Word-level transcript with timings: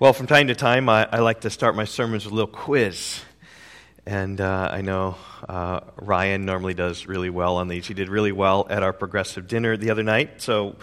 Well, 0.00 0.14
from 0.14 0.26
time 0.26 0.46
to 0.46 0.54
time, 0.54 0.88
I, 0.88 1.06
I, 1.12 1.18
like 1.18 1.42
to 1.42 1.50
start 1.50 1.76
my 1.76 1.84
sermons 1.84 2.24
with 2.24 2.32
a 2.32 2.34
little 2.34 2.50
quiz. 2.50 3.20
And 4.06 4.40
uh, 4.40 4.70
I 4.72 4.80
know 4.80 5.16
uh, 5.46 5.80
Ryan 5.96 6.46
normally 6.46 6.72
does 6.72 7.06
really 7.06 7.28
well 7.28 7.56
on 7.56 7.68
these. 7.68 7.86
He 7.86 7.92
did 7.92 8.08
really 8.08 8.32
well 8.32 8.66
at 8.70 8.82
our 8.82 8.94
progressive 8.94 9.46
dinner 9.46 9.76
the 9.76 9.90
other 9.90 10.02
night. 10.02 10.40
So 10.40 10.76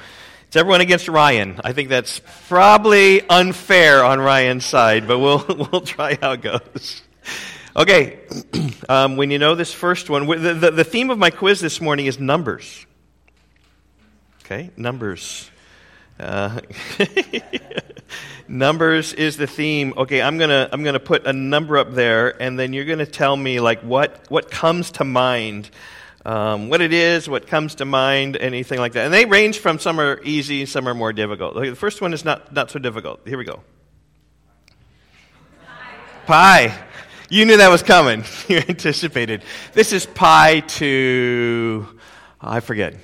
it's 0.45 0.55
everyone 0.55 0.81
against 0.81 1.07
Ryan. 1.07 1.59
I 1.63 1.73
think 1.73 1.89
that's 1.89 2.21
probably 2.47 3.27
unfair 3.27 4.05
on 4.05 4.19
Ryan's 4.19 4.65
side, 4.65 5.07
but 5.07 5.17
we'll, 5.17 5.43
we'll 5.71 5.81
try 5.81 6.15
how 6.21 6.33
it 6.33 6.41
goes. 6.41 7.01
Okay, 7.75 8.19
um, 8.87 9.17
when 9.17 9.31
you 9.31 9.39
know 9.39 9.55
this 9.55 9.73
first 9.73 10.11
one, 10.11 10.27
the, 10.27 10.53
the, 10.53 10.69
the 10.69 10.83
theme 10.83 11.09
of 11.09 11.17
my 11.17 11.31
quiz 11.31 11.59
this 11.59 11.81
morning 11.81 12.05
is 12.05 12.19
numbers. 12.19 12.85
Okay, 14.41 14.69
numbers. 14.77 15.49
Uh, 16.19 16.61
numbers 18.47 19.13
is 19.13 19.37
the 19.37 19.47
theme. 19.47 19.93
Okay, 19.95 20.21
I'm 20.21 20.37
gonna 20.37 20.69
I'm 20.71 20.83
gonna 20.83 20.99
put 20.99 21.27
a 21.27 21.33
number 21.33 21.77
up 21.77 21.93
there, 21.93 22.41
and 22.41 22.57
then 22.57 22.73
you're 22.73 22.85
gonna 22.85 23.05
tell 23.05 23.35
me 23.35 23.59
like 23.59 23.81
what 23.81 24.29
what 24.29 24.49
comes 24.49 24.91
to 24.91 25.03
mind, 25.03 25.69
um, 26.25 26.69
what 26.69 26.81
it 26.81 26.93
is, 26.93 27.29
what 27.29 27.47
comes 27.47 27.75
to 27.75 27.85
mind, 27.85 28.37
anything 28.37 28.79
like 28.79 28.93
that. 28.93 29.05
And 29.05 29.13
they 29.13 29.25
range 29.25 29.59
from 29.59 29.79
some 29.79 29.99
are 29.99 30.19
easy, 30.23 30.65
some 30.65 30.87
are 30.87 30.95
more 30.95 31.13
difficult. 31.13 31.55
Okay, 31.55 31.69
the 31.69 31.75
first 31.75 32.01
one 32.01 32.13
is 32.13 32.25
not 32.25 32.53
not 32.53 32.71
so 32.71 32.79
difficult. 32.79 33.21
Here 33.27 33.37
we 33.37 33.45
go. 33.45 33.61
Pi. 36.25 36.77
You 37.29 37.45
knew 37.45 37.57
that 37.57 37.69
was 37.69 37.83
coming. 37.83 38.23
you 38.47 38.57
anticipated. 38.57 39.43
This 39.73 39.91
is 39.91 40.05
pi 40.05 40.61
to 40.61 41.87
I 42.39 42.59
forget 42.61 42.95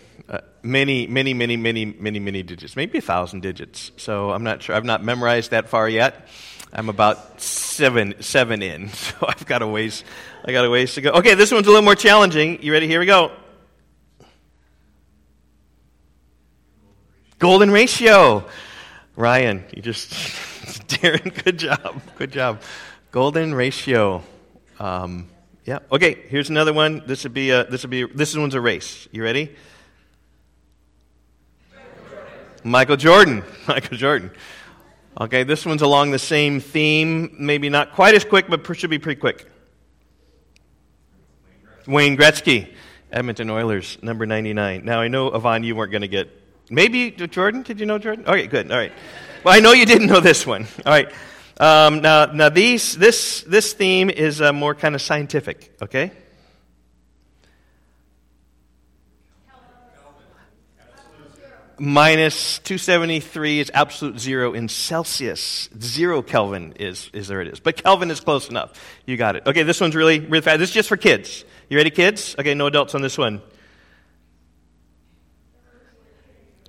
many, 0.63 1.05
many, 1.07 1.33
many, 1.33 1.57
many, 1.57 1.85
many, 1.85 2.19
many 2.19 2.41
digits, 2.41 2.75
maybe 2.75 2.97
a 2.97 3.01
thousand 3.01 3.41
digits. 3.41 3.91
So 3.97 4.31
I'm 4.31 4.43
not 4.43 4.63
sure. 4.63 4.75
I've 4.75 4.85
not 4.85 5.03
memorized 5.03 5.51
that 5.51 5.69
far 5.69 5.87
yet. 5.87 6.27
I'm 6.71 6.89
about 6.89 7.39
seven, 7.39 8.15
seven 8.21 8.63
in, 8.63 8.89
so 8.93 9.15
I've 9.27 9.45
got 9.45 9.61
a 9.61 9.67
ways. 9.67 10.03
I 10.45 10.51
got 10.51 10.65
a 10.65 10.69
ways 10.69 10.95
to 10.95 11.01
go. 11.01 11.11
Okay, 11.11 11.35
this 11.35 11.51
one's 11.51 11.67
a 11.67 11.69
little 11.69 11.83
more 11.83 11.95
challenging. 11.95 12.63
You 12.63 12.71
ready? 12.71 12.87
Here 12.87 12.99
we 12.99 13.05
go. 13.05 13.31
Golden 17.37 17.69
ratio. 17.71 18.45
Ryan, 19.15 19.63
you 19.75 19.81
just, 19.81 20.11
Darren, 20.87 21.43
good 21.43 21.59
job, 21.59 22.01
good 22.15 22.31
job. 22.31 22.61
Golden 23.11 23.53
ratio. 23.53 24.23
Um, 24.79 25.29
yeah. 25.65 25.79
Okay. 25.91 26.15
Here's 26.27 26.49
another 26.49 26.73
one. 26.73 27.03
This 27.05 27.23
would 27.23 27.33
be 27.33 27.51
a. 27.51 27.63
This 27.65 27.83
would 27.83 27.91
be. 27.91 28.05
This 28.05 28.35
one's 28.35 28.55
a 28.55 28.61
race. 28.61 29.07
You 29.11 29.23
ready? 29.23 29.55
Michael 32.63 32.97
Jordan. 32.97 33.43
Michael 33.67 33.97
Jordan. 33.97 34.31
Okay, 35.19 35.43
this 35.43 35.65
one's 35.65 35.81
along 35.81 36.11
the 36.11 36.19
same 36.19 36.59
theme. 36.59 37.35
Maybe 37.37 37.69
not 37.69 37.93
quite 37.93 38.15
as 38.15 38.25
quick, 38.25 38.47
but 38.49 38.65
should 38.75 38.89
be 38.89 38.99
pretty 38.99 39.19
quick. 39.19 39.47
Wayne 41.85 42.17
Gretzky, 42.17 42.73
Edmonton 43.11 43.49
Oilers, 43.49 43.97
number 44.01 44.25
99. 44.25 44.85
Now, 44.85 45.01
I 45.01 45.09
know, 45.09 45.27
Yvonne, 45.27 45.63
you 45.63 45.75
weren't 45.75 45.91
going 45.91 46.01
to 46.01 46.07
get. 46.07 46.29
Maybe 46.69 47.11
Jordan? 47.11 47.61
Did 47.61 47.79
you 47.79 47.85
know 47.85 47.99
Jordan? 47.99 48.25
Okay, 48.25 48.47
good. 48.47 48.71
All 48.71 48.77
right. 48.77 48.93
Well, 49.43 49.53
I 49.53 49.59
know 49.59 49.73
you 49.73 49.85
didn't 49.85 50.07
know 50.07 50.21
this 50.21 50.47
one. 50.47 50.65
All 50.85 50.91
right. 50.91 51.11
Um, 51.59 52.01
now, 52.01 52.25
now 52.27 52.49
these, 52.49 52.97
this, 52.97 53.43
this 53.45 53.73
theme 53.73 54.09
is 54.09 54.41
uh, 54.41 54.53
more 54.53 54.73
kind 54.73 54.95
of 54.95 55.01
scientific, 55.01 55.75
okay? 55.81 56.11
Minus 61.83 62.59
273 62.59 63.59
is 63.59 63.71
absolute 63.73 64.17
zero 64.17 64.53
in 64.53 64.69
Celsius. 64.69 65.67
Zero 65.81 66.21
Kelvin 66.21 66.73
is, 66.79 67.09
is 67.11 67.27
there 67.27 67.41
it 67.41 67.49
is. 67.49 67.59
But 67.59 67.75
Kelvin 67.75 68.09
is 68.09 68.21
close 68.21 68.49
enough. 68.49 68.71
You 69.05 69.17
got 69.17 69.35
it. 69.35 69.43
Okay, 69.45 69.63
this 69.63 69.81
one's 69.81 69.93
really, 69.93 70.21
really 70.21 70.41
fast. 70.41 70.59
This 70.59 70.69
is 70.69 70.75
just 70.75 70.87
for 70.87 70.95
kids. 70.95 71.43
You 71.69 71.75
ready, 71.75 71.89
kids? 71.89 72.37
Okay, 72.39 72.53
no 72.53 72.67
adults 72.67 72.95
on 72.95 73.01
this 73.01 73.17
one. 73.17 73.41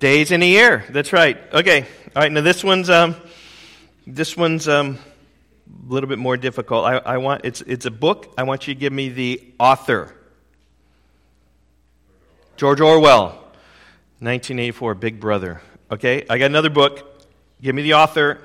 Days 0.01 0.31
in 0.31 0.43
a 0.43 0.45
year. 0.45 0.83
That's 0.89 1.13
right. 1.13 1.37
Okay. 1.53 1.83
All 2.13 2.21
right. 2.21 2.31
Now 2.31 2.41
this 2.41 2.61
one's 2.61 2.89
um, 2.89 3.15
this 4.05 4.35
one's 4.35 4.67
um, 4.67 4.99
a 5.87 5.93
little 5.93 6.09
bit 6.09 6.19
more 6.19 6.35
difficult. 6.35 6.83
I, 6.83 6.97
I 6.97 7.17
want 7.17 7.45
it's 7.45 7.61
it's 7.61 7.85
a 7.85 7.91
book. 7.91 8.33
I 8.37 8.43
want 8.43 8.67
you 8.67 8.73
to 8.73 8.79
give 8.79 8.91
me 8.91 9.07
the 9.07 9.53
author. 9.57 10.13
George 12.57 12.81
Orwell. 12.81 13.44
1984, 14.19 14.95
Big 14.95 15.19
Brother. 15.19 15.61
Okay, 15.91 16.25
I 16.29 16.37
got 16.37 16.45
another 16.45 16.69
book. 16.69 17.21
Give 17.61 17.75
me 17.75 17.81
the 17.81 17.95
author. 17.95 18.39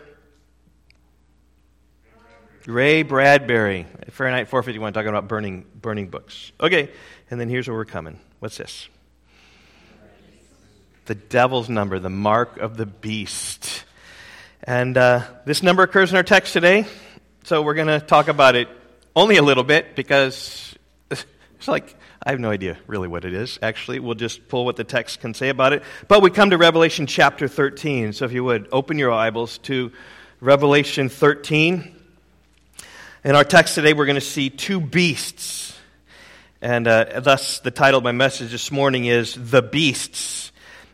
Ray 2.66 3.04
Bradbury. 3.04 3.86
Fahrenheit 4.10 4.48
451, 4.48 4.92
talking 4.92 5.08
about 5.08 5.28
burning, 5.28 5.64
burning 5.80 6.08
books. 6.08 6.50
Okay, 6.60 6.90
and 7.30 7.40
then 7.40 7.48
here's 7.48 7.68
where 7.68 7.76
we're 7.76 7.84
coming. 7.84 8.18
What's 8.40 8.58
this? 8.58 8.88
The 11.06 11.14
devil's 11.14 11.68
number, 11.68 12.00
the 12.00 12.10
mark 12.10 12.58
of 12.58 12.76
the 12.76 12.86
beast. 12.86 13.84
And 14.64 14.98
uh, 14.98 15.22
this 15.46 15.62
number 15.62 15.84
occurs 15.84 16.10
in 16.10 16.16
our 16.16 16.24
text 16.24 16.52
today, 16.52 16.84
so 17.44 17.62
we're 17.62 17.74
going 17.74 17.86
to 17.86 18.00
talk 18.00 18.26
about 18.26 18.56
it 18.56 18.68
only 19.14 19.36
a 19.36 19.42
little 19.42 19.64
bit 19.64 19.94
because 19.94 20.69
it's 21.60 21.68
like 21.68 21.94
I 22.24 22.30
have 22.30 22.40
no 22.40 22.48
idea 22.48 22.78
really 22.86 23.06
what 23.06 23.26
it 23.26 23.34
is. 23.34 23.58
Actually, 23.60 23.98
we'll 23.98 24.14
just 24.14 24.48
pull 24.48 24.64
what 24.64 24.76
the 24.76 24.84
text 24.84 25.20
can 25.20 25.34
say 25.34 25.50
about 25.50 25.74
it. 25.74 25.82
But 26.08 26.22
we 26.22 26.30
come 26.30 26.48
to 26.50 26.56
Revelation 26.56 27.06
chapter 27.06 27.48
13. 27.48 28.14
So 28.14 28.24
if 28.24 28.32
you 28.32 28.42
would, 28.44 28.68
open 28.72 28.98
your 28.98 29.10
Bibles 29.10 29.58
to 29.58 29.92
Revelation 30.40 31.10
13. 31.10 31.94
In 33.24 33.36
our 33.36 33.44
text 33.44 33.74
today, 33.74 33.92
we're 33.92 34.06
going 34.06 34.14
to 34.14 34.22
see 34.22 34.48
two 34.48 34.80
beasts. 34.80 35.76
And 36.62 36.88
uh, 36.88 37.20
thus, 37.20 37.60
the 37.60 37.70
title 37.70 37.98
of 37.98 38.04
my 38.04 38.12
message 38.12 38.52
this 38.52 38.72
morning 38.72 39.04
is 39.04 39.34
The 39.34 39.60
Beasts. 39.60 40.52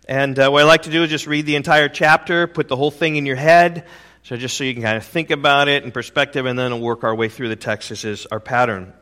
And 0.09 0.37
uh, 0.37 0.51
what 0.51 0.63
I 0.63 0.65
like 0.65 0.83
to 0.83 0.91
do 0.91 1.05
is 1.05 1.11
just 1.11 1.29
read 1.29 1.47
the 1.47 1.55
entire 1.55 1.89
chapter, 1.89 2.49
put 2.49 2.67
the 2.67 2.75
whole 2.75 2.91
thing 2.91 3.15
in 3.15 3.25
your 3.25 3.37
head, 3.37 3.87
so 4.25 4.37
just 4.37 4.57
so 4.57 4.65
you 4.65 4.75
can 4.75 4.83
kind 4.83 4.97
of 4.97 5.05
think 5.05 5.31
about 5.31 5.69
it 5.69 5.85
in 5.85 5.93
perspective, 5.93 6.45
and 6.45 6.59
then 6.59 6.73
we'll 6.73 6.81
work 6.81 7.05
our 7.05 7.15
way 7.15 7.29
through 7.29 7.51
the 7.51 7.57
text. 7.57 7.91
This 7.91 8.05
is 8.05 8.27
our 8.33 8.41
pattern. 8.41 8.93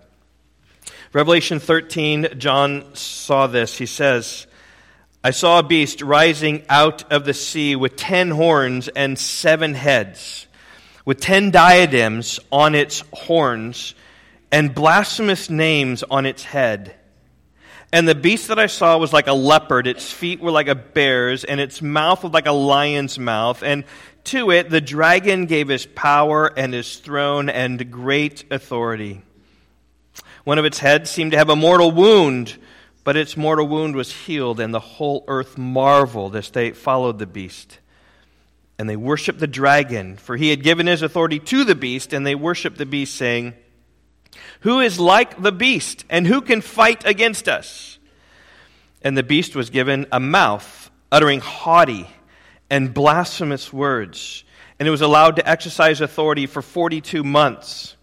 Revelation 1.14 1.60
13, 1.60 2.38
John 2.38 2.92
saw 2.96 3.46
this. 3.46 3.78
He 3.78 3.86
says, 3.86 4.48
I 5.22 5.30
saw 5.30 5.60
a 5.60 5.62
beast 5.62 6.02
rising 6.02 6.64
out 6.68 7.12
of 7.12 7.24
the 7.24 7.32
sea 7.32 7.76
with 7.76 7.94
ten 7.94 8.32
horns 8.32 8.88
and 8.88 9.16
seven 9.16 9.74
heads, 9.74 10.48
with 11.04 11.20
ten 11.20 11.52
diadems 11.52 12.40
on 12.50 12.74
its 12.74 13.04
horns 13.12 13.94
and 14.50 14.74
blasphemous 14.74 15.48
names 15.48 16.02
on 16.02 16.26
its 16.26 16.42
head. 16.42 16.96
And 17.92 18.08
the 18.08 18.16
beast 18.16 18.48
that 18.48 18.58
I 18.58 18.66
saw 18.66 18.98
was 18.98 19.12
like 19.12 19.28
a 19.28 19.34
leopard, 19.34 19.86
its 19.86 20.10
feet 20.10 20.40
were 20.40 20.50
like 20.50 20.66
a 20.66 20.74
bear's, 20.74 21.44
and 21.44 21.60
its 21.60 21.80
mouth 21.80 22.24
was 22.24 22.32
like 22.32 22.48
a 22.48 22.52
lion's 22.52 23.20
mouth. 23.20 23.62
And 23.62 23.84
to 24.24 24.50
it 24.50 24.68
the 24.68 24.80
dragon 24.80 25.46
gave 25.46 25.68
his 25.68 25.86
power 25.86 26.52
and 26.58 26.74
his 26.74 26.96
throne 26.96 27.48
and 27.48 27.92
great 27.92 28.46
authority. 28.50 29.22
One 30.44 30.58
of 30.58 30.66
its 30.66 30.78
heads 30.78 31.10
seemed 31.10 31.32
to 31.32 31.38
have 31.38 31.48
a 31.48 31.56
mortal 31.56 31.90
wound, 31.90 32.58
but 33.02 33.16
its 33.16 33.36
mortal 33.36 33.66
wound 33.66 33.96
was 33.96 34.12
healed, 34.12 34.60
and 34.60 34.72
the 34.72 34.80
whole 34.80 35.24
earth 35.26 35.56
marveled 35.56 36.36
as 36.36 36.50
they 36.50 36.72
followed 36.72 37.18
the 37.18 37.26
beast. 37.26 37.78
And 38.78 38.88
they 38.88 38.96
worshiped 38.96 39.40
the 39.40 39.46
dragon, 39.46 40.16
for 40.16 40.36
he 40.36 40.50
had 40.50 40.62
given 40.62 40.86
his 40.86 41.00
authority 41.00 41.38
to 41.38 41.64
the 41.64 41.74
beast, 41.74 42.12
and 42.12 42.26
they 42.26 42.34
worshiped 42.34 42.76
the 42.76 42.86
beast, 42.86 43.14
saying, 43.16 43.54
Who 44.60 44.80
is 44.80 45.00
like 45.00 45.40
the 45.42 45.52
beast, 45.52 46.04
and 46.10 46.26
who 46.26 46.42
can 46.42 46.60
fight 46.60 47.06
against 47.06 47.48
us? 47.48 47.98
And 49.00 49.16
the 49.16 49.22
beast 49.22 49.56
was 49.56 49.70
given 49.70 50.06
a 50.12 50.20
mouth, 50.20 50.90
uttering 51.10 51.40
haughty 51.40 52.08
and 52.68 52.92
blasphemous 52.92 53.72
words, 53.72 54.44
and 54.78 54.86
it 54.88 54.90
was 54.90 55.02
allowed 55.02 55.36
to 55.36 55.48
exercise 55.48 56.00
authority 56.00 56.46
for 56.46 56.60
42 56.60 57.22
months. 57.22 57.96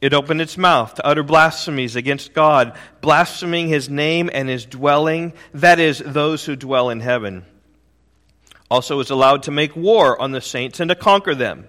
It 0.00 0.12
opened 0.12 0.40
its 0.40 0.58
mouth 0.58 0.94
to 0.94 1.06
utter 1.06 1.22
blasphemies 1.22 1.96
against 1.96 2.34
God, 2.34 2.76
blaspheming 3.00 3.68
his 3.68 3.88
name 3.88 4.28
and 4.32 4.48
his 4.48 4.66
dwelling, 4.66 5.32
that 5.54 5.78
is, 5.78 6.02
those 6.04 6.44
who 6.44 6.54
dwell 6.54 6.90
in 6.90 7.00
heaven. 7.00 7.44
Also 8.70 8.96
was 8.96 9.10
allowed 9.10 9.44
to 9.44 9.50
make 9.50 9.74
war 9.74 10.20
on 10.20 10.32
the 10.32 10.40
saints 10.40 10.80
and 10.80 10.90
to 10.90 10.94
conquer 10.94 11.34
them. 11.34 11.68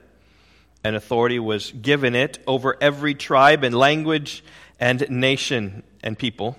And 0.84 0.96
authority 0.96 1.40
was 1.40 1.72
given 1.72 2.16
it 2.16 2.40
over 2.48 2.78
every 2.82 3.14
tribe 3.14 3.64
and 3.64 3.76
language 3.76 4.44
and 4.80 5.10
nation 5.10 5.84
and 6.04 6.18
people. 6.18 6.58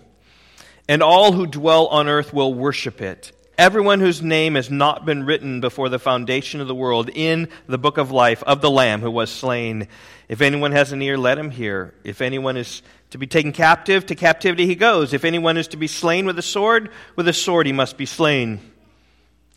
And 0.89 1.03
all 1.03 1.33
who 1.33 1.47
dwell 1.47 1.87
on 1.89 2.09
earth 2.09 2.33
will 2.33 2.55
worship 2.55 3.01
it. 3.01 3.33
Everyone 3.59 3.99
whose 3.99 4.23
name 4.23 4.55
has 4.55 4.71
not 4.71 5.05
been 5.05 5.25
written 5.25 5.61
before 5.61 5.89
the 5.89 5.99
foundation 5.99 6.61
of 6.61 6.69
the 6.69 6.77
world 6.77 7.11
in 7.13 7.49
the 7.67 7.77
book 7.77 7.99
of 7.99 8.13
life 8.13 8.41
of 8.45 8.61
the 8.61 8.71
Lamb 8.71 9.01
who 9.01 9.11
was 9.11 9.33
slain. 9.33 9.89
If 10.29 10.43
anyone 10.43 10.71
has 10.71 10.93
an 10.93 11.03
ear, 11.03 11.19
let 11.19 11.39
him 11.39 11.51
hear. 11.51 11.93
If 12.05 12.21
anyone 12.21 12.57
is 12.57 12.83
to 13.11 13.19
be 13.19 13.27
taken 13.27 13.51
captive, 13.51 14.07
to 14.07 14.15
captivity 14.15 14.67
he 14.67 14.77
goes. 14.77 15.13
If 15.13 15.25
anyone 15.25 15.57
is 15.57 15.67
to 15.69 15.77
be 15.77 15.89
slain 15.89 16.25
with 16.25 16.39
a 16.39 16.43
sword, 16.43 16.93
with 17.17 17.27
a 17.27 17.33
sword 17.33 17.67
he 17.67 17.73
must 17.73 17.97
be 17.97 18.07
slain. 18.07 18.61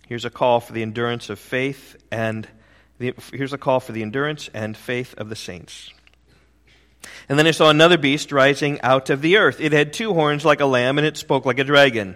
Here's 0.07 0.25
a 0.25 0.31
call 0.31 0.61
for 0.61 0.73
the 0.73 0.81
endurance 0.81 1.29
of 1.29 1.37
faith 1.37 1.95
and 2.11 2.47
The, 2.97 3.13
here's 3.31 3.53
a 3.53 3.59
call 3.59 3.79
for 3.79 3.91
the 3.91 4.01
endurance 4.01 4.49
and 4.51 4.75
faith 4.75 5.13
of 5.19 5.29
the 5.29 5.35
saints. 5.35 5.91
And 7.29 7.37
then 7.37 7.47
I 7.47 7.51
saw 7.51 7.69
another 7.69 7.97
beast 7.97 8.31
rising 8.31 8.81
out 8.81 9.09
of 9.09 9.21
the 9.21 9.37
earth. 9.37 9.59
It 9.59 9.73
had 9.73 9.93
two 9.93 10.13
horns 10.13 10.43
like 10.43 10.59
a 10.59 10.65
lamb, 10.65 10.97
and 10.97 11.07
it 11.07 11.17
spoke 11.17 11.45
like 11.45 11.59
a 11.59 11.63
dragon. 11.63 12.15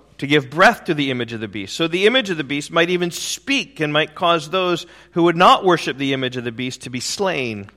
to 0.21 0.27
give 0.27 0.51
breath 0.51 0.83
to 0.83 0.93
the 0.93 1.09
image 1.09 1.33
of 1.33 1.39
the 1.39 1.47
beast. 1.47 1.75
So 1.75 1.87
the 1.87 2.05
image 2.05 2.29
of 2.29 2.37
the 2.37 2.43
beast 2.43 2.69
might 2.69 2.91
even 2.91 3.09
speak 3.09 3.79
and 3.79 3.91
might 3.91 4.13
cause 4.13 4.51
those 4.51 4.85
who 5.13 5.23
would 5.23 5.35
not 5.35 5.65
worship 5.65 5.97
the 5.97 6.13
image 6.13 6.37
of 6.37 6.43
the 6.43 6.51
beast 6.51 6.81
to 6.81 6.91
be 6.91 6.99
slain. 6.99 7.71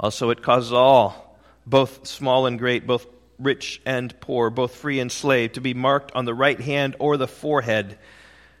Also, 0.00 0.30
it 0.30 0.40
causes 0.40 0.72
all, 0.72 1.38
both 1.66 2.06
small 2.06 2.46
and 2.46 2.58
great, 2.58 2.86
both 2.86 3.06
rich 3.38 3.82
and 3.84 4.18
poor, 4.22 4.48
both 4.48 4.74
free 4.74 5.00
and 5.00 5.12
slave, 5.12 5.52
to 5.52 5.60
be 5.60 5.74
marked 5.74 6.12
on 6.12 6.24
the 6.24 6.32
right 6.32 6.58
hand 6.58 6.96
or 6.98 7.18
the 7.18 7.28
forehead, 7.28 7.98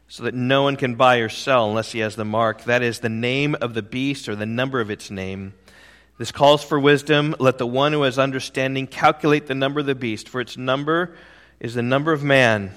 so 0.08 0.24
that 0.24 0.34
no 0.34 0.62
one 0.62 0.76
can 0.76 0.96
buy 0.96 1.20
or 1.20 1.30
sell 1.30 1.70
unless 1.70 1.92
he 1.92 2.00
has 2.00 2.16
the 2.16 2.24
mark. 2.26 2.64
That 2.64 2.82
is 2.82 3.00
the 3.00 3.08
name 3.08 3.56
of 3.62 3.72
the 3.72 3.80
beast 3.80 4.28
or 4.28 4.36
the 4.36 4.44
number 4.44 4.78
of 4.78 4.90
its 4.90 5.10
name. 5.10 5.54
This 6.18 6.32
calls 6.32 6.62
for 6.62 6.78
wisdom. 6.78 7.34
Let 7.38 7.56
the 7.56 7.66
one 7.66 7.94
who 7.94 8.02
has 8.02 8.18
understanding 8.18 8.88
calculate 8.88 9.46
the 9.46 9.54
number 9.54 9.80
of 9.80 9.86
the 9.86 9.94
beast, 9.94 10.28
for 10.28 10.42
its 10.42 10.58
number 10.58 11.14
is 11.62 11.72
the 11.74 11.82
number 11.82 12.12
of 12.12 12.22
man, 12.24 12.72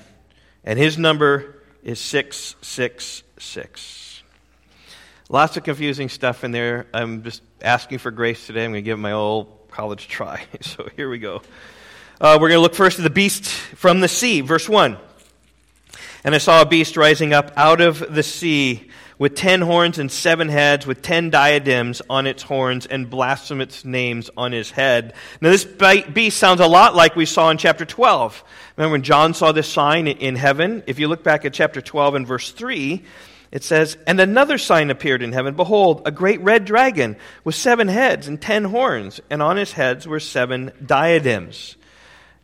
and 0.64 0.78
his 0.78 1.00
number 1.00 1.56
is 1.84 2.00
666. 2.00 4.22
Lots 5.28 5.58
of 5.58 5.64
confusing 5.64 6.08
stuff 6.08 6.44
in 6.44 6.52
there. 6.52 6.86
I'm 6.94 7.24
just 7.24 7.42
asking 7.64 7.98
for 7.98 8.12
grace 8.12 8.46
today. 8.46 8.64
I'm 8.64 8.70
going 8.72 8.84
to 8.84 8.86
give 8.86 9.00
my 9.00 9.14
old 9.14 9.72
college 9.72 10.08
try. 10.08 10.46
So 10.62 10.88
here 10.96 11.10
we 11.10 11.18
go. 11.18 11.42
Uh, 12.22 12.38
we're 12.40 12.50
going 12.50 12.60
to 12.60 12.62
look 12.62 12.76
first 12.76 13.00
at 13.00 13.04
the 13.04 13.10
beast 13.10 13.46
from 13.46 14.02
the 14.02 14.08
sea, 14.08 14.42
verse 14.42 14.70
1. 14.70 15.00
And 16.24 16.36
I 16.36 16.38
saw 16.38 16.62
a 16.62 16.66
beast 16.66 16.96
rising 16.96 17.34
up 17.34 17.54
out 17.58 17.82
of 17.82 18.14
the 18.14 18.22
sea 18.22 18.92
with 19.18 19.36
ten 19.36 19.62
horns 19.62 20.00
and 20.00 20.12
seven 20.12 20.50
heads, 20.50 20.86
with 20.86 21.02
ten 21.02 21.30
diadems 21.30 22.02
on 22.10 22.28
its 22.28 22.44
horns 22.44 22.86
and 22.86 23.10
blasphemous 23.10 23.86
names 23.86 24.30
on 24.36 24.52
his 24.52 24.72
head. 24.72 25.14
Now, 25.42 25.52
this 25.52 25.66
beast 25.66 26.38
sounds 26.38 26.60
a 26.60 26.68
lot 26.68 26.96
like 26.96 27.16
we 27.16 27.26
saw 27.26 27.50
in 27.50 27.58
chapter 27.58 27.86
12. 27.86 28.44
Remember 28.78 28.92
when 28.92 29.04
John 29.04 29.34
saw 29.34 29.52
this 29.52 29.68
sign 29.68 30.08
in 30.08 30.36
heaven? 30.36 30.84
If 30.88 31.00
you 31.00 31.08
look 31.08 31.24
back 31.24 31.46
at 31.46 31.54
chapter 31.54 31.82
12 31.82 32.16
and 32.16 32.28
verse 32.28 32.52
3, 32.52 33.04
it 33.52 33.64
says, 33.64 33.98
And 34.06 34.20
another 34.20 34.58
sign 34.58 34.90
appeared 34.90 35.22
in 35.22 35.32
heaven. 35.32 35.56
Behold, 35.56 36.02
a 36.06 36.12
great 36.12 36.42
red 36.42 36.66
dragon 36.66 37.16
with 37.44 37.56
seven 37.56 37.88
heads 37.88 38.28
and 38.28 38.42
ten 38.42 38.66
horns, 38.66 39.22
and 39.30 39.42
on 39.42 39.56
his 39.58 39.72
heads 39.72 40.06
were 40.06 40.20
seven 40.20 40.72
diadems. 40.86 41.78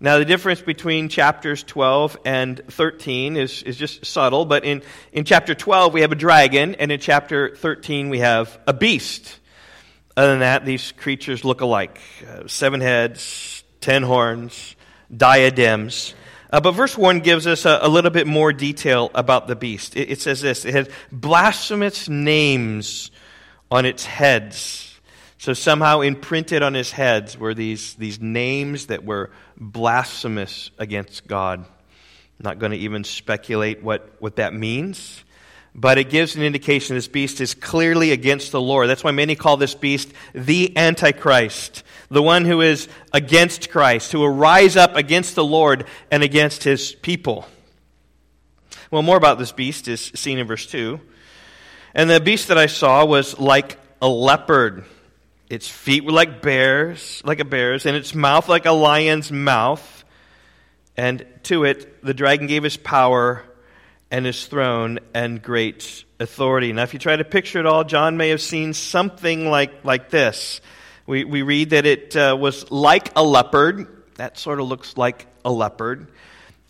Now, 0.04 0.18
the 0.18 0.26
difference 0.26 0.62
between 0.62 1.10
chapters 1.10 1.62
12 1.62 2.18
and 2.26 2.60
13 2.70 3.38
is, 3.38 3.62
is 3.62 3.78
just 3.78 4.04
subtle, 4.04 4.46
but 4.46 4.66
in, 4.66 4.82
in 5.14 5.26
chapter 5.26 5.54
12 5.54 5.94
we 5.94 6.02
have 6.02 6.12
a 6.12 6.16
dragon, 6.16 6.74
and 6.74 6.92
in 6.92 7.00
chapter 7.00 7.56
13 7.56 8.10
we 8.10 8.18
have 8.18 8.60
a 8.66 8.74
beast. 8.74 9.38
Other 10.18 10.32
than 10.32 10.40
that, 10.40 10.66
these 10.66 10.92
creatures 10.94 11.46
look 11.46 11.62
alike 11.62 12.02
uh, 12.28 12.48
seven 12.48 12.82
heads, 12.82 13.64
ten 13.80 14.02
horns, 14.02 14.76
diadems. 15.16 16.16
Uh, 16.52 16.60
but 16.60 16.72
verse 16.72 16.98
1 16.98 17.20
gives 17.20 17.46
us 17.46 17.66
a, 17.66 17.78
a, 17.84 17.88
little 17.88 18.10
bit 18.10 18.26
more 18.26 18.52
detail 18.52 19.12
about 19.14 19.48
the 19.48 19.56
beast. 19.56 19.96
It, 19.96 20.10
it 20.10 20.20
says 20.20 20.42
this 20.42 20.66
it 20.66 20.74
has 20.74 20.90
blasphemous 21.12 22.10
names 22.10 23.12
on 23.70 23.86
its 23.86 24.04
heads. 24.04 24.88
So 25.38 25.54
somehow 25.54 26.02
imprinted 26.02 26.62
on 26.62 26.76
his 26.76 26.92
heads 26.92 27.36
were 27.36 27.56
these, 27.56 27.96
these 27.96 28.20
names 28.20 28.88
that 28.88 29.04
were 29.04 29.32
blasphemous 29.62 30.72
against 30.80 31.28
God. 31.28 31.60
I'm 31.60 32.44
not 32.44 32.60
going 32.60 32.72
to 32.72 32.78
even 32.80 33.04
speculate 33.04 33.84
what, 33.84 34.16
what 34.20 34.38
that 34.38 34.54
means, 34.56 35.24
but 35.76 36.00
it 36.00 36.10
gives 36.10 36.36
an 36.36 36.42
indication 36.42 36.96
this 36.96 37.08
beast 37.08 37.40
is 37.40 37.54
clearly 37.54 38.12
against 38.12 38.52
the 38.52 38.60
Lord. 38.60 38.90
That's 38.90 39.04
why 39.04 39.12
many 39.12 39.36
call 39.36 39.58
this 39.58 39.76
beast 39.76 40.12
the 40.34 40.76
Antichrist, 40.76 41.84
the 42.10 42.24
one 42.24 42.46
who 42.46 42.62
is 42.62 42.90
against 43.14 43.70
Christ, 43.70 44.12
who 44.12 44.20
will 44.20 44.34
rise 44.34 44.76
up 44.76 44.96
against 44.96 45.36
the 45.36 45.46
Lord 45.46 45.86
and 46.10 46.24
against 46.24 46.64
his 46.64 46.94
people. 46.94 47.46
Well, 48.90 49.04
more 49.04 49.18
about 49.18 49.38
this 49.38 49.52
beast 49.52 49.88
is 49.88 50.12
seen 50.16 50.40
in 50.40 50.48
verse 50.48 50.66
2. 50.66 51.00
And 51.94 52.10
the 52.10 52.20
beast 52.20 52.48
that 52.48 52.58
I 52.58 52.66
saw 52.66 53.06
was 53.06 53.40
like 53.40 53.78
a 54.02 54.08
leopard. 54.10 54.86
Its 55.52 55.68
feet 55.68 56.06
were 56.06 56.14
like 56.14 56.42
bears, 56.42 57.22
like 57.26 57.42
a 57.42 57.46
bear's, 57.46 57.86
and 57.86 57.98
its 57.98 58.16
mouth 58.16 58.48
like 58.48 58.66
a 58.66 58.72
lion's 58.72 59.34
mouth. 59.34 60.06
And 60.96 61.26
to 61.44 61.66
it 61.66 62.02
the 62.02 62.14
dragon 62.14 62.48
gave 62.48 62.64
his 62.64 62.78
power 62.78 63.44
and 64.10 64.26
his 64.26 64.46
throne 64.48 65.00
and 65.14 65.42
great 65.42 66.06
authority. 66.22 66.72
Now, 66.72 66.84
if 66.84 66.94
you 66.94 67.00
try 67.00 67.18
to 67.18 67.26
picture 67.26 67.60
it 67.60 67.66
all, 67.66 67.84
John 67.84 68.16
may 68.16 68.30
have 68.30 68.40
seen 68.40 68.72
something 68.72 69.50
like, 69.50 69.84
like 69.84 70.10
this. 70.10 70.62
We, 71.06 71.26
we 71.26 71.42
read 71.42 71.72
that 71.72 71.86
it 71.86 72.16
uh, 72.16 72.38
was 72.40 72.72
like 72.72 73.12
a 73.18 73.24
leopard. 73.24 74.06
That 74.16 74.38
sort 74.38 74.62
of 74.62 74.70
looks 74.70 74.96
like 74.96 75.28
a 75.44 75.52
leopard. 75.52 76.14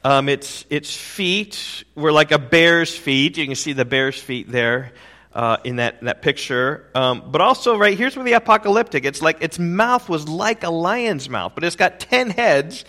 Um, 0.03 0.27
its, 0.27 0.65
its 0.71 0.95
feet 0.95 1.83
were 1.93 2.11
like 2.11 2.31
a 2.31 2.39
bear's 2.39 2.97
feet. 2.97 3.37
You 3.37 3.45
can 3.45 3.53
see 3.53 3.73
the 3.73 3.85
bear's 3.85 4.19
feet 4.19 4.51
there 4.51 4.93
uh, 5.33 5.57
in 5.63 5.77
that, 5.77 6.01
that 6.01 6.21
picture. 6.21 6.89
Um, 6.93 7.23
but 7.31 7.41
also, 7.41 7.77
right, 7.77 7.97
here's 7.97 8.15
where 8.15 8.25
the 8.25 8.33
apocalyptic. 8.33 9.05
It's 9.05 9.21
like 9.21 9.41
its 9.41 9.59
mouth 9.59 10.09
was 10.09 10.27
like 10.27 10.63
a 10.63 10.69
lion's 10.69 11.29
mouth, 11.29 11.53
but 11.55 11.63
it's 11.63 11.75
got 11.75 11.99
ten 11.99 12.29
heads, 12.29 12.85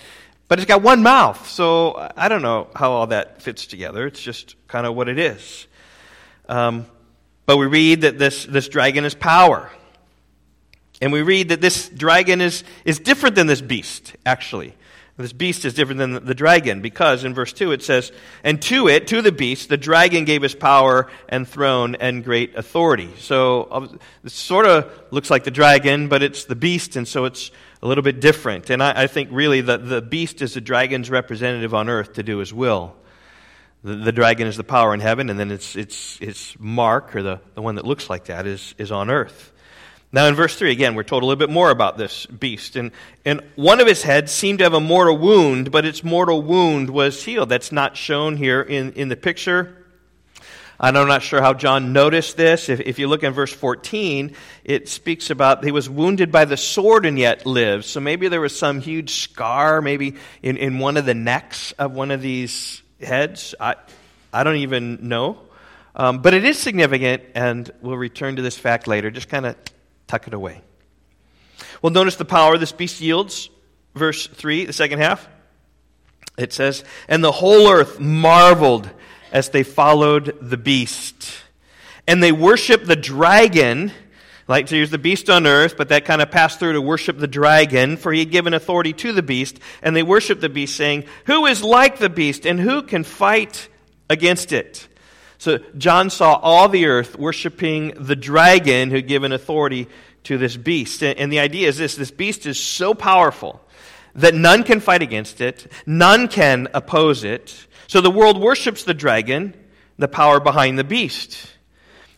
but 0.49 0.59
it's 0.59 0.67
got 0.67 0.83
one 0.83 1.03
mouth. 1.03 1.49
So 1.49 2.11
I 2.17 2.29
don't 2.29 2.43
know 2.43 2.69
how 2.75 2.93
all 2.93 3.07
that 3.09 3.43
fits 3.43 3.67
together. 3.67 4.07
It's 4.07 4.21
just 4.21 4.57
kind 4.69 4.87
of 4.87 4.95
what 4.95 5.09
it 5.09 5.19
is. 5.19 5.67
Um, 6.49 6.87
but 7.47 7.57
we 7.57 7.67
read 7.67 8.03
that 8.03 8.19
this, 8.19 8.45
this 8.45 8.69
dragon 8.69 9.05
is 9.05 9.15
power. 9.15 9.71
And 11.01 11.13
we 11.13 11.23
read 11.23 11.49
that 11.49 11.61
this 11.61 11.89
dragon 11.89 12.41
is, 12.41 12.63
is 12.85 13.01
different 13.01 13.35
than 13.35 13.49
this 13.49 13.61
beast, 13.61 14.15
actually. 14.25 14.75
This 15.19 15.35
beast 15.35 15.67
is 15.67 15.75
different 15.75 15.99
than 15.99 16.25
the 16.25 16.35
dragon 16.35 16.81
because 16.81 17.25
in 17.25 17.35
verse 17.35 17.53
2 17.53 17.73
it 17.73 17.83
says, 17.83 18.13
And 18.43 18.63
to 18.63 18.89
it, 18.89 19.09
to 19.09 19.21
the 19.21 19.31
beast, 19.31 19.69
the 19.69 19.77
dragon 19.77 20.25
gave 20.25 20.41
his 20.41 20.55
power 20.55 21.11
and 21.29 21.47
throne 21.47 21.95
and 21.97 22.25
great 22.25 22.57
authority. 22.57 23.11
So 23.19 23.99
it 24.25 24.31
sort 24.33 24.65
of 24.65 24.91
looks 25.11 25.31
like 25.31 25.45
the 25.45 25.51
dragon, 25.51 26.09
but 26.09 26.23
it's 26.23 26.47
the 26.47 26.57
beast, 26.57 26.97
and 26.97 27.07
so 27.07 27.27
it's 27.27 27.51
a 27.83 27.87
little 27.87 28.03
bit 28.03 28.21
different. 28.21 28.71
And 28.71 28.83
I, 28.83 29.03
I 29.03 29.07
think 29.07 29.29
really 29.33 29.61
that 29.61 29.87
the 29.87 30.01
beast 30.01 30.41
is 30.41 30.55
the 30.55 30.63
dragon's 30.63 31.11
representative 31.11 31.75
on 31.75 31.91
earth 31.91 32.15
to 32.15 32.23
do 32.23 32.39
his 32.39 32.55
will. 32.55 32.97
The, 33.85 33.97
the 33.97 34.13
dragon 34.13 34.47
is 34.47 34.57
the 34.57 34.65
power 34.65 34.95
in 34.95 35.01
heaven, 35.01 35.29
and 35.29 35.39
then 35.39 35.51
its, 35.51 35.77
its, 35.77 36.19
its 36.23 36.57
mark, 36.59 37.15
or 37.15 37.23
the, 37.23 37.41
the 37.55 37.61
one 37.61 37.75
that 37.75 37.85
looks 37.85 38.09
like 38.09 38.27
that, 38.27 38.47
is, 38.47 38.75
is 38.79 38.91
on 38.91 39.11
earth. 39.11 39.53
Now, 40.15 40.27
in 40.27 40.35
verse 40.35 40.55
3, 40.57 40.71
again, 40.71 40.95
we're 40.95 41.05
told 41.05 41.23
a 41.23 41.27
little 41.27 41.39
bit 41.39 41.49
more 41.49 41.71
about 41.71 41.97
this 41.97 42.27
beast. 42.27 42.77
And, 42.77 42.93
and 43.25 43.41
one 43.57 43.81
of 43.81 43.87
his 43.87 44.03
heads 44.03 44.31
seemed 44.31 44.59
to 44.59 44.65
have 44.65 44.75
a 44.75 44.81
mortal 44.81 45.17
wound, 45.17 45.71
but 45.71 45.87
its 45.87 46.05
mortal 46.05 46.43
wound 46.43 46.91
was 46.91 47.25
healed. 47.25 47.49
That's 47.49 47.73
not 47.73 47.97
shown 47.97 48.37
here 48.37 48.61
in, 48.61 48.93
in 48.93 49.09
the 49.09 49.17
picture. 49.17 49.83
And 50.79 50.99
I'm 50.99 51.09
not 51.09 51.23
sure 51.23 51.41
how 51.41 51.55
John 51.55 51.95
noticed 51.95 52.37
this. 52.37 52.69
If, 52.69 52.81
if 52.81 52.99
you 52.99 53.09
look 53.09 53.23
in 53.23 53.33
verse 53.33 53.55
14, 53.55 54.35
it 54.65 54.89
speaks 54.91 55.31
about 55.31 55.65
he 55.65 55.71
was 55.71 55.89
wounded 55.89 56.31
by 56.31 56.45
the 56.45 56.59
sword 56.59 57.07
and 57.07 57.19
yet 57.19 57.47
lives. 57.47 57.87
So 57.87 58.01
maybe 58.01 58.29
there 58.29 58.41
was 58.41 58.59
some 58.59 58.81
huge 58.83 59.15
scar, 59.15 59.81
maybe 59.81 60.17
in, 60.43 60.59
in 60.59 60.79
one 60.79 60.99
of 60.99 61.07
the 61.07 61.15
necks 61.15 61.73
of 61.73 61.93
one 61.93 62.11
of 62.11 62.21
these 62.21 62.83
heads. 63.01 63.55
I, 63.59 63.77
I 64.31 64.45
don't 64.45 64.57
even 64.57 65.09
know. 65.09 65.39
Um, 65.97 66.21
but 66.21 66.35
it 66.35 66.45
is 66.45 66.59
significant, 66.59 67.23
and 67.35 67.71
we'll 67.81 67.97
return 67.97 68.37
to 68.37 68.43
this 68.43 68.59
fact 68.59 68.87
later. 68.87 69.11
Just 69.11 69.29
kind 69.29 69.47
of 69.47 69.57
tuck 70.13 70.27
it 70.27 70.35
away. 70.35 70.61
Well, 71.81 71.91
notice 71.91 72.17
the 72.17 72.27
power 72.27 72.59
this 72.59 72.71
beast 72.71 73.01
yields. 73.01 73.49
Verse 73.95 74.27
3, 74.27 74.67
the 74.67 74.73
second 74.75 74.99
half. 74.99 75.27
It 76.37 76.53
says, 76.53 76.85
And 77.09 77.25
the 77.25 77.33
whole 77.33 77.67
earth 77.71 77.99
marveled 77.99 78.91
as 79.33 79.49
they 79.49 79.63
followed 79.63 80.37
the 80.43 80.59
beast. 80.59 81.33
And 82.07 82.23
they 82.23 82.31
worshiped 82.31 82.87
the 82.87 82.97
dragon. 82.97 83.91
Like, 84.49 84.69
so 84.69 84.77
here's 84.77 84.91
the 84.91 84.99
beast 84.99 85.31
on 85.31 85.47
earth, 85.47 85.79
but 85.79 85.89
that 85.89 86.05
kind 86.05 86.21
of 86.21 86.31
passed 86.31 86.59
through 86.59 86.75
to 86.75 86.83
worship 86.83 87.17
the 87.17 87.27
dragon, 87.27 87.97
for 87.97 88.13
he 88.13 88.19
had 88.19 88.31
given 88.31 88.53
authority 88.53 88.93
to 88.93 89.13
the 89.13 89.23
beast. 89.23 89.59
And 89.81 89.97
they 89.97 90.03
worshiped 90.03 90.43
the 90.43 90.51
beast, 90.51 90.77
saying, 90.77 91.05
Who 91.25 91.47
is 91.47 91.65
like 91.65 91.97
the 91.97 92.11
beast, 92.11 92.45
and 92.45 92.61
who 92.61 92.83
can 92.83 93.03
fight 93.03 93.67
against 94.11 94.53
it? 94.53 94.89
So 95.43 95.59
John 95.77 96.09
saw 96.09 96.35
all 96.35 96.69
the 96.69 96.87
earth 96.87 97.19
worshiping 97.19 97.95
the 97.97 98.15
dragon 98.15 98.91
who 98.91 98.95
had 98.95 99.09
given 99.09 99.33
authority 99.33 99.89
to 100.23 100.39
this 100.39 100.57
beast. 100.57 101.03
And 101.03 101.33
the 101.33 101.41
idea 101.41 101.67
is 101.67 101.77
this 101.77 101.97
this 101.97 102.13
beast 102.13 102.47
is 102.47 102.63
so 102.63 102.95
powerful 102.95 103.61
that 104.15 104.37
none 104.37 104.63
can 104.63 104.79
fight 104.79 105.03
against 105.03 105.41
it, 105.41 105.67
none 105.85 106.29
can 106.29 106.69
oppose 106.75 107.25
it. 107.25 107.67
So 107.89 108.01
the 108.01 108.09
world 108.09 108.41
worships 108.41 108.85
the 108.85 108.95
dragon, 108.95 109.53
the 109.99 110.07
power 110.07 110.39
behind 110.39 110.79
the 110.79 110.85
beast. 110.85 111.51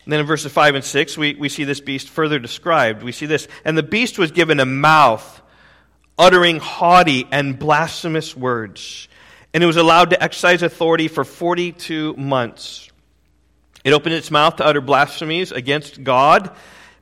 And 0.03 0.13
then 0.13 0.19
in 0.19 0.27
verses 0.27 0.51
5 0.51 0.75
and 0.75 0.85
6, 0.85 1.17
we, 1.17 1.33
we 1.33 1.49
see 1.49 1.63
this 1.63 1.81
beast 1.81 2.09
further 2.09 2.37
described. 2.37 3.01
We 3.01 3.11
see 3.11 3.25
this. 3.25 3.47
And 3.63 3.75
the 3.75 3.81
beast 3.81 4.19
was 4.19 4.33
given 4.33 4.59
a 4.59 4.67
mouth, 4.67 5.41
uttering 6.15 6.59
haughty 6.59 7.27
and 7.31 7.57
blasphemous 7.57 8.37
words. 8.37 9.07
And 9.51 9.63
it 9.63 9.65
was 9.65 9.77
allowed 9.77 10.11
to 10.11 10.21
exercise 10.21 10.61
authority 10.61 11.07
for 11.07 11.23
42 11.23 12.13
months. 12.17 12.91
It 13.85 13.93
opened 13.93 14.15
its 14.15 14.31
mouth 14.31 14.55
to 14.57 14.65
utter 14.65 14.81
blasphemies 14.81 15.51
against 15.51 16.03
God, 16.03 16.49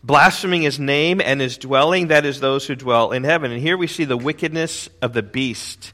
blaspheming 0.04 0.64
his 0.64 0.80
name 0.80 1.22
and 1.22 1.40
his 1.40 1.58
dwelling, 1.58 2.10
that 2.10 2.26
is, 2.26 2.42
those 2.42 2.68
who 2.68 2.76
dwell 2.76 3.14
in 3.14 3.24
heaven. 3.24 3.54
And 3.54 3.62
here 3.62 3.78
we 3.78 3.88
see 3.88 4.04
the 4.04 4.18
wickedness 4.18 4.90
of 5.02 5.14
the 5.14 5.24
beast. 5.24 5.94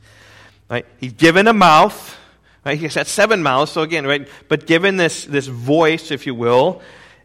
Right? 0.68 0.88
He's 1.00 1.14
given 1.14 1.48
a 1.48 1.54
mouth. 1.54 2.18
Right? 2.66 2.78
He's 2.78 2.96
got 2.96 3.06
seven 3.06 3.44
mouths, 3.44 3.72
so 3.72 3.84
again, 3.84 4.06
right? 4.06 4.28
But 4.48 4.66
given 4.66 4.98
this, 4.98 5.26
this 5.26 5.46
voice, 5.46 6.10
if 6.10 6.26
you 6.26 6.34
will, 6.34 6.82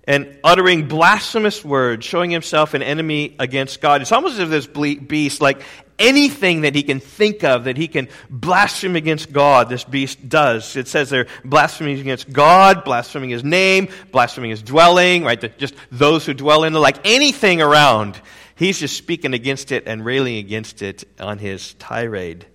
and 0.07 0.39
uttering 0.45 0.89
blasphemous 0.89 1.65
words, 1.65 2.05
showing 2.05 2.31
himself 2.31 2.75
an 2.75 2.83
enemy 2.83 3.35
against 3.39 3.81
God. 3.81 4.03
It's 4.03 4.13
almost 4.13 4.35
as 4.35 4.41
if 4.41 4.51
this 4.51 4.67
beast, 4.67 5.41
like 5.41 5.63
anything 5.99 6.63
that 6.63 6.75
he 6.75 6.83
can 6.83 7.01
think 7.01 7.45
of 7.45 7.65
that 7.65 7.77
he 7.77 7.89
can 7.89 8.09
blaspheme 8.29 8.97
against 8.97 9.33
God, 9.33 9.69
this 9.69 9.85
beast 9.85 10.29
does. 10.29 10.77
It 10.77 10.89
says 10.89 11.11
they're 11.11 11.27
blaspheming 11.45 12.01
against 12.01 12.33
God, 12.33 12.85
blaspheming 12.85 13.31
his 13.31 13.45
name, 13.45 13.89
blaspheming 14.13 14.51
his 14.51 14.63
dwelling, 14.63 15.25
right? 15.25 15.59
Just 15.59 15.75
those 15.91 16.27
who 16.27 16.35
dwell 16.35 16.65
in 16.65 16.75
it, 16.75 16.79
like 16.79 16.99
anything 17.07 17.63
around. 17.63 18.21
He's 18.57 18.79
just 18.79 18.97
speaking 18.97 19.35
against 19.35 19.73
it 19.73 19.85
and 19.87 20.05
railing 20.05 20.37
against 20.37 20.83
it 20.83 21.05
on 21.19 21.39
his 21.39 21.75
tirade. 21.75 22.47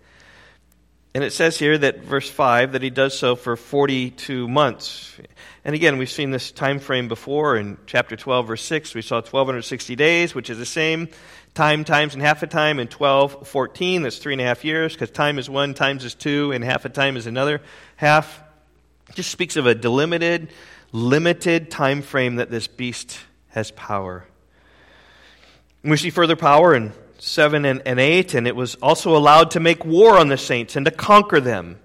And 1.20 1.26
it 1.26 1.32
says 1.32 1.60
here 1.60 1.78
that 1.78 2.00
verse 2.06 2.30
5 2.30 2.72
that 2.72 2.82
he 2.82 2.90
does 2.90 3.20
so 3.20 3.36
for 3.36 3.58
42 3.58 4.48
months. 4.48 5.20
And 5.66 5.76
again, 5.76 5.98
we've 5.98 6.10
seen 6.10 6.32
this 6.32 6.50
time 6.50 6.80
frame 6.80 7.10
before 7.10 7.58
in 7.58 7.78
chapter 7.88 8.16
12, 8.16 8.48
verse 8.48 8.62
6. 8.64 8.96
We 8.96 9.02
saw 9.02 9.16
1260 9.18 9.98
days, 9.98 10.34
which 10.34 10.50
is 10.50 10.58
the 10.58 10.66
same 10.66 11.10
time 11.54 11.84
times 11.84 12.14
and 12.14 12.24
half 12.24 12.42
a 12.42 12.48
time, 12.48 12.80
in 12.80 12.88
12, 12.88 13.50
14. 13.50 14.04
That's 14.04 14.18
three 14.20 14.32
and 14.32 14.42
a 14.42 14.46
half 14.46 14.64
years, 14.64 14.94
because 14.94 15.12
time 15.12 15.38
is 15.40 15.50
one, 15.50 15.74
times 15.74 16.06
is 16.06 16.16
two, 16.16 16.54
and 16.54 16.64
half 16.64 16.86
a 16.86 16.90
time 16.90 17.18
is 17.18 17.28
another 17.28 17.62
half. 17.98 18.42
It 19.10 19.16
just 19.16 19.30
speaks 19.30 19.58
of 19.58 19.66
a 19.66 19.76
delimited, 19.76 20.48
limited 20.94 21.70
time 21.70 22.02
frame 22.02 22.38
that 22.38 22.50
this 22.50 22.68
beast 22.68 23.20
has 23.50 23.72
power. 23.72 24.26
And 25.84 25.92
we 25.92 25.98
see 25.98 26.12
further 26.12 26.38
power 26.38 26.74
in 26.74 26.94
7 27.22 27.66
and, 27.66 27.82
and 27.86 28.00
8, 28.00 28.34
and 28.34 28.48
it 28.48 28.56
was 28.56 28.76
also 28.76 29.16
allowed 29.16 29.52
to 29.52 29.60
make 29.60 29.86
war 29.86 30.18
on 30.18 30.30
the 30.30 30.38
saints 30.38 30.76
and 30.76 30.86
to 30.86 30.92
conquer 30.92 31.40
them. 31.40 31.80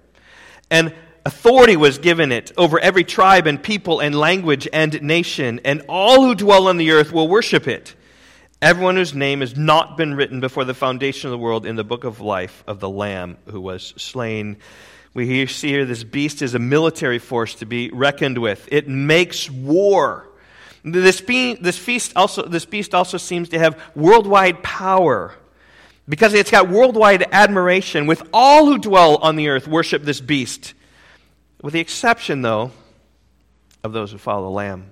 And 0.71 0.93
Authority 1.27 1.75
was 1.75 1.97
given 1.97 2.31
it 2.31 2.51
over 2.55 2.79
every 2.79 3.03
tribe 3.03 3.47
and 3.47 3.61
people 3.61 3.99
and 3.99 4.13
language 4.13 4.67
and 4.71 5.01
nation, 5.01 5.59
and 5.65 5.81
all 5.89 6.21
who 6.21 6.35
dwell 6.35 6.67
on 6.67 6.77
the 6.77 6.91
earth 6.91 7.11
will 7.11 7.27
worship 7.27 7.67
it. 7.67 7.95
Everyone 8.61 8.95
whose 8.95 9.15
name 9.15 9.39
has 9.39 9.57
not 9.57 9.97
been 9.97 10.13
written 10.13 10.39
before 10.39 10.65
the 10.65 10.75
foundation 10.75 11.27
of 11.27 11.31
the 11.31 11.39
world 11.39 11.65
in 11.65 11.77
the 11.77 11.83
book 11.83 12.03
of 12.03 12.21
life 12.21 12.63
of 12.67 12.79
the 12.79 12.89
Lamb 12.89 13.37
who 13.47 13.59
was 13.59 13.95
slain. 13.97 14.57
We 15.15 15.47
see 15.47 15.69
here 15.69 15.85
this 15.85 16.03
beast 16.03 16.43
is 16.43 16.53
a 16.53 16.59
military 16.59 17.17
force 17.17 17.55
to 17.55 17.65
be 17.65 17.89
reckoned 17.89 18.37
with. 18.37 18.69
It 18.71 18.87
makes 18.87 19.49
war. 19.49 20.29
This, 20.85 21.19
be, 21.19 21.55
this, 21.55 21.79
feast 21.79 22.13
also, 22.15 22.43
this 22.43 22.65
beast 22.65 22.93
also 22.93 23.17
seems 23.17 23.49
to 23.49 23.59
have 23.59 23.81
worldwide 23.95 24.61
power 24.61 25.33
because 26.07 26.35
it's 26.35 26.51
got 26.51 26.69
worldwide 26.69 27.27
admiration. 27.31 28.05
With 28.05 28.21
all 28.31 28.67
who 28.67 28.77
dwell 28.77 29.17
on 29.17 29.35
the 29.35 29.49
earth 29.49 29.67
worship 29.67 30.03
this 30.03 30.21
beast. 30.21 30.75
With 31.63 31.73
the 31.73 31.79
exception, 31.79 32.43
though, 32.43 32.71
of 33.83 33.93
those 33.93 34.11
who 34.11 34.19
follow 34.19 34.43
the 34.43 34.51
Lamb. 34.51 34.85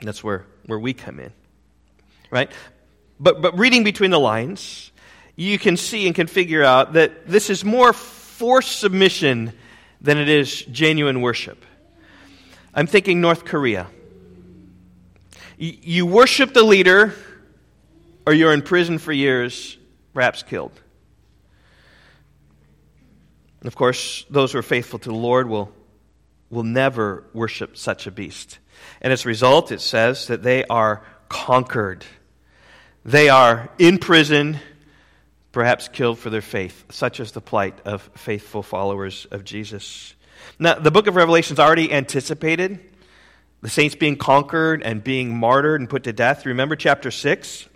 That's 0.00 0.22
where, 0.22 0.46
where 0.66 0.78
we 0.78 0.92
come 0.92 1.18
in. 1.18 1.32
Right? 2.30 2.52
But, 3.18 3.42
but 3.42 3.58
reading 3.58 3.82
between 3.82 4.12
the 4.12 4.20
lines, 4.20 4.92
you 5.34 5.58
can 5.58 5.76
see 5.76 6.06
and 6.06 6.14
can 6.14 6.28
figure 6.28 6.62
out 6.62 6.92
that 6.92 7.26
this 7.26 7.50
is 7.50 7.64
more 7.64 7.92
forced 7.92 8.78
submission 8.78 9.52
than 10.00 10.18
it 10.18 10.28
is 10.28 10.62
genuine 10.62 11.20
worship. 11.20 11.64
I'm 12.72 12.86
thinking 12.86 13.20
North 13.20 13.44
Korea. 13.44 13.88
You 15.56 16.06
worship 16.06 16.52
the 16.52 16.62
leader, 16.62 17.14
or 18.26 18.32
you're 18.32 18.52
in 18.52 18.62
prison 18.62 18.98
for 18.98 19.12
years, 19.12 19.78
perhaps 20.12 20.42
killed. 20.42 20.72
And 23.60 23.68
of 23.68 23.76
course, 23.76 24.24
those 24.28 24.52
who 24.52 24.58
are 24.58 24.62
faithful 24.62 24.98
to 24.98 25.08
the 25.08 25.14
Lord 25.14 25.48
will, 25.48 25.72
will 26.50 26.64
never 26.64 27.24
worship 27.32 27.76
such 27.76 28.06
a 28.06 28.10
beast. 28.10 28.58
And 29.00 29.12
as 29.12 29.24
a 29.24 29.28
result, 29.28 29.72
it 29.72 29.80
says 29.80 30.26
that 30.26 30.42
they 30.42 30.64
are 30.64 31.02
conquered. 31.28 32.04
They 33.04 33.28
are 33.28 33.70
in 33.78 33.98
prison, 33.98 34.58
perhaps 35.52 35.88
killed 35.88 36.18
for 36.18 36.30
their 36.30 36.42
faith. 36.42 36.84
Such 36.90 37.20
is 37.20 37.32
the 37.32 37.40
plight 37.40 37.80
of 37.84 38.02
faithful 38.16 38.62
followers 38.62 39.26
of 39.30 39.44
Jesus. 39.44 40.14
Now, 40.58 40.74
the 40.74 40.90
book 40.90 41.06
of 41.06 41.16
Revelation 41.16 41.54
is 41.54 41.60
already 41.60 41.92
anticipated 41.92 42.80
the 43.64 43.70
saints 43.70 43.94
being 43.94 44.14
conquered 44.14 44.82
and 44.82 45.02
being 45.02 45.34
martyred 45.34 45.80
and 45.80 45.88
put 45.88 46.04
to 46.04 46.12
death. 46.12 46.44
Remember 46.44 46.76
chapter 46.76 47.10
6? 47.10 47.66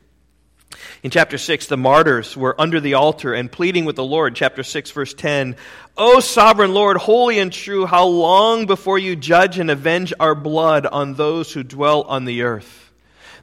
In 1.03 1.11
chapter 1.11 1.39
6, 1.39 1.67
the 1.69 1.79
martyrs 1.79 2.37
were 2.37 2.55
under 2.61 2.79
the 2.79 2.93
altar 2.93 3.33
and 3.33 3.51
pleading 3.51 3.87
with 3.87 3.97
the 3.97 4.05
Lord. 4.05 4.37
Chapter 4.37 4.63
6, 4.63 4.91
verse 4.91 5.15
10 5.15 5.57
O 5.97 6.21
sovereign 6.21 6.75
Lord, 6.75 6.99
holy 6.99 7.39
and 7.39 7.51
true, 7.51 7.87
how 7.87 8.05
long 8.05 8.67
before 8.67 8.99
you 8.99 9.17
judge 9.17 9.59
and 9.59 9.71
avenge 9.71 10.13
our 10.21 10.35
blood 10.35 10.85
on 10.85 11.15
those 11.15 11.55
who 11.55 11.63
dwell 11.63 12.03
on 12.03 12.27
the 12.27 12.43
earth? 12.43 12.93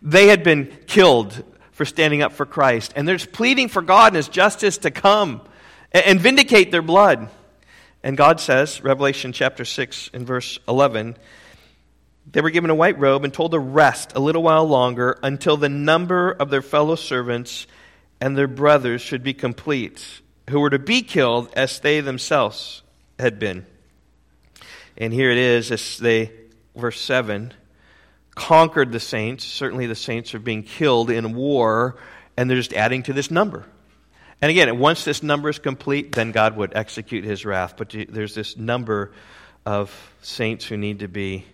They 0.03 0.27
had 0.27 0.43
been 0.43 0.71
killed 0.85 1.43
for 1.71 1.83
standing 1.83 2.21
up 2.21 2.33
for 2.33 2.45
Christ, 2.45 2.93
and 2.95 3.07
they're 3.07 3.17
pleading 3.17 3.69
for 3.69 3.81
God 3.81 4.09
and 4.09 4.17
His 4.17 4.29
justice 4.29 4.77
to 4.77 4.91
come 4.91 5.41
and 5.91 6.19
vindicate 6.19 6.71
their 6.71 6.83
blood. 6.83 7.27
And 8.03 8.15
God 8.15 8.39
says, 8.39 8.83
Revelation 8.83 9.31
chapter 9.31 9.65
6 9.65 10.11
and 10.13 10.27
verse 10.27 10.59
11, 10.67 11.17
they 12.31 12.41
were 12.41 12.49
given 12.49 12.69
a 12.69 12.75
white 12.75 12.99
robe 12.99 13.23
and 13.23 13.33
told 13.33 13.51
to 13.51 13.59
rest 13.59 14.13
a 14.15 14.19
little 14.19 14.43
while 14.43 14.65
longer 14.65 15.19
until 15.21 15.57
the 15.57 15.69
number 15.69 16.31
of 16.31 16.49
their 16.49 16.61
fellow 16.61 16.95
servants 16.95 17.67
and 18.19 18.37
their 18.37 18.47
brothers 18.47 19.01
should 19.01 19.23
be 19.23 19.33
complete, 19.33 20.21
who 20.49 20.59
were 20.59 20.69
to 20.69 20.79
be 20.79 21.01
killed 21.01 21.49
as 21.55 21.79
they 21.79 21.99
themselves 22.01 22.81
had 23.19 23.39
been. 23.39 23.65
And 24.97 25.13
here 25.13 25.29
it 25.29 25.37
is, 25.37 25.71
as 25.71 25.97
they, 25.97 26.31
verse 26.75 26.99
7, 26.99 27.53
conquered 28.33 28.91
the 28.91 28.99
saints. 28.99 29.43
Certainly 29.43 29.87
the 29.87 29.95
saints 29.95 30.33
are 30.33 30.39
being 30.39 30.63
killed 30.63 31.09
in 31.09 31.35
war, 31.35 31.97
and 32.37 32.49
they're 32.49 32.57
just 32.57 32.73
adding 32.73 33.03
to 33.03 33.13
this 33.13 33.29
number. 33.29 33.65
And 34.41 34.49
again, 34.49 34.77
once 34.79 35.05
this 35.05 35.23
number 35.23 35.49
is 35.49 35.59
complete, 35.59 36.13
then 36.13 36.31
God 36.31 36.57
would 36.57 36.75
execute 36.75 37.23
his 37.23 37.45
wrath. 37.45 37.75
But 37.77 37.95
there's 38.09 38.35
this 38.35 38.57
number 38.57 39.13
of 39.65 39.91
saints 40.21 40.65
who 40.65 40.77
need 40.77 40.99
to 40.99 41.07
be 41.07 41.45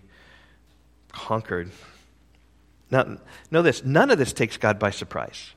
conquered. 1.26 1.70
Now, 2.90 3.18
know 3.50 3.62
this 3.62 3.84
none 3.84 4.10
of 4.10 4.18
this 4.18 4.32
takes 4.32 4.56
God 4.56 4.78
by 4.78 4.90
surprise. 4.90 5.52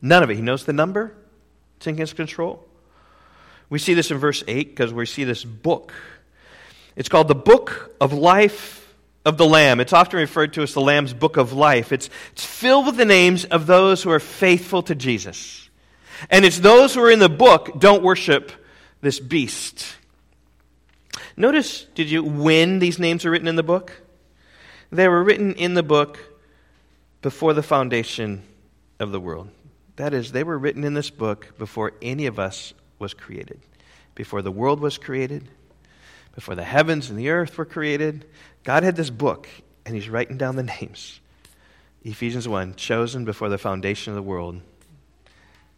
None 0.00 0.22
of 0.22 0.30
it. 0.30 0.36
He 0.36 0.42
knows 0.42 0.64
the 0.64 0.72
number, 0.72 1.12
it's 1.76 1.86
in 1.86 1.96
his 1.96 2.12
control. 2.12 2.66
We 3.68 3.78
see 3.78 3.94
this 3.94 4.10
in 4.10 4.18
verse 4.18 4.42
8 4.48 4.70
because 4.70 4.92
we 4.92 5.06
see 5.06 5.24
this 5.24 5.44
book. 5.44 5.92
It's 6.96 7.08
called 7.08 7.28
the 7.28 7.34
Book 7.36 7.94
of 8.00 8.12
Life 8.12 8.94
of 9.24 9.36
the 9.36 9.46
Lamb. 9.46 9.78
It's 9.78 9.92
often 9.92 10.18
referred 10.18 10.54
to 10.54 10.62
as 10.62 10.74
the 10.74 10.80
Lamb's 10.80 11.14
Book 11.14 11.36
of 11.36 11.52
Life. 11.52 11.92
It's, 11.92 12.10
it's 12.32 12.44
filled 12.44 12.86
with 12.86 12.96
the 12.96 13.04
names 13.04 13.44
of 13.44 13.66
those 13.66 14.02
who 14.02 14.10
are 14.10 14.18
faithful 14.18 14.82
to 14.84 14.94
Jesus. 14.94 15.68
And 16.30 16.44
it's 16.44 16.58
those 16.58 16.94
who 16.94 17.02
are 17.02 17.10
in 17.10 17.20
the 17.20 17.28
book 17.28 17.78
don't 17.78 18.02
worship 18.02 18.50
this 19.00 19.20
beast. 19.20 19.86
Notice, 21.36 21.84
did 21.94 22.10
you, 22.10 22.24
when 22.24 22.80
these 22.80 22.98
names 22.98 23.24
are 23.24 23.30
written 23.30 23.48
in 23.48 23.56
the 23.56 23.62
book? 23.62 23.92
They 24.90 25.08
were 25.08 25.22
written 25.22 25.54
in 25.54 25.74
the 25.74 25.82
book 25.82 26.18
before 27.22 27.54
the 27.54 27.62
foundation 27.62 28.42
of 28.98 29.12
the 29.12 29.20
world. 29.20 29.50
That 29.96 30.14
is, 30.14 30.32
they 30.32 30.44
were 30.44 30.58
written 30.58 30.84
in 30.84 30.94
this 30.94 31.10
book 31.10 31.56
before 31.58 31.92
any 32.02 32.26
of 32.26 32.38
us 32.38 32.74
was 32.98 33.14
created. 33.14 33.60
Before 34.14 34.42
the 34.42 34.50
world 34.50 34.80
was 34.80 34.98
created, 34.98 35.48
before 36.34 36.54
the 36.54 36.64
heavens 36.64 37.10
and 37.10 37.18
the 37.18 37.30
earth 37.30 37.56
were 37.56 37.64
created, 37.64 38.24
God 38.64 38.82
had 38.82 38.96
this 38.96 39.10
book, 39.10 39.48
and 39.84 39.94
He's 39.94 40.08
writing 40.08 40.36
down 40.36 40.56
the 40.56 40.62
names. 40.80 41.20
Ephesians 42.02 42.48
1 42.48 42.74
chosen 42.74 43.24
before 43.24 43.48
the 43.48 43.58
foundation 43.58 44.12
of 44.12 44.16
the 44.16 44.22
world. 44.22 44.60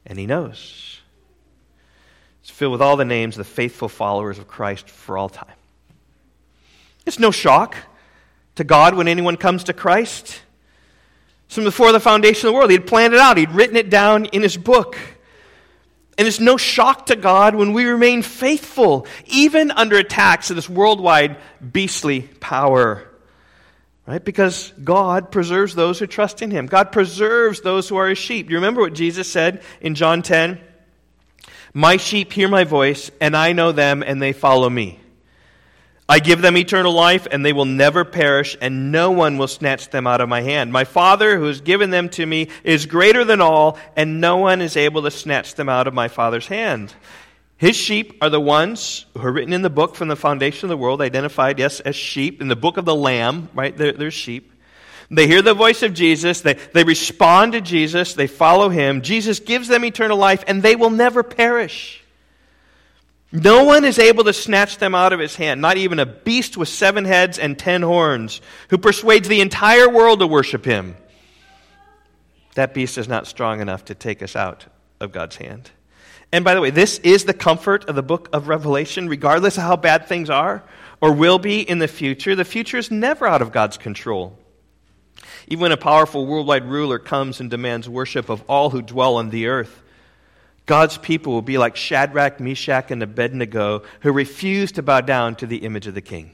And 0.07 0.19
He 0.19 0.27
knows. 0.27 1.01
It's 2.43 2.51
filled 2.51 2.73
with 2.73 2.83
all 2.83 2.97
the 2.97 3.05
names 3.05 3.35
of 3.35 3.39
the 3.39 3.53
faithful 3.53 3.89
followers 3.89 4.39
of 4.39 4.49
Christ 4.49 4.89
for 4.89 5.19
all 5.19 5.29
time. 5.29 5.55
It's 7.07 7.19
no 7.19 7.31
shock 7.31 7.77
to 8.57 8.65
God 8.65 8.95
when 8.95 9.09
anyone 9.09 9.37
comes 9.37 9.65
to 9.65 9.73
Christ. 9.73 10.41
From 11.49 11.65
before 11.65 11.93
the 11.93 12.01
foundation 12.01 12.47
of 12.47 12.53
the 12.53 12.57
world, 12.57 12.71
He 12.71 12.77
had 12.77 12.87
planned 12.87 13.15
it 13.15 13.21
out, 13.21 13.37
He'd 13.37 13.51
written 13.51 13.77
it 13.77 13.91
down 13.91 14.27
in 14.27 14.43
His 14.43 14.57
book. 14.57 14.97
And 16.19 16.29
it's 16.29 16.41
no 16.41 16.57
shock 16.57 17.07
to 17.07 17.17
God 17.17 17.55
when 17.55 17.73
we 17.73 17.85
remain 17.85 18.23
faithful, 18.23 19.07
even 19.27 19.71
under 19.71 19.97
attacks 19.97 20.51
of 20.51 20.57
this 20.57 20.69
worldwide 20.69 21.39
beastly 21.73 22.23
power. 22.41 23.09
Right? 24.07 24.23
Because 24.23 24.73
God 24.83 25.31
preserves 25.31 25.75
those 25.75 25.99
who 25.99 26.07
trust 26.07 26.43
in 26.43 26.51
Him. 26.51 26.67
God 26.67 26.93
preserves 26.93 27.61
those 27.61 27.89
who 27.89 27.97
are 27.97 28.09
His 28.09 28.19
sheep. 28.19 28.51
You 28.51 28.57
remember 28.57 28.81
what 28.81 28.95
Jesus 28.95 29.31
said 29.31 29.63
in 29.81 29.95
John 29.95 30.23
10? 30.23 30.61
My 31.73 31.97
sheep 31.97 32.33
hear 32.33 32.49
my 32.49 32.65
voice, 32.65 33.11
and 33.21 33.37
I 33.37 33.53
know 33.53 33.73
them, 33.73 34.03
and 34.03 34.21
they 34.21 34.33
follow 34.33 34.69
me. 34.69 34.99
I 36.13 36.19
give 36.19 36.43
them 36.43 36.59
eternal 36.59 36.93
life, 36.93 37.27
and 37.31 37.43
they 37.43 37.55
will 37.55 37.65
never 37.65 38.05
perish, 38.05 38.55
and 38.61 38.93
no 38.93 39.13
one 39.13 39.39
will 39.39 39.49
snatch 39.49 39.89
them 39.89 40.07
out 40.07 40.21
of 40.21 40.29
my 40.29 40.43
hand. 40.43 40.71
My 40.71 40.85
Father, 40.85 41.39
who 41.39 41.47
has 41.47 41.63
given 41.63 41.89
them 41.89 42.11
to 42.11 42.27
me, 42.27 42.49
is 42.65 42.85
greater 42.85 43.25
than 43.25 43.41
all, 43.41 43.79
and 43.97 44.21
no 44.21 44.37
one 44.37 44.61
is 44.61 44.77
able 44.77 45.01
to 45.05 45.11
snatch 45.11 45.55
them 45.55 45.71
out 45.71 45.87
of 45.87 45.95
my 45.95 46.09
Father's 46.09 46.47
hand. 46.47 46.93
His 47.57 47.77
sheep 47.77 48.19
are 48.21 48.29
the 48.29 48.39
ones 48.39 49.07
who 49.15 49.27
are 49.27 49.33
written 49.33 49.55
in 49.55 49.63
the 49.63 49.71
book 49.71 49.95
from 49.95 50.09
the 50.09 50.15
foundation 50.15 50.67
of 50.67 50.69
the 50.69 50.77
world, 50.77 51.01
identified, 51.01 51.59
yes, 51.59 51.81
as 51.81 51.97
sheep, 51.97 52.43
in 52.43 52.49
the 52.49 52.57
book 52.57 52.77
of 52.77 52.85
the 52.85 52.95
Lamb, 52.95 53.49
right? 53.55 53.75
They're, 53.75 53.93
they're 53.93 54.11
sheep. 54.11 54.53
They 55.11 55.27
hear 55.27 55.41
the 55.41 55.55
voice 55.55 55.83
of 55.83 55.95
Jesus, 55.95 56.43
they, 56.43 56.59
they 56.75 56.85
respond 56.85 57.53
to 57.53 57.63
Jesus, 57.63 58.13
they 58.13 58.27
follow 58.27 58.69
him. 58.69 59.01
Jesus 59.01 59.41
gives 59.41 59.67
them 59.67 59.83
eternal 59.83 60.19
life, 60.19 60.45
and 60.47 60.63
they 60.63 60.77
will 60.77 60.91
never 60.91 61.23
perish. 61.23 62.02
No 63.33 63.65
one 63.65 63.87
is 63.87 63.99
able 63.99 64.25
to 64.25 64.33
snatch 64.35 64.77
them 64.77 64.95
out 64.95 65.15
of 65.15 65.19
his 65.19 65.35
hand, 65.37 65.63
not 65.63 65.79
even 65.79 65.99
a 65.99 66.05
beast 66.07 66.59
with 66.59 66.69
seven 66.69 67.07
heads 67.07 67.39
and 67.39 67.59
ten 67.59 67.81
horns, 67.81 68.43
who 68.69 68.77
persuades 68.77 69.27
the 69.27 69.41
entire 69.41 69.89
world 69.89 70.21
to 70.21 70.27
worship 70.27 70.67
him. 70.67 70.97
That 72.55 72.75
beast 72.75 72.99
is 72.99 73.09
not 73.09 73.27
strong 73.27 73.61
enough 73.63 73.87
to 73.87 73.95
take 73.95 74.23
us 74.23 74.37
out 74.37 74.67
of 75.01 75.13
God's 75.13 75.37
hand. 75.37 75.71
And 76.31 76.45
by 76.45 76.55
the 76.55 76.61
way, 76.61 76.71
this 76.71 76.99
is 76.99 77.25
the 77.25 77.35
comfort 77.35 77.89
of 77.89 77.95
the 77.95 78.03
book 78.03 78.29
of 78.35 78.49
Revelation, 78.49 79.09
regardless 79.09 79.57
of 79.57 79.63
how 79.63 79.77
bad 79.77 80.07
things 80.07 80.29
are 80.29 80.63
or 81.01 81.13
will 81.13 81.39
be 81.39 81.61
in 81.61 81.79
the 81.79 81.89
future. 81.89 82.35
The 82.35 82.45
future 82.45 82.77
is 82.77 82.91
never 82.91 83.27
out 83.27 83.43
of 83.43 83.53
God's 83.53 83.79
control. 83.79 84.39
Even 85.49 85.63
when 85.63 85.73
a 85.73 85.77
powerful 85.77 86.27
worldwide 86.27 86.67
ruler 86.67 86.99
comes 86.99 87.41
and 87.41 87.51
demands 87.51 87.89
worship 87.89 88.29
of 88.29 88.43
all 88.49 88.71
who 88.71 88.83
dwell 88.83 89.17
on 89.17 89.31
the 89.31 89.47
earth, 89.47 89.83
God's 90.67 90.97
people 90.97 91.33
will 91.33 91.43
be 91.43 91.59
like 91.59 91.77
Shadrach, 91.77 92.41
Meshach, 92.41 92.91
and 92.91 93.03
Abednego, 93.03 93.83
who 94.01 94.13
refuse 94.13 94.73
to 94.73 94.83
bow 94.83 95.01
down 95.01 95.37
to 95.37 95.47
the 95.47 95.59
image 95.59 95.87
of 95.87 95.95
the 95.95 96.01
king. 96.01 96.31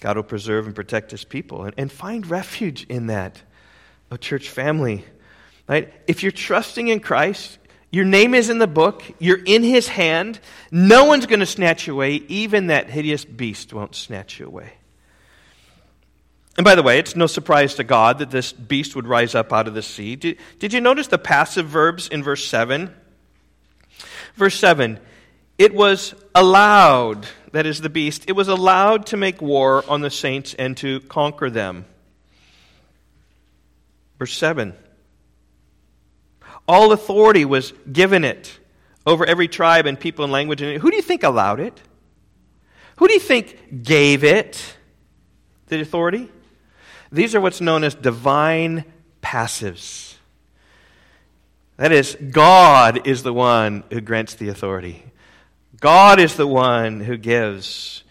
God 0.00 0.16
will 0.16 0.24
preserve 0.24 0.66
and 0.66 0.74
protect 0.74 1.10
his 1.10 1.24
people 1.24 1.64
and, 1.64 1.74
and 1.76 1.92
find 1.92 2.26
refuge 2.26 2.84
in 2.88 3.06
that. 3.06 3.40
A 4.10 4.18
church 4.18 4.48
family. 4.48 5.04
Right? 5.68 5.92
If 6.06 6.22
you're 6.22 6.32
trusting 6.32 6.88
in 6.88 7.00
Christ, 7.00 7.58
your 7.90 8.04
name 8.04 8.34
is 8.34 8.50
in 8.50 8.58
the 8.58 8.66
book, 8.66 9.04
you're 9.18 9.42
in 9.44 9.62
his 9.62 9.86
hand, 9.86 10.40
no 10.70 11.04
one's 11.04 11.26
going 11.26 11.40
to 11.40 11.46
snatch 11.46 11.86
you 11.86 11.92
away, 11.92 12.14
even 12.28 12.68
that 12.68 12.90
hideous 12.90 13.24
beast 13.24 13.72
won't 13.72 13.94
snatch 13.94 14.40
you 14.40 14.46
away. 14.46 14.72
And 16.56 16.64
by 16.64 16.74
the 16.74 16.82
way, 16.82 16.98
it's 16.98 17.16
no 17.16 17.26
surprise 17.26 17.74
to 17.76 17.84
God 17.84 18.18
that 18.18 18.30
this 18.30 18.52
beast 18.52 18.94
would 18.94 19.06
rise 19.06 19.34
up 19.34 19.52
out 19.52 19.68
of 19.68 19.74
the 19.74 19.82
sea. 19.82 20.16
Did, 20.16 20.38
did 20.58 20.72
you 20.72 20.80
notice 20.80 21.06
the 21.06 21.18
passive 21.18 21.66
verbs 21.66 22.08
in 22.08 22.22
verse 22.22 22.46
7? 22.46 22.94
Verse 24.34 24.58
7 24.58 25.00
It 25.56 25.74
was 25.74 26.14
allowed, 26.34 27.26
that 27.52 27.64
is 27.64 27.80
the 27.80 27.88
beast, 27.88 28.24
it 28.28 28.32
was 28.32 28.48
allowed 28.48 29.06
to 29.06 29.16
make 29.16 29.40
war 29.40 29.82
on 29.88 30.02
the 30.02 30.10
saints 30.10 30.54
and 30.54 30.76
to 30.78 31.00
conquer 31.00 31.48
them. 31.48 31.86
Verse 34.18 34.36
7 34.36 34.74
All 36.68 36.92
authority 36.92 37.46
was 37.46 37.72
given 37.90 38.24
it 38.24 38.58
over 39.06 39.24
every 39.24 39.48
tribe 39.48 39.86
and 39.86 39.98
people 39.98 40.24
and 40.24 40.32
language. 40.32 40.60
Who 40.60 40.90
do 40.90 40.96
you 40.96 41.02
think 41.02 41.22
allowed 41.22 41.60
it? 41.60 41.80
Who 42.96 43.08
do 43.08 43.14
you 43.14 43.20
think 43.20 43.82
gave 43.82 44.22
it 44.22 44.76
the 45.68 45.80
authority? 45.80 46.30
These 47.12 47.34
are 47.34 47.40
what's 47.40 47.60
known 47.60 47.84
as 47.84 47.94
divine 47.94 48.84
passives. 49.22 50.14
That 51.76 51.92
is, 51.92 52.16
God 52.16 53.06
is 53.06 53.22
the 53.22 53.32
one 53.32 53.84
who 53.90 54.00
grants 54.00 54.34
the 54.34 54.48
authority. 54.48 55.04
God 55.80 56.20
is 56.20 56.36
the 56.36 56.46
one 56.46 57.00
who 57.00 57.16
gives. 57.16 58.02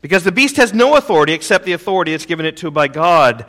Because 0.00 0.24
the 0.24 0.32
beast 0.32 0.56
has 0.56 0.72
no 0.72 0.96
authority 0.96 1.32
except 1.32 1.64
the 1.64 1.72
authority 1.72 2.12
it's 2.12 2.26
given 2.26 2.46
it 2.46 2.58
to 2.58 2.70
by 2.70 2.88
God. 2.88 3.46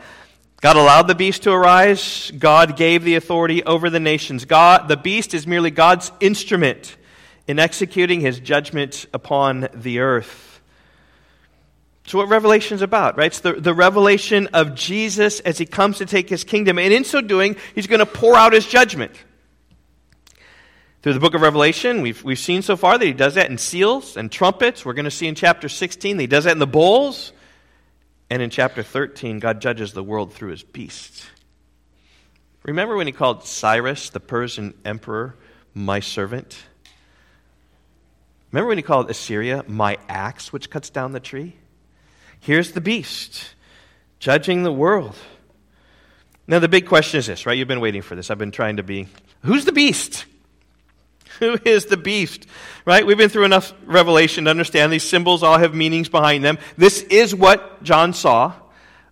God 0.62 0.76
allowed 0.76 1.06
the 1.06 1.14
beast 1.14 1.42
to 1.42 1.52
arise. 1.52 2.32
God 2.36 2.76
gave 2.76 3.04
the 3.04 3.14
authority 3.14 3.62
over 3.62 3.90
the 3.90 4.00
nations. 4.00 4.44
God, 4.46 4.88
the 4.88 4.96
beast 4.96 5.34
is 5.34 5.46
merely 5.46 5.70
God's 5.70 6.10
instrument 6.18 6.96
in 7.46 7.58
executing 7.58 8.20
his 8.20 8.40
judgment 8.40 9.06
upon 9.12 9.68
the 9.74 9.98
earth. 10.00 10.45
So, 12.06 12.18
what 12.18 12.28
Revelation 12.28 12.76
is 12.76 12.82
about, 12.82 13.18
right? 13.18 13.26
It's 13.26 13.40
the, 13.40 13.54
the 13.54 13.74
revelation 13.74 14.46
of 14.52 14.76
Jesus 14.76 15.40
as 15.40 15.58
he 15.58 15.66
comes 15.66 15.98
to 15.98 16.06
take 16.06 16.28
his 16.28 16.44
kingdom. 16.44 16.78
And 16.78 16.92
in 16.92 17.02
so 17.02 17.20
doing, 17.20 17.56
he's 17.74 17.88
going 17.88 17.98
to 17.98 18.06
pour 18.06 18.36
out 18.36 18.52
his 18.52 18.64
judgment. 18.64 19.12
Through 21.02 21.14
the 21.14 21.20
book 21.20 21.34
of 21.34 21.40
Revelation, 21.40 22.02
we've, 22.02 22.22
we've 22.22 22.38
seen 22.38 22.62
so 22.62 22.76
far 22.76 22.96
that 22.96 23.04
he 23.04 23.12
does 23.12 23.34
that 23.34 23.50
in 23.50 23.58
seals 23.58 24.16
and 24.16 24.30
trumpets. 24.30 24.84
We're 24.84 24.92
going 24.92 25.04
to 25.04 25.10
see 25.10 25.26
in 25.26 25.34
chapter 25.34 25.68
16 25.68 26.16
that 26.16 26.22
he 26.22 26.26
does 26.28 26.44
that 26.44 26.52
in 26.52 26.58
the 26.60 26.66
bowls. 26.66 27.32
And 28.30 28.40
in 28.40 28.50
chapter 28.50 28.84
13, 28.84 29.40
God 29.40 29.60
judges 29.60 29.92
the 29.92 30.02
world 30.02 30.32
through 30.32 30.50
his 30.50 30.62
beast. 30.62 31.26
Remember 32.62 32.96
when 32.96 33.06
he 33.08 33.12
called 33.12 33.44
Cyrus, 33.44 34.10
the 34.10 34.20
Persian 34.20 34.74
emperor, 34.84 35.36
my 35.74 36.00
servant? 36.00 36.56
Remember 38.52 38.68
when 38.68 38.78
he 38.78 38.82
called 38.82 39.10
Assyria 39.10 39.64
my 39.66 39.98
axe, 40.08 40.52
which 40.52 40.70
cuts 40.70 40.90
down 40.90 41.10
the 41.12 41.20
tree? 41.20 41.56
Here's 42.46 42.70
the 42.70 42.80
beast 42.80 43.56
judging 44.20 44.62
the 44.62 44.72
world. 44.72 45.16
Now, 46.46 46.60
the 46.60 46.68
big 46.68 46.86
question 46.86 47.18
is 47.18 47.26
this, 47.26 47.44
right? 47.44 47.58
You've 47.58 47.66
been 47.66 47.80
waiting 47.80 48.02
for 48.02 48.14
this. 48.14 48.30
I've 48.30 48.38
been 48.38 48.52
trying 48.52 48.76
to 48.76 48.84
be. 48.84 49.08
Who's 49.42 49.64
the 49.64 49.72
beast? 49.72 50.26
Who 51.40 51.58
is 51.64 51.86
the 51.86 51.96
beast? 51.96 52.46
Right? 52.84 53.04
We've 53.04 53.18
been 53.18 53.30
through 53.30 53.46
enough 53.46 53.74
revelation 53.84 54.44
to 54.44 54.50
understand 54.50 54.92
these 54.92 55.02
symbols 55.02 55.42
all 55.42 55.58
have 55.58 55.74
meanings 55.74 56.08
behind 56.08 56.44
them. 56.44 56.58
This 56.76 57.02
is 57.02 57.34
what 57.34 57.82
John 57.82 58.12
saw, 58.12 58.52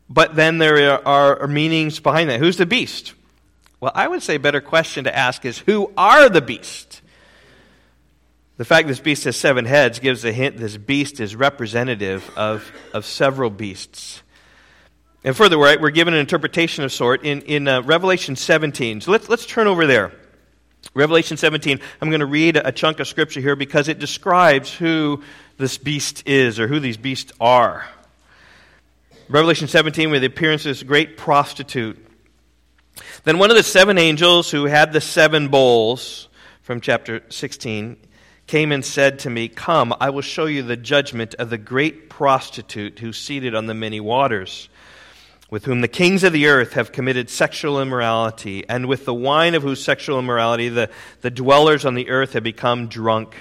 but 0.09 0.37
then 0.37 0.59
there 0.59 1.05
are 1.07 1.49
meanings 1.49 1.99
behind 1.99 2.31
that. 2.31 2.39
Who's 2.39 2.57
the 2.57 2.67
beast? 2.67 3.15
Well, 3.81 3.91
I 3.97 4.07
would 4.07 4.23
say 4.23 4.37
a 4.37 4.41
better 4.41 4.61
question 4.61 5.03
to 5.05 5.17
ask 5.17 5.45
is 5.45 5.59
who 5.59 5.93
are 5.97 6.29
the 6.29 6.41
beast? 6.41 6.94
The 8.57 8.65
fact 8.65 8.87
this 8.87 9.01
beast 9.01 9.25
has 9.25 9.37
seven 9.37 9.65
heads 9.65 9.99
gives 9.99 10.25
a 10.25 10.33
hint 10.33 10.59
this 10.59 10.77
beast 10.77 11.19
is 11.19 11.35
representative 11.35 12.31
of, 12.37 12.71
of 12.93 13.05
several 13.05 13.51
beasts. 13.51 14.23
And 15.25 15.37
further, 15.37 15.59
we're, 15.59 15.81
we're 15.81 15.91
given 15.91 16.15
an 16.15 16.21
interpretation 16.21 16.85
of 16.85 16.93
sort 16.93 17.25
in, 17.25 17.41
in 17.43 17.67
uh, 17.67 17.83
Revelation 17.83 18.37
17. 18.37 19.01
So 19.01 19.11
let's, 19.11 19.29
let's 19.29 19.45
turn 19.45 19.67
over 19.67 19.87
there. 19.87 20.13
Revelation 20.95 21.37
17, 21.37 21.81
I'm 22.01 22.11
going 22.11 22.21
to 22.21 22.27
read 22.27 22.57
a 22.57 22.71
chunk 22.71 23.01
of 23.01 23.09
scripture 23.09 23.41
here 23.41 23.57
because 23.57 23.89
it 23.89 23.99
describes 23.99 24.73
who 24.73 25.25
this 25.57 25.77
beast 25.77 26.23
is 26.29 26.61
or 26.61 26.69
who 26.69 26.79
these 26.79 26.99
beasts 26.99 27.33
are. 27.41 27.89
Revelation 29.29 29.67
17, 29.67 30.11
with 30.11 30.21
the 30.21 30.29
appearance 30.29 30.65
of 30.65 30.71
this 30.71 30.83
great 30.85 31.17
prostitute. 31.17 32.07
Then 33.25 33.39
one 33.39 33.51
of 33.51 33.57
the 33.57 33.65
seven 33.65 33.99
angels 33.99 34.51
who 34.51 34.67
had 34.67 34.93
the 34.93 35.01
seven 35.01 35.49
bowls 35.49 36.29
from 36.63 36.81
chapter 36.81 37.23
16 37.31 37.97
came 38.47 38.73
and 38.73 38.85
said 38.85 39.19
to 39.21 39.31
me, 39.31 39.49
Come, 39.49 39.95
I 40.01 40.11
will 40.11 40.23
show 40.23 40.47
you 40.47 40.63
the 40.63 40.77
judgment 40.77 41.35
of 41.39 41.51
the 41.51 41.59
great 41.59 42.11
prostitute 42.11 42.99
who's 42.99 43.17
seated 43.17 43.55
on 43.55 43.67
the 43.67 43.75
many 43.75 44.01
waters, 44.01 44.69
with 45.51 45.65
whom 45.65 45.81
the 45.81 45.89
kings 45.89 46.25
of 46.25 46.33
the 46.33 46.47
earth 46.47 46.75
have 46.75 46.93
committed 46.93 47.31
sexual 47.31 47.81
immorality, 47.81 48.65
and 48.69 48.87
with 48.87 49.05
the 49.05 49.15
wine 49.15 49.55
of 49.55 49.63
whose 49.63 49.83
sexual 49.83 50.19
immorality 50.19 50.69
the, 50.69 50.91
the 51.23 51.31
dwellers 51.31 51.85
on 51.85 51.95
the 51.95 52.11
earth 52.11 52.35
have 52.35 52.43
become 52.43 52.89
drunk. 52.89 53.35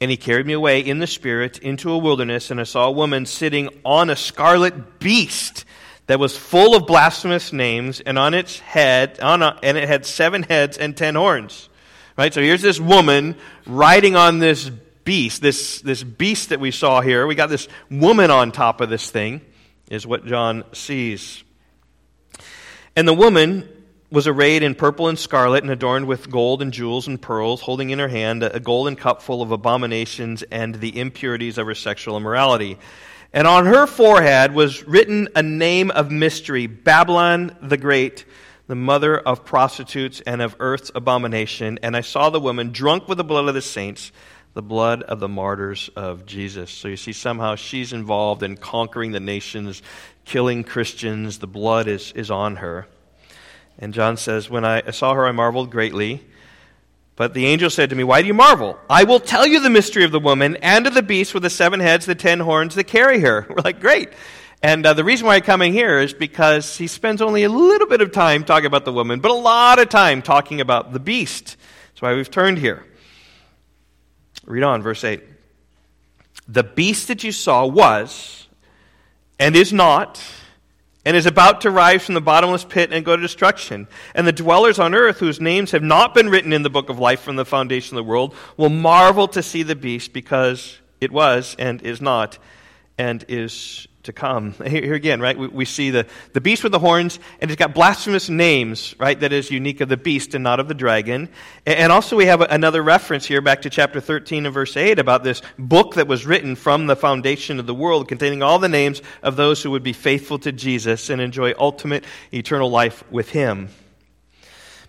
And 0.00 0.10
he 0.10 0.16
carried 0.16 0.46
me 0.46 0.52
away 0.52 0.80
in 0.80 0.98
the 0.98 1.06
Spirit 1.06 1.58
into 1.58 1.92
a 1.92 1.98
wilderness, 1.98 2.50
and 2.50 2.60
I 2.60 2.64
saw 2.64 2.88
a 2.88 2.92
woman 2.92 3.24
sitting 3.24 3.68
on 3.84 4.10
a 4.10 4.16
scarlet 4.16 4.98
beast 4.98 5.64
that 6.06 6.18
was 6.18 6.36
full 6.36 6.74
of 6.74 6.88
blasphemous 6.88 7.52
names, 7.52 8.00
and 8.00 8.18
on 8.18 8.34
its 8.34 8.58
head, 8.58 9.20
on 9.20 9.42
a, 9.42 9.58
and 9.62 9.78
it 9.78 9.86
had 9.86 10.04
seven 10.04 10.42
heads 10.42 10.76
and 10.76 10.96
ten 10.96 11.14
horns. 11.14 11.68
Right? 12.16 12.32
So 12.32 12.42
here's 12.42 12.62
this 12.62 12.78
woman 12.78 13.36
riding 13.66 14.16
on 14.16 14.38
this 14.38 14.70
beast, 15.04 15.42
this, 15.42 15.80
this 15.80 16.02
beast 16.02 16.50
that 16.50 16.60
we 16.60 16.70
saw 16.70 17.00
here. 17.00 17.26
We 17.26 17.34
got 17.34 17.48
this 17.48 17.68
woman 17.90 18.30
on 18.30 18.52
top 18.52 18.80
of 18.80 18.90
this 18.90 19.10
thing, 19.10 19.40
is 19.90 20.06
what 20.06 20.26
John 20.26 20.64
sees. 20.72 21.42
And 22.94 23.08
the 23.08 23.14
woman 23.14 23.68
was 24.10 24.26
arrayed 24.26 24.62
in 24.62 24.74
purple 24.74 25.08
and 25.08 25.18
scarlet 25.18 25.64
and 25.64 25.72
adorned 25.72 26.06
with 26.06 26.30
gold 26.30 26.60
and 26.60 26.70
jewels 26.70 27.08
and 27.08 27.20
pearls, 27.20 27.62
holding 27.62 27.88
in 27.88 27.98
her 27.98 28.08
hand 28.08 28.42
a 28.42 28.60
golden 28.60 28.94
cup 28.94 29.22
full 29.22 29.40
of 29.40 29.50
abominations 29.50 30.42
and 30.42 30.74
the 30.74 31.00
impurities 31.00 31.56
of 31.56 31.66
her 31.66 31.74
sexual 31.74 32.18
immorality. 32.18 32.78
And 33.32 33.46
on 33.46 33.64
her 33.64 33.86
forehead 33.86 34.54
was 34.54 34.86
written 34.86 35.28
a 35.34 35.42
name 35.42 35.90
of 35.90 36.10
mystery 36.10 36.66
Babylon 36.66 37.56
the 37.62 37.78
Great, 37.78 38.26
the 38.66 38.74
mother 38.74 39.18
of 39.18 39.44
prostitutes 39.44 40.20
and 40.22 40.40
of 40.40 40.56
earth's 40.60 40.90
abomination. 40.94 41.78
And 41.82 41.96
I 41.96 42.00
saw 42.00 42.30
the 42.30 42.40
woman 42.40 42.72
drunk 42.72 43.08
with 43.08 43.18
the 43.18 43.24
blood 43.24 43.48
of 43.48 43.54
the 43.54 43.62
saints, 43.62 44.12
the 44.54 44.62
blood 44.62 45.02
of 45.02 45.20
the 45.20 45.28
martyrs 45.28 45.90
of 45.96 46.26
Jesus. 46.26 46.70
So 46.70 46.88
you 46.88 46.96
see, 46.96 47.12
somehow 47.12 47.56
she's 47.56 47.92
involved 47.92 48.42
in 48.42 48.56
conquering 48.56 49.12
the 49.12 49.20
nations, 49.20 49.82
killing 50.24 50.64
Christians. 50.64 51.38
The 51.38 51.46
blood 51.46 51.88
is, 51.88 52.12
is 52.12 52.30
on 52.30 52.56
her. 52.56 52.86
And 53.78 53.94
John 53.94 54.16
says, 54.16 54.50
When 54.50 54.64
I 54.64 54.90
saw 54.90 55.14
her, 55.14 55.26
I 55.26 55.32
marveled 55.32 55.70
greatly. 55.70 56.24
But 57.14 57.34
the 57.34 57.46
angel 57.46 57.68
said 57.70 57.90
to 57.90 57.96
me, 57.96 58.04
Why 58.04 58.22
do 58.22 58.28
you 58.28 58.34
marvel? 58.34 58.78
I 58.88 59.04
will 59.04 59.20
tell 59.20 59.46
you 59.46 59.60
the 59.60 59.70
mystery 59.70 60.04
of 60.04 60.12
the 60.12 60.20
woman 60.20 60.56
and 60.56 60.86
of 60.86 60.94
the 60.94 61.02
beast 61.02 61.34
with 61.34 61.42
the 61.42 61.50
seven 61.50 61.80
heads, 61.80 62.06
the 62.06 62.14
ten 62.14 62.40
horns 62.40 62.74
that 62.74 62.84
carry 62.84 63.20
her. 63.20 63.46
We're 63.50 63.62
like, 63.64 63.80
Great. 63.80 64.10
And 64.62 64.86
uh, 64.86 64.94
the 64.94 65.02
reason 65.02 65.26
why 65.26 65.34
I 65.34 65.40
come 65.40 65.60
in 65.60 65.72
here 65.72 65.98
is 65.98 66.14
because 66.14 66.76
he 66.76 66.86
spends 66.86 67.20
only 67.20 67.42
a 67.42 67.48
little 67.48 67.88
bit 67.88 68.00
of 68.00 68.12
time 68.12 68.44
talking 68.44 68.66
about 68.66 68.84
the 68.84 68.92
woman, 68.92 69.18
but 69.18 69.32
a 69.32 69.34
lot 69.34 69.80
of 69.80 69.88
time 69.88 70.22
talking 70.22 70.60
about 70.60 70.92
the 70.92 71.00
beast. 71.00 71.56
That's 71.88 72.02
why 72.02 72.14
we've 72.14 72.30
turned 72.30 72.58
here. 72.58 72.84
Read 74.44 74.62
on, 74.62 74.82
verse 74.82 75.02
8. 75.02 75.22
The 76.46 76.62
beast 76.62 77.08
that 77.08 77.24
you 77.24 77.32
saw 77.32 77.66
was 77.66 78.46
and 79.38 79.56
is 79.56 79.72
not 79.72 80.22
and 81.04 81.16
is 81.16 81.26
about 81.26 81.62
to 81.62 81.70
rise 81.70 82.04
from 82.04 82.14
the 82.14 82.20
bottomless 82.20 82.64
pit 82.64 82.92
and 82.92 83.04
go 83.04 83.16
to 83.16 83.22
destruction. 83.22 83.88
And 84.14 84.26
the 84.26 84.32
dwellers 84.32 84.78
on 84.78 84.94
earth, 84.94 85.18
whose 85.18 85.40
names 85.40 85.72
have 85.72 85.82
not 85.82 86.14
been 86.14 86.28
written 86.28 86.52
in 86.52 86.62
the 86.62 86.70
book 86.70 86.88
of 86.88 87.00
life 87.00 87.20
from 87.20 87.34
the 87.34 87.44
foundation 87.44 87.96
of 87.96 88.04
the 88.04 88.08
world, 88.08 88.34
will 88.56 88.68
marvel 88.68 89.26
to 89.28 89.42
see 89.42 89.64
the 89.64 89.74
beast 89.74 90.12
because 90.12 90.78
it 91.00 91.10
was 91.10 91.56
and 91.58 91.82
is 91.82 92.00
not 92.00 92.38
and 92.98 93.24
is 93.28 93.88
to 94.04 94.12
come. 94.12 94.52
Here, 94.66 94.94
again, 94.94 95.20
right, 95.20 95.36
we, 95.36 95.48
we, 95.48 95.64
see 95.64 95.90
the, 95.90 96.06
the 96.32 96.40
beast 96.40 96.62
with 96.62 96.72
the 96.72 96.78
horns, 96.78 97.18
and 97.40 97.50
it's 97.50 97.58
got 97.58 97.74
blasphemous 97.74 98.28
names, 98.28 98.94
right, 98.98 99.18
that 99.20 99.32
is 99.32 99.50
unique 99.50 99.80
of 99.80 99.88
the 99.88 99.96
beast 99.96 100.34
and 100.34 100.42
not 100.42 100.60
of 100.60 100.68
the 100.68 100.74
dragon. 100.74 101.28
And, 101.66 101.78
and 101.78 101.92
also 101.92 102.16
we 102.16 102.26
have 102.26 102.40
another 102.40 102.82
reference 102.82 103.26
here 103.26 103.40
back 103.40 103.62
to 103.62 103.70
chapter 103.70 104.00
13 104.00 104.46
and 104.46 104.54
verse 104.54 104.76
8 104.76 104.98
about 104.98 105.24
this 105.24 105.42
book 105.58 105.94
that 105.94 106.08
was 106.08 106.26
written 106.26 106.56
from 106.56 106.86
the 106.86 106.96
foundation 106.96 107.60
of 107.60 107.66
the 107.66 107.74
world, 107.74 108.08
containing 108.08 108.42
all 108.42 108.58
the 108.58 108.68
names 108.68 109.02
of 109.22 109.36
those 109.36 109.62
who 109.62 109.70
would 109.70 109.82
be 109.82 109.92
faithful 109.92 110.38
to 110.40 110.52
Jesus 110.52 111.10
and 111.10 111.20
enjoy 111.20 111.54
ultimate 111.58 112.04
eternal 112.32 112.70
life 112.70 113.04
with 113.10 113.30
him. 113.30 113.68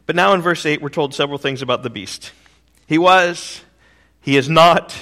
But 0.06 0.15
now 0.15 0.34
in 0.34 0.41
verse 0.41 0.65
8, 0.65 0.82
we're 0.82 0.89
told 0.89 1.13
several 1.13 1.38
things 1.38 1.62
about 1.62 1.84
the 1.84 1.89
beast. 1.89 2.32
He 2.88 2.97
was, 2.97 3.62
he 4.21 4.36
is 4.36 4.49
not, 4.49 4.95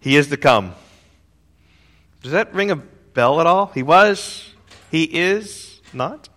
he 0.00 0.16
is 0.16 0.28
to 0.28 0.36
come. 0.36 0.74
Does 2.22 2.32
that 2.32 2.54
ring 2.54 2.70
a 2.70 2.76
bell 3.14 3.40
at 3.40 3.46
all? 3.46 3.66
He 3.66 3.82
was, 3.82 4.52
he 4.90 5.04
is 5.04 5.80
not, 5.92 6.28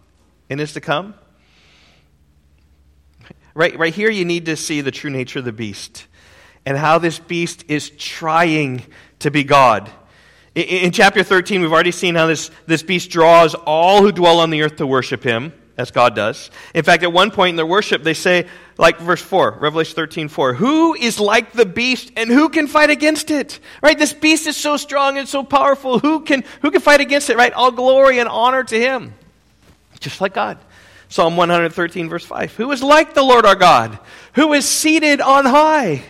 and 0.49 0.59
is 0.59 0.73
to 0.73 0.81
come. 0.81 1.15
Right, 3.53 3.77
right 3.77 3.93
here, 3.93 4.09
you 4.09 4.25
need 4.25 4.45
to 4.47 4.57
see 4.57 4.81
the 4.81 4.91
true 4.91 5.09
nature 5.09 5.39
of 5.39 5.45
the 5.45 5.53
beast 5.53 6.07
and 6.65 6.77
how 6.77 6.97
this 6.97 7.19
beast 7.19 7.63
is 7.67 7.89
trying 7.91 8.83
to 9.19 9.31
be 9.31 9.43
God. 9.43 9.89
In, 10.55 10.63
in 10.63 10.91
chapter 10.91 11.23
13, 11.23 11.61
we've 11.61 11.71
already 11.71 11.91
seen 11.91 12.15
how 12.15 12.27
this, 12.27 12.51
this 12.65 12.83
beast 12.83 13.09
draws 13.09 13.55
all 13.55 14.01
who 14.01 14.11
dwell 14.11 14.39
on 14.39 14.49
the 14.49 14.61
earth 14.61 14.77
to 14.77 14.88
worship 14.88 15.23
him 15.23 15.53
as 15.77 15.91
God 15.91 16.15
does. 16.15 16.49
In 16.73 16.83
fact, 16.83 17.03
at 17.03 17.11
one 17.11 17.31
point 17.31 17.51
in 17.51 17.55
their 17.57 17.65
worship, 17.65 18.03
they 18.03 18.13
say, 18.13 18.47
like 18.77 18.97
verse 18.99 19.21
4, 19.21 19.57
Revelation 19.59 19.95
13, 19.95 20.29
4, 20.29 20.53
who 20.53 20.93
is 20.93 21.19
like 21.19 21.51
the 21.51 21.65
beast 21.65 22.11
and 22.15 22.29
who 22.29 22.49
can 22.49 22.67
fight 22.67 22.89
against 22.89 23.31
it? 23.31 23.59
Right? 23.81 23.97
This 23.97 24.13
beast 24.13 24.47
is 24.47 24.57
so 24.57 24.77
strong 24.77 25.17
and 25.17 25.27
so 25.27 25.43
powerful. 25.43 25.99
Who 25.99 26.21
can, 26.21 26.43
who 26.61 26.71
can 26.71 26.81
fight 26.81 27.01
against 27.01 27.29
it? 27.29 27.38
Right? 27.38 27.53
All 27.53 27.71
glory 27.71 28.19
and 28.19 28.29
honor 28.29 28.63
to 28.63 28.79
him. 28.79 29.13
Just 29.99 30.21
like 30.21 30.33
God. 30.33 30.57
Psalm 31.09 31.38
113, 31.38 32.09
verse 32.09 32.25
5. 32.25 32.55
Who 32.55 32.71
is 32.71 32.81
like 32.81 33.13
the 33.13 33.23
Lord 33.23 33.45
our 33.45 33.55
God? 33.55 33.99
Who 34.33 34.53
is 34.53 34.65
seated 34.65 35.21
on 35.21 35.45
high? 35.45 36.03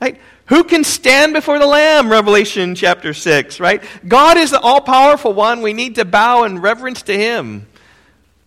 Right? 0.00 0.20
Who 0.46 0.64
can 0.64 0.84
stand 0.84 1.32
before 1.32 1.58
the 1.58 1.66
Lamb? 1.66 2.10
Revelation 2.10 2.74
chapter 2.74 3.14
6, 3.14 3.60
right? 3.60 3.82
God 4.06 4.36
is 4.36 4.50
the 4.50 4.60
all 4.60 4.80
powerful 4.80 5.32
one. 5.32 5.62
We 5.62 5.72
need 5.72 5.96
to 5.96 6.04
bow 6.04 6.44
in 6.44 6.60
reverence 6.60 7.02
to 7.02 7.16
him. 7.16 7.66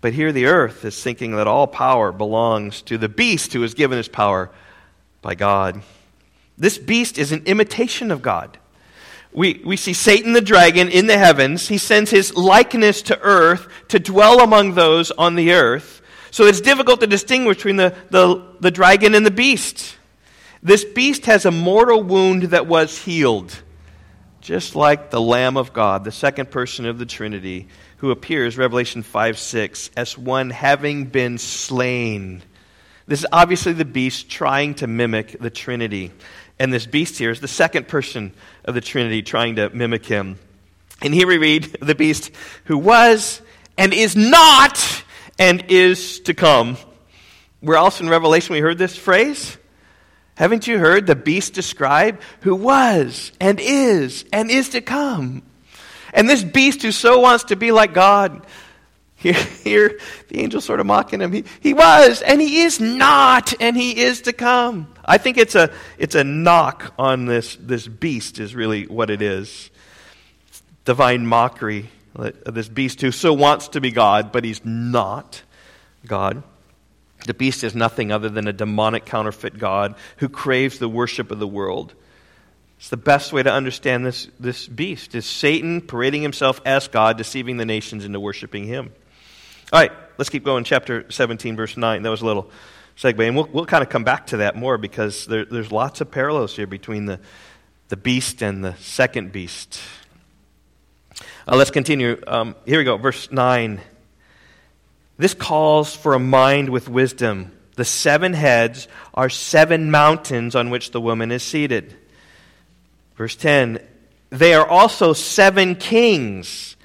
But 0.06 0.14
here 0.14 0.32
the 0.32 0.46
earth 0.46 0.86
is 0.86 1.02
thinking 1.02 1.36
that 1.36 1.48
all 1.48 1.66
power 1.66 2.12
belongs 2.12 2.84
to 2.84 3.00
the 3.00 3.10
beast 3.10 3.54
who 3.54 3.64
is 3.64 3.74
given 3.74 3.98
his 3.98 4.08
power 4.08 4.52
by 5.24 5.34
God. 5.34 5.82
This 6.60 6.78
beast 6.78 7.18
is 7.18 7.32
an 7.32 7.42
imitation 7.48 8.12
of 8.12 8.22
God. 8.22 8.60
We, 9.34 9.64
we 9.66 9.78
see 9.78 9.94
Satan 9.94 10.34
the 10.34 10.42
dragon 10.42 10.90
in 10.90 11.08
the 11.08 11.18
heavens. 11.18 11.70
He 11.70 11.80
sends 11.80 12.12
his 12.12 12.36
likeness 12.36 13.02
to 13.02 13.20
earth 13.20 13.68
to 13.88 13.98
dwell 13.98 14.42
among 14.42 14.76
those 14.76 15.10
on 15.10 15.34
the 15.34 15.54
earth. 15.54 16.04
So 16.30 16.46
it's 16.46 16.62
difficult 16.62 17.00
to 17.00 17.08
distinguish 17.08 17.58
between 17.58 17.78
the, 17.78 17.96
the, 18.12 18.46
the 18.60 18.70
dragon 18.70 19.16
and 19.16 19.26
the 19.26 19.32
beast. 19.32 19.98
This 20.62 20.86
beast 20.86 21.26
has 21.26 21.46
a 21.46 21.52
mortal 21.52 22.04
wound 22.04 22.44
that 22.44 22.68
was 22.68 22.96
healed, 22.96 23.60
just 24.40 24.76
like 24.76 25.10
the 25.10 25.20
Lamb 25.20 25.58
of 25.58 25.74
God, 25.74 26.04
the 26.04 26.12
second 26.12 26.52
person 26.52 26.86
of 26.86 27.00
the 27.00 27.08
Trinity 27.08 27.70
who 27.98 28.12
appears, 28.12 28.58
Revelation 28.58 29.04
5 29.04 29.38
6, 29.38 29.92
as 29.96 30.18
one 30.18 30.50
having 30.50 31.06
been 31.06 31.38
slain. 31.38 32.42
This 33.08 33.20
is 33.20 33.28
obviously 33.32 33.74
the 33.74 33.86
beast 33.86 34.30
trying 34.30 34.76
to 34.76 34.88
mimic 34.88 35.40
the 35.40 35.50
Trinity. 35.50 36.12
And 36.58 36.74
this 36.74 36.86
beast 36.86 37.18
here 37.18 37.32
is 37.32 37.42
the 37.42 37.48
second 37.48 37.88
person 37.88 38.34
of 38.64 38.74
the 38.74 38.82
Trinity 38.82 39.22
trying 39.22 39.58
to 39.58 39.70
mimic 39.70 40.06
him. 40.06 40.40
And 41.02 41.14
here 41.14 41.28
we 41.28 41.38
read 41.38 41.78
the 41.82 41.96
beast 41.96 42.32
who 42.66 42.78
was 42.78 43.42
and 43.78 43.94
is 43.94 44.16
not 44.16 45.04
and 45.38 45.66
is 45.68 46.20
to 46.22 46.34
come. 46.34 46.78
We're 47.62 47.78
also 47.78 48.04
in 48.04 48.10
Revelation, 48.10 48.54
we 48.54 48.60
heard 48.60 48.78
this 48.78 48.96
phrase. 48.96 49.58
Haven't 50.36 50.68
you 50.68 50.80
heard 50.80 51.08
the 51.08 51.16
beast 51.16 51.54
described 51.54 52.22
who 52.42 52.56
was 52.56 53.32
and 53.40 53.60
is 53.60 54.26
and 54.32 54.50
is 54.50 54.70
to 54.70 54.82
come? 54.82 55.44
And 56.16 56.30
this 56.30 56.44
beast 56.44 56.82
who 56.82 56.92
so 56.92 57.20
wants 57.20 57.44
to 57.46 57.56
be 57.56 57.72
like 57.72 57.94
God, 57.94 58.48
here, 59.16 59.34
here 59.34 60.00
the 60.30 60.40
angel 60.40 60.62
sort 60.62 60.80
of 60.80 60.86
mocking 60.86 61.22
him. 61.22 61.32
He, 61.32 61.44
he 61.60 61.74
was, 61.74 62.22
and 62.22 62.42
he 62.42 62.62
is 62.62 62.80
not, 62.80 63.54
and 63.62 63.76
he 63.76 64.00
is 64.00 64.22
to 64.22 64.34
come. 64.34 64.88
I 65.04 65.18
think 65.18 65.38
it's 65.38 65.56
a, 65.56 65.72
it's 65.98 66.16
a 66.16 66.24
knock 66.24 66.94
on 66.98 67.26
this, 67.26 67.58
this 67.60 67.88
beast, 67.88 68.40
is 68.40 68.56
really 68.56 68.88
what 68.88 69.10
it 69.10 69.22
is. 69.22 69.70
Divine 70.86 71.28
mockery 71.28 71.90
of 72.16 72.48
uh, 72.48 72.52
this 72.52 72.70
beast 72.70 73.02
who 73.02 73.12
so 73.12 73.34
wants 73.34 73.68
to 73.70 73.82
be 73.82 73.92
God, 73.92 74.32
but 74.32 74.46
he's 74.46 74.64
not 74.64 75.44
God. 76.06 76.44
The 77.26 77.34
beast 77.34 77.64
is 77.64 77.76
nothing 77.76 78.12
other 78.12 78.30
than 78.30 78.48
a 78.48 78.54
demonic 78.54 79.06
counterfeit 79.06 79.58
God 79.58 79.96
who 80.18 80.30
craves 80.30 80.80
the 80.80 80.88
worship 80.88 81.32
of 81.32 81.40
the 81.40 81.48
world. 81.48 81.94
It's 82.86 82.92
the 82.92 82.98
best 82.98 83.34
way 83.34 83.42
to 83.42 83.52
understand 83.52 84.06
this, 84.06 84.28
this 84.40 84.68
beast 84.68 85.16
is 85.16 85.26
Satan 85.26 85.82
parading 85.82 86.22
himself 86.22 86.62
as 86.66 86.88
God, 86.88 87.18
deceiving 87.18 87.58
the 87.58 87.66
nations 87.66 88.06
into 88.06 88.20
worshiping 88.20 88.66
him. 88.66 88.94
All 89.74 89.80
right, 89.80 89.92
let's 90.20 90.30
keep 90.30 90.44
going. 90.44 90.66
Chapter 90.66 91.10
17, 91.10 91.56
verse 91.56 91.78
9. 91.78 92.04
That 92.04 92.10
was 92.12 92.22
a 92.22 92.28
little 92.28 92.52
segue. 92.96 93.26
And 93.26 93.36
we'll, 93.36 93.50
we'll 93.52 93.66
kind 93.66 93.82
of 93.82 93.90
come 93.90 94.04
back 94.04 94.28
to 94.28 94.38
that 94.38 94.56
more 94.56 94.78
because 94.78 95.26
there, 95.26 95.46
there's 95.46 95.72
lots 95.72 96.00
of 96.00 96.12
parallels 96.12 96.56
here 96.56 96.68
between 96.68 97.08
the, 97.08 97.20
the 97.88 97.98
beast 97.98 98.44
and 98.44 98.64
the 98.64 98.76
second 98.76 99.32
beast. 99.32 99.82
Uh, 101.48 101.56
let's 101.56 101.72
continue. 101.72 102.22
Um, 102.28 102.56
here 102.68 102.78
we 102.78 102.84
go, 102.84 102.98
verse 102.98 103.32
9. 103.32 103.82
This 105.18 105.34
calls 105.34 105.96
for 105.96 106.14
a 106.14 106.20
mind 106.20 106.70
with 106.70 106.88
wisdom. 106.88 107.52
The 107.78 107.84
seven 107.84 108.34
heads 108.34 108.88
are 109.16 109.32
seven 109.32 109.90
mountains 109.90 110.54
on 110.56 110.70
which 110.70 110.92
the 110.92 111.02
woman 111.02 111.32
is 111.32 111.42
seated. 111.42 111.96
Verse 113.16 113.36
10 113.36 113.80
They 114.30 114.54
are 114.54 114.68
also 114.68 115.14
seven 115.14 115.76
kings, 115.76 116.76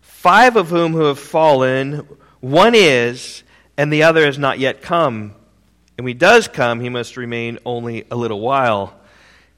five 0.00 0.56
of 0.56 0.68
whom 0.68 0.92
who 0.92 1.04
have 1.04 1.18
fallen. 1.18 2.06
One 2.40 2.74
is, 2.74 3.42
and 3.76 3.92
the 3.92 4.04
other 4.04 4.24
has 4.24 4.38
not 4.38 4.58
yet 4.58 4.82
come. 4.82 5.34
And 5.98 6.04
when 6.04 6.14
he 6.14 6.14
does 6.14 6.48
come, 6.48 6.80
he 6.80 6.88
must 6.88 7.16
remain 7.16 7.58
only 7.66 8.06
a 8.10 8.16
little 8.16 8.40
while. 8.40 8.98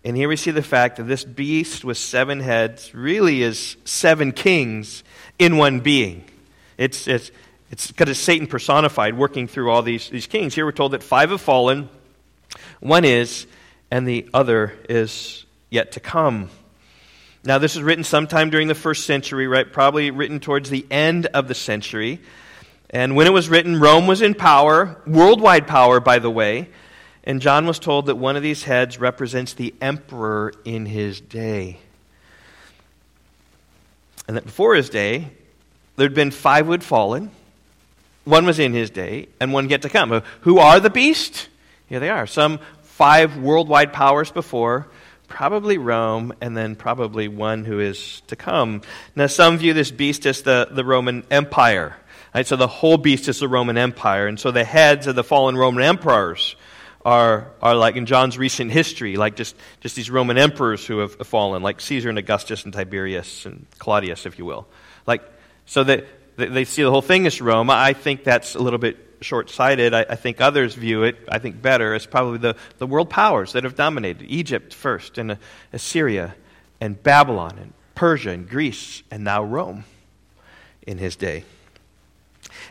And 0.04 0.16
here 0.16 0.28
we 0.28 0.34
see 0.34 0.50
the 0.50 0.62
fact 0.62 0.96
that 0.96 1.04
this 1.04 1.24
beast 1.24 1.84
with 1.84 1.96
seven 1.96 2.40
heads 2.40 2.92
really 2.92 3.42
is 3.42 3.76
seven 3.84 4.32
kings 4.32 5.04
in 5.38 5.56
one 5.56 5.78
being. 5.78 6.24
It's, 6.76 7.06
it's, 7.06 7.30
it's 7.70 7.86
because 7.86 8.08
it's 8.08 8.18
Satan 8.18 8.48
personified 8.48 9.16
working 9.16 9.46
through 9.46 9.70
all 9.70 9.82
these, 9.82 10.10
these 10.10 10.26
kings. 10.26 10.56
Here 10.56 10.64
we're 10.64 10.72
told 10.72 10.92
that 10.92 11.04
five 11.04 11.30
have 11.30 11.40
fallen, 11.40 11.88
one 12.80 13.04
is, 13.04 13.46
and 13.92 14.08
the 14.08 14.28
other 14.34 14.74
is 14.88 15.46
yet 15.72 15.92
to 15.92 16.00
come. 16.00 16.50
Now, 17.44 17.58
this 17.58 17.74
was 17.74 17.82
written 17.82 18.04
sometime 18.04 18.50
during 18.50 18.68
the 18.68 18.74
first 18.74 19.06
century, 19.06 19.48
right? 19.48 19.72
Probably 19.72 20.10
written 20.10 20.38
towards 20.38 20.68
the 20.68 20.86
end 20.90 21.26
of 21.26 21.48
the 21.48 21.54
century. 21.54 22.20
And 22.90 23.16
when 23.16 23.26
it 23.26 23.32
was 23.32 23.48
written, 23.48 23.80
Rome 23.80 24.06
was 24.06 24.20
in 24.20 24.34
power, 24.34 25.00
worldwide 25.06 25.66
power, 25.66 25.98
by 25.98 26.18
the 26.18 26.30
way. 26.30 26.68
And 27.24 27.40
John 27.40 27.66
was 27.66 27.78
told 27.78 28.06
that 28.06 28.16
one 28.16 28.36
of 28.36 28.42
these 28.42 28.64
heads 28.64 29.00
represents 29.00 29.54
the 29.54 29.74
emperor 29.80 30.52
in 30.64 30.84
his 30.84 31.20
day. 31.20 31.78
And 34.28 34.36
that 34.36 34.44
before 34.44 34.74
his 34.74 34.90
day, 34.90 35.30
there'd 35.96 36.14
been 36.14 36.32
five 36.32 36.66
who 36.66 36.72
had 36.72 36.84
fallen. 36.84 37.30
One 38.24 38.44
was 38.44 38.58
in 38.58 38.72
his 38.72 38.90
day, 38.90 39.28
and 39.40 39.52
one 39.52 39.68
yet 39.70 39.82
to 39.82 39.88
come. 39.88 40.22
Who 40.42 40.58
are 40.58 40.78
the 40.78 40.90
beast? 40.90 41.48
Here 41.88 41.98
they 41.98 42.10
are. 42.10 42.26
Some 42.26 42.60
five 42.82 43.38
worldwide 43.38 43.92
powers 43.92 44.30
before, 44.30 44.86
probably 45.32 45.78
Rome, 45.78 46.34
and 46.42 46.54
then 46.54 46.76
probably 46.76 47.26
one 47.26 47.64
who 47.64 47.80
is 47.80 48.20
to 48.26 48.36
come. 48.36 48.82
Now, 49.16 49.28
some 49.28 49.56
view 49.56 49.72
this 49.72 49.90
beast 49.90 50.26
as 50.26 50.42
the, 50.42 50.68
the 50.70 50.84
Roman 50.84 51.24
Empire. 51.30 51.96
Right? 52.34 52.46
So 52.46 52.56
the 52.56 52.68
whole 52.68 52.98
beast 52.98 53.28
is 53.28 53.40
the 53.40 53.48
Roman 53.48 53.78
Empire. 53.78 54.26
And 54.26 54.38
so 54.38 54.50
the 54.50 54.62
heads 54.62 55.06
of 55.06 55.14
the 55.14 55.24
fallen 55.24 55.56
Roman 55.56 55.84
emperors 55.84 56.54
are, 57.02 57.50
are 57.62 57.74
like 57.74 57.96
in 57.96 58.04
John's 58.04 58.36
recent 58.36 58.70
history, 58.70 59.16
like 59.16 59.34
just, 59.34 59.56
just 59.80 59.96
these 59.96 60.10
Roman 60.10 60.36
emperors 60.36 60.86
who 60.86 60.98
have 60.98 61.14
fallen, 61.26 61.62
like 61.62 61.80
Caesar 61.80 62.10
and 62.10 62.18
Augustus 62.18 62.64
and 62.64 62.72
Tiberius 62.72 63.46
and 63.46 63.66
Claudius, 63.78 64.26
if 64.26 64.38
you 64.38 64.44
will. 64.44 64.68
Like, 65.06 65.22
so 65.64 65.82
that 65.84 66.06
they 66.36 66.64
see 66.64 66.82
the 66.82 66.90
whole 66.90 67.02
thing 67.02 67.26
as 67.26 67.40
Rome. 67.40 67.70
I 67.70 67.94
think 67.94 68.22
that's 68.22 68.54
a 68.54 68.60
little 68.60 68.78
bit 68.78 69.11
short 69.22 69.50
sighted. 69.50 69.94
I, 69.94 70.06
I, 70.08 70.14
think 70.16 70.40
others 70.40 70.74
view 70.74 71.02
it, 71.04 71.16
I 71.28 71.38
think 71.38 71.60
better, 71.62 71.94
as 71.94 72.06
probably 72.06 72.38
the, 72.38 72.56
the 72.78 72.86
world 72.86 73.10
powers 73.10 73.52
that 73.52 73.64
have 73.64 73.76
dominated 73.76 74.24
Egypt 74.28 74.74
first, 74.74 75.18
and 75.18 75.32
uh, 75.32 75.36
Assyria, 75.72 76.34
and 76.80 77.02
Babylon, 77.02 77.58
and 77.58 77.72
Persia, 77.94 78.30
and 78.30 78.48
Greece, 78.48 79.02
and 79.10 79.24
now 79.24 79.42
Rome 79.42 79.84
in 80.86 80.98
his 80.98 81.16
day. 81.16 81.44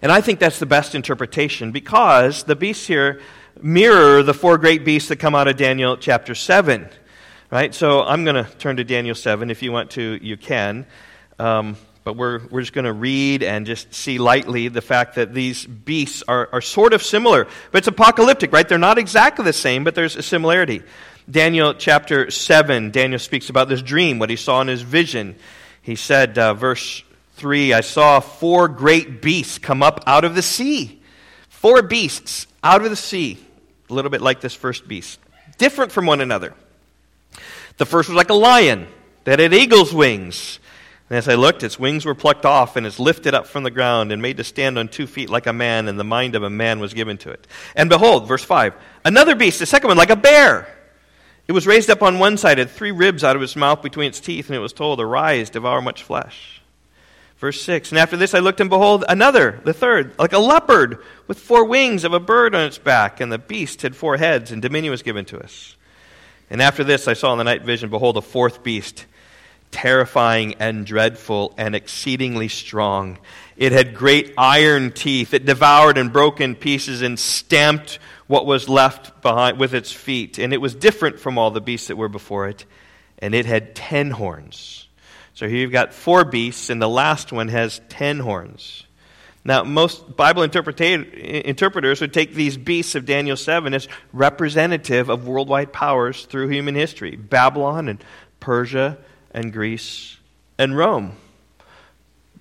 And 0.02 0.12
I 0.12 0.22
think 0.22 0.40
that's 0.40 0.60
the 0.60 0.66
best 0.66 0.96
interpretation 0.96 1.72
because 1.72 2.44
the 2.44 2.56
beasts 2.56 2.88
here 2.88 3.22
mirror 3.62 4.24
the 4.24 4.34
four 4.34 4.58
great 4.58 4.86
beasts 4.86 5.10
that 5.10 5.18
come 5.18 5.36
out 5.36 5.48
of 5.48 5.58
Daniel 5.58 5.98
chapter 5.98 6.36
7. 6.36 6.90
Right? 7.52 7.74
So 7.74 8.02
I'm 8.04 8.24
going 8.24 8.44
to 8.44 8.50
turn 8.58 8.78
to 8.78 8.84
Daniel 8.84 9.16
7. 9.16 9.50
If 9.50 9.62
you 9.62 9.72
want 9.72 9.92
to, 9.92 10.18
you 10.22 10.38
can. 10.38 10.86
Um, 11.38 11.76
but 12.04 12.16
we're, 12.16 12.42
we're 12.48 12.62
just 12.62 12.74
going 12.74 12.86
to 12.86 12.94
read 12.94 13.44
and 13.44 13.66
just 13.66 13.94
see 13.94 14.18
lightly 14.18 14.68
the 14.68 14.82
fact 14.82 15.16
that 15.16 15.34
these 15.34 15.66
beasts 15.66 16.24
are, 16.28 16.50
are 16.52 16.62
sort 16.62 16.94
of 16.94 17.04
similar. 17.04 17.48
But 17.72 17.80
it's 17.80 17.88
apocalyptic, 17.88 18.52
right? 18.52 18.68
They're 18.68 18.78
not 18.78 18.98
exactly 18.98 19.46
the 19.46 19.54
same, 19.54 19.84
but 19.84 19.94
there's 19.94 20.16
a 20.16 20.24
similarity. 20.24 20.82
Daniel 21.30 21.74
chapter 21.74 22.32
7, 22.32 22.92
Daniel 22.92 23.20
speaks 23.20 23.50
about 23.50 23.70
this 23.70 23.82
dream, 23.82 24.18
what 24.18 24.30
he 24.30 24.36
saw 24.36 24.62
in 24.62 24.68
his 24.68 24.82
vision. 24.82 25.36
He 25.82 25.96
said, 25.96 26.38
uh, 26.38 26.56
verse 26.56 27.04
3 27.36 27.74
I 27.74 27.82
saw 27.82 28.20
four 28.20 28.68
great 28.68 29.22
beasts 29.22 29.58
come 29.58 29.84
up 29.84 30.04
out 30.08 30.26
of 30.26 30.36
the 30.36 30.42
sea. 30.42 31.02
Four 31.50 31.84
beasts 31.84 32.48
out 32.64 32.84
of 32.84 32.90
the 32.90 32.96
sea. 32.96 33.38
A 33.90 33.94
little 33.94 34.12
bit 34.12 34.22
like 34.22 34.42
this 34.42 34.56
first 34.56 34.88
beast, 34.88 35.20
different 35.58 35.92
from 35.92 36.06
one 36.06 36.22
another. 36.22 36.56
The 37.78 37.86
first 37.86 38.10
was 38.10 38.16
like 38.16 38.30
a 38.30 38.36
lion 38.36 38.88
that 39.26 39.40
had 39.40 39.54
eagle's 39.54 39.94
wings. 39.94 40.60
And 41.12 41.18
as 41.18 41.28
I 41.28 41.36
looked, 41.36 41.62
its 41.62 41.78
wings 41.78 42.06
were 42.06 42.16
plucked 42.16 42.46
off, 42.46 42.78
and 42.78 42.88
it's 42.88 42.98
lifted 42.98 43.34
up 43.34 43.46
from 43.46 43.64
the 43.64 43.70
ground 43.70 44.14
and 44.14 44.22
made 44.22 44.38
to 44.38 44.46
stand 44.46 44.80
on 44.80 44.88
two 44.88 45.06
feet 45.06 45.30
like 45.30 45.46
a 45.46 45.52
man, 45.52 45.90
and 45.90 46.00
the 46.00 46.06
mind 46.06 46.36
of 46.36 46.44
a 46.44 46.50
man 46.50 46.80
was 46.80 46.94
given 46.94 47.18
to 47.18 47.32
it. 47.32 47.46
And 47.76 47.90
behold, 47.90 48.30
verse 48.30 48.46
5 48.46 48.74
another 49.04 49.36
beast, 49.36 49.60
the 49.60 49.66
second 49.66 49.90
one, 49.90 49.98
like 49.98 50.10
a 50.10 50.16
bear. 50.16 50.74
It 51.50 51.52
was 51.52 51.68
raised 51.68 51.90
up 51.90 52.02
on 52.02 52.18
one 52.18 52.38
side, 52.38 52.60
had 52.60 52.70
three 52.70 52.92
ribs 52.92 53.26
out 53.26 53.36
of 53.36 53.42
its 53.42 53.58
mouth 53.58 53.82
between 53.82 54.08
its 54.08 54.22
teeth, 54.22 54.48
and 54.48 54.56
it 54.56 54.60
was 54.60 54.72
told, 54.72 55.02
Arise, 55.02 55.50
devour 55.50 55.82
much 55.82 56.02
flesh. 56.02 56.62
Verse 57.40 57.62
6 57.62 57.92
And 57.92 58.00
after 58.00 58.16
this 58.16 58.34
I 58.34 58.40
looked, 58.40 58.62
and 58.62 58.70
behold, 58.70 59.04
another, 59.10 59.60
the 59.66 59.74
third, 59.74 60.18
like 60.18 60.32
a 60.32 60.40
leopard, 60.40 61.00
with 61.28 61.40
four 61.40 61.66
wings 61.66 62.06
of 62.06 62.14
a 62.14 62.22
bird 62.22 62.56
on 62.56 62.68
its 62.68 62.78
back, 62.78 63.20
and 63.20 63.30
the 63.30 63.38
beast 63.38 63.82
had 63.82 63.98
four 63.98 64.16
heads, 64.16 64.50
and 64.50 64.62
dominion 64.62 64.92
was 64.92 65.04
given 65.04 65.26
to 65.26 65.44
us. 65.44 65.76
And 66.50 66.62
after 66.62 66.86
this 66.86 67.10
I 67.10 67.16
saw 67.16 67.34
in 67.34 67.38
the 67.38 67.44
night 67.44 67.64
vision, 67.64 67.90
behold, 67.90 68.16
a 68.16 68.22
fourth 68.22 68.64
beast 68.64 69.08
terrifying 69.72 70.56
and 70.60 70.86
dreadful 70.86 71.54
and 71.58 71.76
exceedingly 71.76 72.48
strong. 72.48 73.18
It 73.58 73.72
had 73.72 73.96
great 73.96 74.34
iron 74.38 74.92
teeth. 74.92 75.34
It 75.34 75.46
devoured 75.46 75.98
and 75.98 76.14
broke 76.14 76.42
in 76.42 76.56
pieces 76.56 77.02
and 77.02 77.18
stamped 77.18 78.00
what 78.28 78.46
was 78.46 78.70
left 78.70 79.22
behind 79.22 79.60
with 79.60 79.74
its 79.74 79.92
feet. 79.92 80.38
And 80.38 80.54
it 80.54 80.62
was 80.62 80.76
different 80.76 81.20
from 81.20 81.38
all 81.38 81.52
the 81.52 81.62
beasts 81.62 81.88
that 81.88 81.96
were 81.96 82.10
before 82.10 82.48
it. 82.48 82.66
And 83.20 83.34
it 83.34 83.46
had 83.46 83.76
ten 83.76 84.12
horns. 84.12 84.88
So 85.34 85.48
here 85.48 85.58
you've 85.58 85.72
got 85.72 85.94
four 85.94 86.26
beasts, 86.26 86.70
and 86.70 86.82
the 86.82 86.90
last 86.90 87.32
one 87.32 87.48
has 87.48 87.82
ten 87.90 88.20
horns. 88.20 88.86
Now, 89.44 89.64
most 89.64 90.16
Bible 90.16 90.44
interpreters 90.44 92.02
would 92.02 92.14
take 92.14 92.34
these 92.34 92.58
beasts 92.58 92.94
of 92.94 93.06
Daniel 93.06 93.36
7 93.36 93.74
as 93.74 93.88
representative 94.14 95.10
of 95.10 95.28
worldwide 95.28 95.74
powers 95.74 96.26
through 96.26 96.50
human 96.50 96.76
history 96.76 97.16
Babylon 97.16 97.88
and 97.88 98.04
Persia 98.40 99.00
and 99.34 99.52
Greece 99.52 100.18
and 100.58 100.78
Rome. 100.78 101.14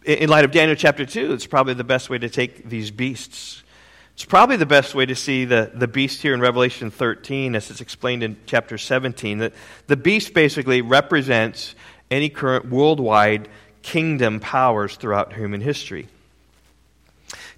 In 0.05 0.29
light 0.29 0.45
of 0.45 0.51
Daniel 0.51 0.77
chapter 0.77 1.05
2, 1.05 1.33
it's 1.33 1.47
probably 1.47 1.75
the 1.75 1.85
best 1.85 2.11
way 2.11 2.19
to 2.19 2.29
take 2.29 2.69
these 2.69 2.91
beasts. 2.91 3.63
It's 4.15 4.25
probably 4.25 4.57
the 4.57 4.67
best 4.67 4.95
way 4.95 5.07
to 5.07 5.15
see 5.15 5.45
the, 5.45 5.71
the 5.75 5.89
beast 5.89 6.21
here 6.21 6.35
in 6.35 6.41
Revelation 6.41 6.91
13, 6.91 7.55
as 7.55 7.71
it's 7.71 7.81
explained 7.81 8.23
in 8.23 8.37
chapter 8.47 8.77
17. 8.77 9.39
That 9.39 9.55
the 9.87 9.97
beast 9.97 10.35
basically 10.35 10.83
represents 10.83 11.75
any 12.11 12.29
current 12.29 12.69
worldwide 12.69 13.49
kingdom 13.83 14.41
powers 14.41 14.97
throughout 14.97 15.33
human 15.33 15.61
history. 15.61 16.09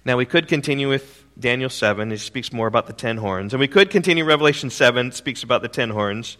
Now, 0.05 0.17
we 0.17 0.25
could 0.25 0.47
continue 0.47 0.89
with 0.89 1.23
Daniel 1.39 1.69
7. 1.69 2.11
It 2.11 2.19
speaks 2.19 2.53
more 2.53 2.67
about 2.67 2.87
the 2.87 2.93
ten 2.93 3.17
horns. 3.17 3.53
And 3.53 3.59
we 3.59 3.67
could 3.67 3.89
continue 3.89 4.23
Revelation 4.23 4.69
7. 4.69 5.07
It 5.07 5.13
speaks 5.15 5.43
about 5.43 5.61
the 5.61 5.67
ten 5.67 5.89
horns. 5.89 6.37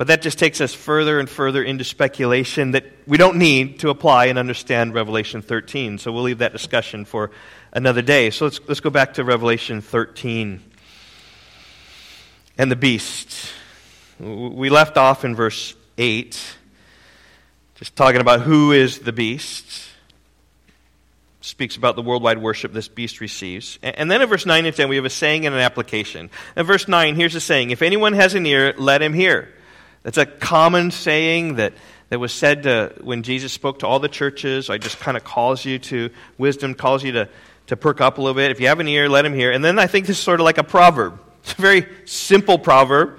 But 0.00 0.06
that 0.06 0.22
just 0.22 0.38
takes 0.38 0.62
us 0.62 0.72
further 0.72 1.20
and 1.20 1.28
further 1.28 1.62
into 1.62 1.84
speculation 1.84 2.70
that 2.70 2.86
we 3.06 3.18
don't 3.18 3.36
need 3.36 3.80
to 3.80 3.90
apply 3.90 4.28
and 4.28 4.38
understand 4.38 4.94
Revelation 4.94 5.42
13. 5.42 5.98
So 5.98 6.10
we'll 6.10 6.22
leave 6.22 6.38
that 6.38 6.52
discussion 6.52 7.04
for 7.04 7.32
another 7.70 8.00
day. 8.00 8.30
So 8.30 8.46
let's, 8.46 8.60
let's 8.66 8.80
go 8.80 8.88
back 8.88 9.12
to 9.12 9.24
Revelation 9.24 9.82
13 9.82 10.62
and 12.56 12.70
the 12.70 12.76
beast. 12.76 13.52
We 14.18 14.70
left 14.70 14.96
off 14.96 15.22
in 15.22 15.36
verse 15.36 15.74
8, 15.98 16.56
just 17.74 17.94
talking 17.94 18.22
about 18.22 18.40
who 18.40 18.72
is 18.72 19.00
the 19.00 19.12
beast. 19.12 19.86
Speaks 21.42 21.76
about 21.76 21.96
the 21.96 22.02
worldwide 22.02 22.38
worship 22.38 22.72
this 22.72 22.88
beast 22.88 23.20
receives. 23.20 23.78
And 23.82 24.10
then 24.10 24.22
in 24.22 24.28
verse 24.30 24.46
9 24.46 24.64
and 24.64 24.74
10, 24.74 24.88
we 24.88 24.96
have 24.96 25.04
a 25.04 25.10
saying 25.10 25.44
and 25.44 25.54
an 25.54 25.60
application. 25.60 26.30
In 26.56 26.64
verse 26.64 26.88
9, 26.88 27.16
here's 27.16 27.34
a 27.34 27.40
saying 27.40 27.68
If 27.68 27.82
anyone 27.82 28.14
has 28.14 28.34
an 28.34 28.46
ear, 28.46 28.72
let 28.78 29.02
him 29.02 29.12
hear. 29.12 29.52
That's 30.02 30.18
a 30.18 30.26
common 30.26 30.90
saying 30.90 31.56
that, 31.56 31.74
that 32.08 32.18
was 32.18 32.32
said 32.32 32.62
to, 32.62 32.94
when 33.02 33.22
Jesus 33.22 33.52
spoke 33.52 33.80
to 33.80 33.86
all 33.86 33.98
the 33.98 34.08
churches. 34.08 34.70
I 34.70 34.78
just 34.78 34.98
kind 34.98 35.16
of 35.16 35.24
calls 35.24 35.64
you 35.64 35.78
to 35.78 36.10
wisdom, 36.38 36.74
calls 36.74 37.04
you 37.04 37.12
to, 37.12 37.28
to 37.66 37.76
perk 37.76 38.00
up 38.00 38.18
a 38.18 38.20
little 38.20 38.34
bit. 38.34 38.50
If 38.50 38.60
you 38.60 38.68
have 38.68 38.80
an 38.80 38.88
ear, 38.88 39.08
let 39.08 39.24
him 39.24 39.34
hear. 39.34 39.52
And 39.52 39.64
then 39.64 39.78
I 39.78 39.86
think 39.86 40.06
this 40.06 40.18
is 40.18 40.24
sort 40.24 40.40
of 40.40 40.44
like 40.44 40.58
a 40.58 40.64
proverb. 40.64 41.20
It's 41.42 41.52
a 41.52 41.60
very 41.60 41.86
simple 42.06 42.58
proverb. 42.58 43.18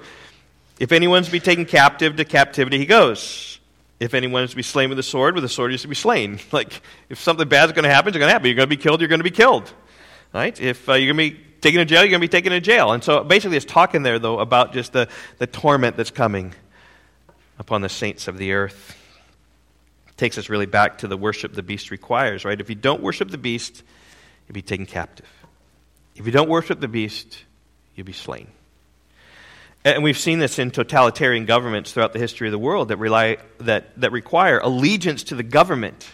If 0.78 0.92
anyone's 0.92 1.26
to 1.26 1.32
be 1.32 1.40
taken 1.40 1.64
captive, 1.64 2.16
to 2.16 2.24
captivity 2.24 2.78
he 2.78 2.86
goes. 2.86 3.60
If 4.00 4.14
anyone 4.14 4.42
is 4.42 4.50
to 4.50 4.56
be 4.56 4.62
slain 4.62 4.88
with 4.88 4.98
a 4.98 5.02
sword, 5.04 5.36
with 5.36 5.44
a 5.44 5.48
sword 5.48 5.70
he 5.70 5.76
is 5.76 5.82
to 5.82 5.88
be 5.88 5.94
slain. 5.94 6.40
Like, 6.50 6.82
if 7.08 7.20
something 7.20 7.48
bad 7.48 7.66
is 7.66 7.72
going 7.72 7.84
to 7.84 7.90
happen, 7.90 8.08
it's 8.08 8.18
going 8.18 8.28
to 8.28 8.32
happen. 8.32 8.48
You're 8.48 8.56
going 8.56 8.68
to 8.68 8.76
be 8.76 8.82
killed, 8.82 9.00
you're 9.00 9.08
going 9.08 9.20
to 9.20 9.24
be 9.24 9.30
killed. 9.30 9.72
Right? 10.34 10.60
If 10.60 10.88
uh, 10.88 10.94
you're 10.94 11.14
going 11.14 11.30
to 11.30 11.36
be 11.36 11.44
taken 11.60 11.78
to 11.78 11.84
jail, 11.84 12.00
you're 12.00 12.10
going 12.10 12.20
to 12.20 12.26
be 12.26 12.28
taken 12.28 12.50
to 12.50 12.60
jail. 12.60 12.90
And 12.90 13.04
so 13.04 13.22
basically 13.22 13.56
it's 13.56 13.66
talking 13.66 14.02
there, 14.02 14.18
though, 14.18 14.40
about 14.40 14.72
just 14.72 14.92
the, 14.92 15.08
the 15.38 15.46
torment 15.46 15.96
that's 15.96 16.10
coming 16.10 16.52
upon 17.62 17.80
the 17.80 17.88
saints 17.88 18.26
of 18.26 18.38
the 18.38 18.52
earth. 18.54 18.96
It 20.08 20.16
takes 20.16 20.36
us 20.36 20.48
really 20.48 20.66
back 20.66 20.98
to 20.98 21.06
the 21.06 21.16
worship 21.16 21.54
the 21.54 21.62
beast 21.62 21.92
requires, 21.92 22.44
right? 22.44 22.60
If 22.60 22.68
you 22.68 22.74
don't 22.74 23.00
worship 23.00 23.30
the 23.30 23.38
beast, 23.38 23.84
you'll 24.46 24.54
be 24.54 24.62
taken 24.62 24.84
captive. 24.84 25.28
If 26.16 26.26
you 26.26 26.32
don't 26.32 26.48
worship 26.48 26.80
the 26.80 26.88
beast, 26.88 27.44
you'll 27.94 28.04
be 28.04 28.12
slain. 28.12 28.48
And 29.84 30.02
we've 30.02 30.18
seen 30.18 30.40
this 30.40 30.58
in 30.58 30.72
totalitarian 30.72 31.46
governments 31.46 31.92
throughout 31.92 32.12
the 32.12 32.18
history 32.18 32.48
of 32.48 32.52
the 32.52 32.58
world 32.58 32.88
that, 32.88 32.96
rely, 32.96 33.36
that, 33.58 33.98
that 34.00 34.10
require 34.10 34.58
allegiance 34.58 35.22
to 35.24 35.36
the 35.36 35.44
government 35.44 36.08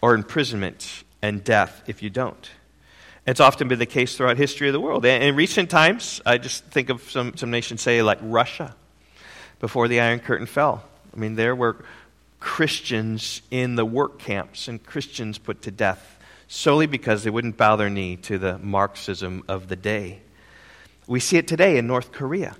or 0.00 0.14
imprisonment 0.14 1.04
and 1.20 1.44
death 1.44 1.82
if 1.86 2.02
you 2.02 2.08
don't. 2.08 2.50
It's 3.26 3.40
often 3.40 3.68
been 3.68 3.78
the 3.78 3.84
case 3.84 4.16
throughout 4.16 4.38
history 4.38 4.68
of 4.68 4.72
the 4.72 4.80
world. 4.80 5.04
And 5.04 5.22
in 5.22 5.36
recent 5.36 5.68
times, 5.68 6.22
I 6.24 6.38
just 6.38 6.64
think 6.64 6.88
of 6.88 7.02
some, 7.10 7.36
some 7.36 7.50
nations, 7.50 7.82
say, 7.82 8.00
like 8.00 8.18
Russia 8.22 8.74
before 9.60 9.88
the 9.88 10.00
Iron 10.00 10.20
Curtain 10.20 10.46
fell. 10.46 10.84
I 11.14 11.18
mean, 11.18 11.34
there 11.34 11.54
were 11.54 11.76
Christians 12.40 13.42
in 13.50 13.74
the 13.74 13.84
work 13.84 14.18
camps 14.18 14.68
and 14.68 14.84
Christians 14.84 15.38
put 15.38 15.62
to 15.62 15.70
death 15.70 16.18
solely 16.46 16.86
because 16.86 17.24
they 17.24 17.30
wouldn't 17.30 17.56
bow 17.56 17.76
their 17.76 17.90
knee 17.90 18.16
to 18.16 18.38
the 18.38 18.58
Marxism 18.58 19.42
of 19.48 19.68
the 19.68 19.76
day. 19.76 20.20
We 21.06 21.20
see 21.20 21.36
it 21.36 21.48
today 21.48 21.78
in 21.78 21.86
North 21.86 22.12
Korea. 22.12 22.56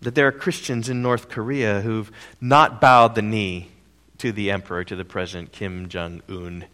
That 0.00 0.14
there 0.14 0.26
are 0.26 0.32
Christians 0.32 0.88
in 0.88 1.02
North 1.02 1.28
Korea 1.28 1.82
who've 1.82 2.10
not 2.40 2.80
bowed 2.80 3.14
the 3.14 3.22
knee 3.22 3.68
to 4.18 4.32
the 4.32 4.50
emperor, 4.50 4.84
to 4.84 4.96
the 4.96 5.04
president 5.04 5.52
Kim 5.52 5.88
Jong 5.88 6.22
un, 6.28 6.64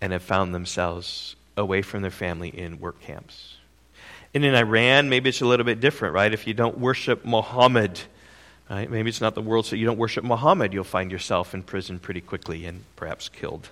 and 0.00 0.12
have 0.12 0.22
found 0.22 0.54
themselves 0.54 1.34
away 1.56 1.82
from 1.82 2.02
their 2.02 2.10
family 2.10 2.50
in 2.50 2.78
work 2.78 3.00
camps. 3.00 3.56
And 4.34 4.44
in 4.44 4.54
Iran, 4.54 5.08
maybe 5.08 5.30
it's 5.30 5.40
a 5.40 5.46
little 5.46 5.64
bit 5.64 5.80
different, 5.80 6.14
right? 6.14 6.32
If 6.32 6.46
you 6.46 6.54
don't 6.54 6.78
worship 6.78 7.24
Muhammad, 7.24 7.98
right? 8.70 8.90
Maybe 8.90 9.08
it's 9.08 9.20
not 9.20 9.34
the 9.34 9.42
world, 9.42 9.66
so 9.66 9.76
you 9.76 9.86
don't 9.86 9.98
worship 9.98 10.24
Muhammad, 10.24 10.72
you'll 10.72 10.84
find 10.84 11.10
yourself 11.10 11.54
in 11.54 11.62
prison 11.62 11.98
pretty 11.98 12.20
quickly 12.20 12.66
and 12.66 12.84
perhaps 12.96 13.28
killed 13.28 13.70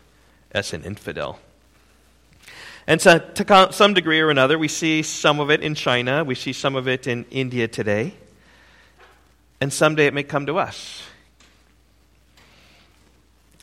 as 0.52 0.72
an 0.72 0.84
infidel. 0.84 1.38
And 2.86 3.00
so, 3.00 3.18
to 3.18 3.68
some 3.72 3.94
degree 3.94 4.20
or 4.20 4.30
another, 4.30 4.58
we 4.58 4.68
see 4.68 5.02
some 5.02 5.40
of 5.40 5.50
it 5.50 5.60
in 5.60 5.74
China, 5.74 6.22
we 6.22 6.36
see 6.36 6.52
some 6.52 6.76
of 6.76 6.86
it 6.86 7.06
in 7.06 7.24
India 7.30 7.66
today, 7.66 8.14
and 9.60 9.72
someday 9.72 10.06
it 10.06 10.14
may 10.14 10.22
come 10.22 10.46
to 10.46 10.58
us. 10.58 11.02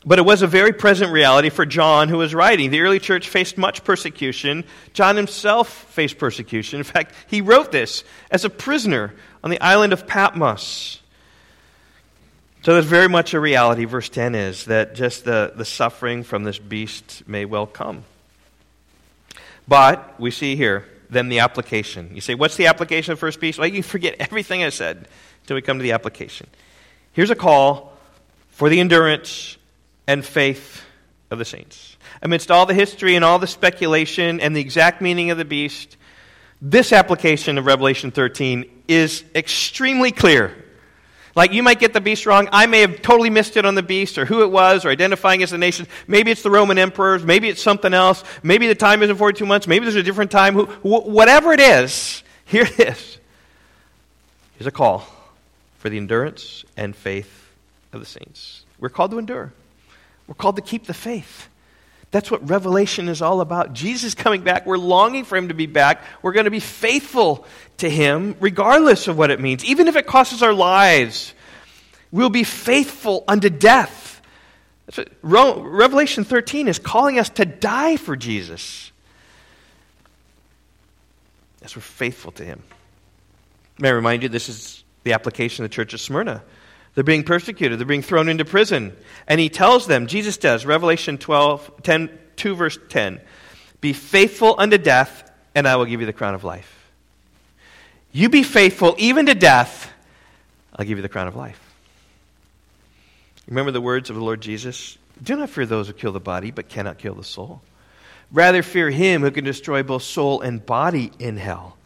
But 0.06 0.18
it 0.18 0.26
was 0.26 0.42
a 0.42 0.46
very 0.46 0.72
present 0.74 1.12
reality 1.12 1.48
for 1.48 1.64
John 1.64 2.10
who 2.10 2.18
was 2.18 2.34
writing. 2.34 2.70
The 2.70 2.82
early 2.82 2.98
church 2.98 3.28
faced 3.28 3.56
much 3.56 3.84
persecution. 3.84 4.64
John 4.92 5.16
himself 5.16 5.68
faced 5.68 6.18
persecution. 6.18 6.78
In 6.78 6.84
fact, 6.84 7.14
he 7.26 7.40
wrote 7.40 7.72
this 7.72 8.04
as 8.30 8.44
a 8.44 8.50
prisoner 8.50 9.14
on 9.42 9.48
the 9.48 9.60
island 9.62 9.94
of 9.94 10.06
Patmos. 10.06 11.00
So 12.64 12.72
there's 12.72 12.86
very 12.86 13.10
much 13.10 13.34
a 13.34 13.40
reality, 13.40 13.84
verse 13.84 14.08
10 14.08 14.34
is, 14.34 14.64
that 14.64 14.94
just 14.94 15.26
the, 15.26 15.52
the 15.54 15.66
suffering 15.66 16.22
from 16.22 16.44
this 16.44 16.58
beast 16.58 17.22
may 17.28 17.44
well 17.44 17.66
come. 17.66 18.04
But 19.68 20.18
we 20.18 20.30
see 20.30 20.56
here, 20.56 20.86
then 21.10 21.28
the 21.28 21.40
application. 21.40 22.12
You 22.14 22.22
say, 22.22 22.34
what's 22.34 22.56
the 22.56 22.68
application 22.68 23.12
of 23.12 23.18
first 23.18 23.38
beast? 23.38 23.58
Well, 23.58 23.68
you 23.68 23.82
forget 23.82 24.16
everything 24.18 24.64
I 24.64 24.70
said 24.70 25.08
until 25.42 25.56
we 25.56 25.60
come 25.60 25.76
to 25.76 25.82
the 25.82 25.92
application. 25.92 26.46
Here's 27.12 27.28
a 27.28 27.34
call 27.34 27.98
for 28.48 28.70
the 28.70 28.80
endurance 28.80 29.58
and 30.06 30.24
faith 30.24 30.82
of 31.30 31.38
the 31.38 31.44
saints. 31.44 31.98
Amidst 32.22 32.50
all 32.50 32.64
the 32.64 32.72
history 32.72 33.14
and 33.14 33.26
all 33.26 33.38
the 33.38 33.46
speculation 33.46 34.40
and 34.40 34.56
the 34.56 34.62
exact 34.62 35.02
meaning 35.02 35.30
of 35.30 35.36
the 35.36 35.44
beast, 35.44 35.98
this 36.62 36.94
application 36.94 37.58
of 37.58 37.66
Revelation 37.66 38.10
13 38.10 38.84
is 38.88 39.22
extremely 39.34 40.12
clear. 40.12 40.64
Like 41.36 41.52
you 41.52 41.62
might 41.62 41.80
get 41.80 41.92
the 41.92 42.00
beast 42.00 42.26
wrong. 42.26 42.48
I 42.52 42.66
may 42.66 42.80
have 42.80 43.02
totally 43.02 43.30
missed 43.30 43.56
it 43.56 43.66
on 43.66 43.74
the 43.74 43.82
beast 43.82 44.18
or 44.18 44.24
who 44.24 44.42
it 44.42 44.50
was 44.50 44.84
or 44.84 44.90
identifying 44.90 45.42
as 45.42 45.50
the 45.50 45.58
nation. 45.58 45.86
Maybe 46.06 46.30
it's 46.30 46.42
the 46.42 46.50
Roman 46.50 46.78
emperors. 46.78 47.24
Maybe 47.24 47.48
it's 47.48 47.62
something 47.62 47.92
else. 47.92 48.22
Maybe 48.42 48.68
the 48.68 48.74
time 48.74 49.02
isn't 49.02 49.16
42 49.16 49.44
months. 49.44 49.66
Maybe 49.66 49.84
there's 49.84 49.96
a 49.96 50.02
different 50.02 50.30
time. 50.30 50.54
Whatever 50.54 51.52
it 51.52 51.60
is, 51.60 52.22
here 52.44 52.64
it 52.64 52.78
is. 52.78 53.18
Here's 54.56 54.68
a 54.68 54.72
call 54.72 55.06
for 55.78 55.88
the 55.88 55.96
endurance 55.96 56.64
and 56.76 56.94
faith 56.94 57.50
of 57.92 58.00
the 58.00 58.06
saints. 58.06 58.64
We're 58.78 58.88
called 58.88 59.10
to 59.10 59.18
endure. 59.18 59.52
We're 60.26 60.34
called 60.34 60.56
to 60.56 60.62
keep 60.62 60.86
the 60.86 60.94
faith. 60.94 61.48
That's 62.14 62.30
what 62.30 62.48
Revelation 62.48 63.08
is 63.08 63.20
all 63.20 63.40
about. 63.40 63.72
Jesus 63.72 64.14
coming 64.14 64.42
back. 64.42 64.66
We're 64.66 64.78
longing 64.78 65.24
for 65.24 65.36
him 65.36 65.48
to 65.48 65.54
be 65.54 65.66
back. 65.66 66.00
We're 66.22 66.32
going 66.32 66.44
to 66.44 66.50
be 66.52 66.60
faithful 66.60 67.44
to 67.78 67.90
him, 67.90 68.36
regardless 68.38 69.08
of 69.08 69.18
what 69.18 69.32
it 69.32 69.40
means. 69.40 69.64
Even 69.64 69.88
if 69.88 69.96
it 69.96 70.06
costs 70.06 70.32
us 70.32 70.40
our 70.40 70.52
lives, 70.52 71.34
we'll 72.12 72.30
be 72.30 72.44
faithful 72.44 73.24
unto 73.26 73.50
death. 73.50 74.22
Revelation 75.22 76.22
13 76.22 76.68
is 76.68 76.78
calling 76.78 77.18
us 77.18 77.30
to 77.30 77.44
die 77.44 77.96
for 77.96 78.14
Jesus 78.14 78.92
as 81.62 81.74
we're 81.74 81.82
faithful 81.82 82.30
to 82.30 82.44
him. 82.44 82.62
May 83.80 83.88
I 83.88 83.92
remind 83.92 84.22
you, 84.22 84.28
this 84.28 84.48
is 84.48 84.84
the 85.02 85.14
application 85.14 85.64
of 85.64 85.70
the 85.72 85.74
church 85.74 85.94
of 85.94 86.00
Smyrna. 86.00 86.44
They're 86.94 87.04
being 87.04 87.24
persecuted. 87.24 87.78
They're 87.78 87.86
being 87.86 88.02
thrown 88.02 88.28
into 88.28 88.44
prison. 88.44 88.96
And 89.26 89.40
he 89.40 89.48
tells 89.48 89.86
them, 89.86 90.06
Jesus 90.06 90.36
does, 90.36 90.64
Revelation 90.64 91.18
12, 91.18 91.82
10, 91.82 92.18
2, 92.36 92.54
verse 92.54 92.78
10, 92.88 93.20
Be 93.80 93.92
faithful 93.92 94.54
unto 94.58 94.78
death, 94.78 95.30
and 95.54 95.66
I 95.66 95.76
will 95.76 95.86
give 95.86 96.00
you 96.00 96.06
the 96.06 96.12
crown 96.12 96.34
of 96.34 96.44
life. 96.44 96.70
You 98.12 98.28
be 98.28 98.44
faithful 98.44 98.94
even 98.98 99.26
to 99.26 99.34
death, 99.34 99.92
I'll 100.76 100.86
give 100.86 100.98
you 100.98 101.02
the 101.02 101.08
crown 101.08 101.26
of 101.26 101.34
life. 101.34 101.60
Remember 103.48 103.72
the 103.72 103.80
words 103.80 104.08
of 104.08 104.16
the 104.16 104.22
Lord 104.22 104.40
Jesus? 104.40 104.96
Do 105.22 105.36
not 105.36 105.50
fear 105.50 105.66
those 105.66 105.88
who 105.88 105.92
kill 105.92 106.12
the 106.12 106.20
body, 106.20 106.50
but 106.50 106.68
cannot 106.68 106.98
kill 106.98 107.14
the 107.14 107.24
soul. 107.24 107.60
Rather, 108.32 108.62
fear 108.62 108.90
him 108.90 109.22
who 109.22 109.30
can 109.30 109.44
destroy 109.44 109.82
both 109.82 110.02
soul 110.02 110.40
and 110.40 110.64
body 110.64 111.12
in 111.18 111.36
hell. 111.36 111.76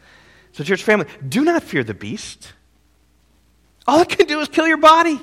So, 0.52 0.64
church 0.64 0.82
family, 0.82 1.06
do 1.26 1.44
not 1.44 1.62
fear 1.62 1.84
the 1.84 1.94
beast. 1.94 2.52
All 3.88 4.03
it 4.03 4.11
can 4.11 4.27
do 4.27 4.38
is 4.40 4.48
kill 4.48 4.68
your 4.68 4.77
body. 4.77 5.18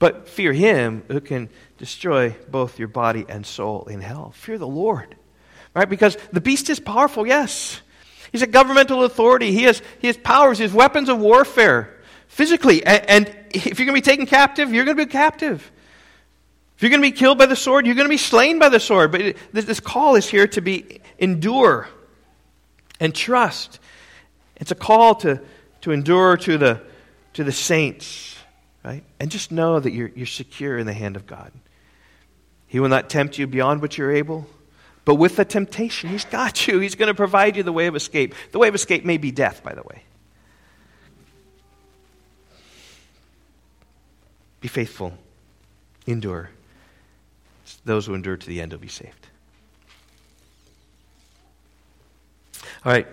But 0.00 0.28
fear 0.28 0.52
him 0.52 1.04
who 1.06 1.20
can 1.20 1.48
destroy 1.78 2.34
both 2.50 2.80
your 2.80 2.88
body 2.88 3.24
and 3.28 3.46
soul 3.46 3.84
in 3.84 4.00
hell. 4.00 4.32
Fear 4.32 4.58
the 4.58 4.66
Lord. 4.66 5.14
Right? 5.74 5.88
Because 5.88 6.18
the 6.32 6.40
beast 6.40 6.68
is 6.70 6.80
powerful, 6.80 7.24
yes. 7.24 7.80
He's 8.32 8.42
a 8.42 8.48
governmental 8.48 9.04
authority. 9.04 9.52
He 9.52 9.62
has, 9.62 9.80
he 10.00 10.08
has 10.08 10.16
powers, 10.16 10.58
he 10.58 10.64
has 10.64 10.72
weapons 10.72 11.08
of 11.08 11.20
warfare 11.20 11.94
physically. 12.26 12.84
And, 12.84 13.08
and 13.08 13.36
if 13.50 13.78
you're 13.78 13.86
going 13.86 13.96
to 13.96 14.02
be 14.02 14.10
taken 14.10 14.26
captive, 14.26 14.74
you're 14.74 14.84
going 14.84 14.96
to 14.96 15.06
be 15.06 15.10
captive. 15.10 15.70
If 16.76 16.82
you're 16.82 16.90
going 16.90 17.00
to 17.00 17.08
be 17.08 17.16
killed 17.16 17.38
by 17.38 17.46
the 17.46 17.54
sword, 17.54 17.86
you're 17.86 17.94
going 17.94 18.06
to 18.06 18.12
be 18.12 18.16
slain 18.16 18.58
by 18.58 18.70
the 18.70 18.80
sword. 18.80 19.12
But 19.12 19.36
this, 19.52 19.66
this 19.66 19.78
call 19.78 20.16
is 20.16 20.28
here 20.28 20.48
to 20.48 20.60
be 20.60 21.00
endure 21.18 21.88
and 22.98 23.14
trust. 23.14 23.78
It's 24.56 24.72
a 24.72 24.74
call 24.76 25.14
to, 25.16 25.40
to 25.82 25.92
endure 25.92 26.36
to 26.38 26.58
the 26.58 26.82
to 27.34 27.44
the 27.44 27.52
saints, 27.52 28.36
right? 28.84 29.04
And 29.20 29.30
just 29.30 29.52
know 29.52 29.78
that 29.78 29.92
you're, 29.92 30.10
you're 30.14 30.26
secure 30.26 30.78
in 30.78 30.86
the 30.86 30.92
hand 30.92 31.16
of 31.16 31.26
God. 31.26 31.52
He 32.66 32.80
will 32.80 32.88
not 32.88 33.10
tempt 33.10 33.38
you 33.38 33.46
beyond 33.46 33.82
what 33.82 33.98
you're 33.98 34.10
able. 34.10 34.46
But 35.04 35.16
with 35.16 35.36
the 35.36 35.44
temptation, 35.44 36.08
He's 36.08 36.24
got 36.24 36.66
you. 36.66 36.80
He's 36.80 36.94
going 36.94 37.08
to 37.08 37.14
provide 37.14 37.56
you 37.56 37.62
the 37.62 37.72
way 37.72 37.86
of 37.86 37.94
escape. 37.94 38.34
The 38.52 38.58
way 38.58 38.68
of 38.68 38.74
escape 38.74 39.04
may 39.04 39.18
be 39.18 39.30
death, 39.30 39.62
by 39.62 39.74
the 39.74 39.82
way. 39.82 40.02
Be 44.60 44.68
faithful, 44.68 45.12
endure. 46.06 46.48
Those 47.84 48.06
who 48.06 48.14
endure 48.14 48.38
to 48.38 48.46
the 48.46 48.62
end 48.62 48.72
will 48.72 48.78
be 48.78 48.88
saved. 48.88 49.28
All 52.84 52.92
right. 52.92 53.06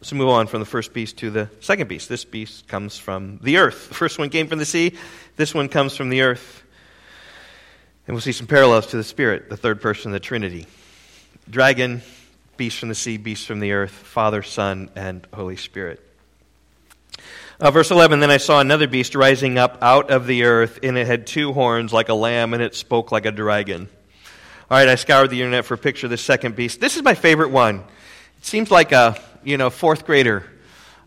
Let's 0.00 0.12
move 0.12 0.28
on 0.28 0.46
from 0.46 0.60
the 0.60 0.66
first 0.66 0.92
beast 0.92 1.16
to 1.18 1.30
the 1.30 1.48
second 1.60 1.88
beast. 1.88 2.08
This 2.08 2.24
beast 2.24 2.68
comes 2.68 2.98
from 2.98 3.38
the 3.42 3.56
earth. 3.56 3.88
The 3.88 3.94
first 3.94 4.18
one 4.18 4.28
came 4.28 4.46
from 4.46 4.58
the 4.58 4.66
sea, 4.66 4.94
this 5.36 5.54
one 5.54 5.68
comes 5.68 5.96
from 5.96 6.10
the 6.10 6.20
earth. 6.20 6.62
And 8.06 8.14
we'll 8.14 8.20
see 8.20 8.32
some 8.32 8.46
parallels 8.46 8.88
to 8.88 8.96
the 8.96 9.04
Spirit, 9.04 9.48
the 9.48 9.56
third 9.56 9.80
person 9.80 10.10
of 10.10 10.12
the 10.12 10.20
Trinity. 10.20 10.66
Dragon, 11.48 12.02
beast 12.56 12.78
from 12.78 12.88
the 12.88 12.94
sea, 12.94 13.16
beast 13.16 13.46
from 13.46 13.58
the 13.58 13.72
earth, 13.72 13.90
Father, 13.90 14.42
Son, 14.42 14.90
and 14.94 15.26
Holy 15.34 15.56
Spirit. 15.56 16.00
Uh, 17.58 17.70
verse 17.70 17.90
11 17.90 18.20
Then 18.20 18.30
I 18.30 18.36
saw 18.36 18.60
another 18.60 18.86
beast 18.86 19.14
rising 19.14 19.58
up 19.58 19.78
out 19.80 20.10
of 20.10 20.26
the 20.26 20.44
earth, 20.44 20.78
and 20.82 20.96
it 20.98 21.06
had 21.06 21.26
two 21.26 21.52
horns 21.52 21.92
like 21.92 22.10
a 22.10 22.14
lamb, 22.14 22.52
and 22.52 22.62
it 22.62 22.74
spoke 22.74 23.10
like 23.10 23.26
a 23.26 23.32
dragon. 23.32 23.88
All 24.70 24.78
right, 24.78 24.88
I 24.88 24.96
scoured 24.96 25.30
the 25.30 25.40
internet 25.40 25.64
for 25.64 25.74
a 25.74 25.78
picture 25.78 26.06
of 26.06 26.10
the 26.10 26.18
second 26.18 26.54
beast. 26.54 26.80
This 26.80 26.96
is 26.96 27.02
my 27.02 27.14
favorite 27.14 27.50
one. 27.50 27.78
It 28.38 28.44
seems 28.44 28.70
like 28.70 28.92
a 28.92 29.20
you 29.46 29.56
know, 29.56 29.70
fourth 29.70 30.04
grader 30.04 30.44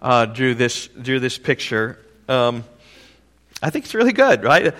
uh, 0.02 0.25
drew 0.25 0.56
this 0.56 0.88
drew 0.88 1.19
this 1.19 1.38
picture. 1.38 1.99
Um, 2.30 2.63
I 3.62 3.69
think 3.69 3.84
it's 3.84 3.93
really 3.93 4.13
good, 4.13 4.43
right? 4.43 4.73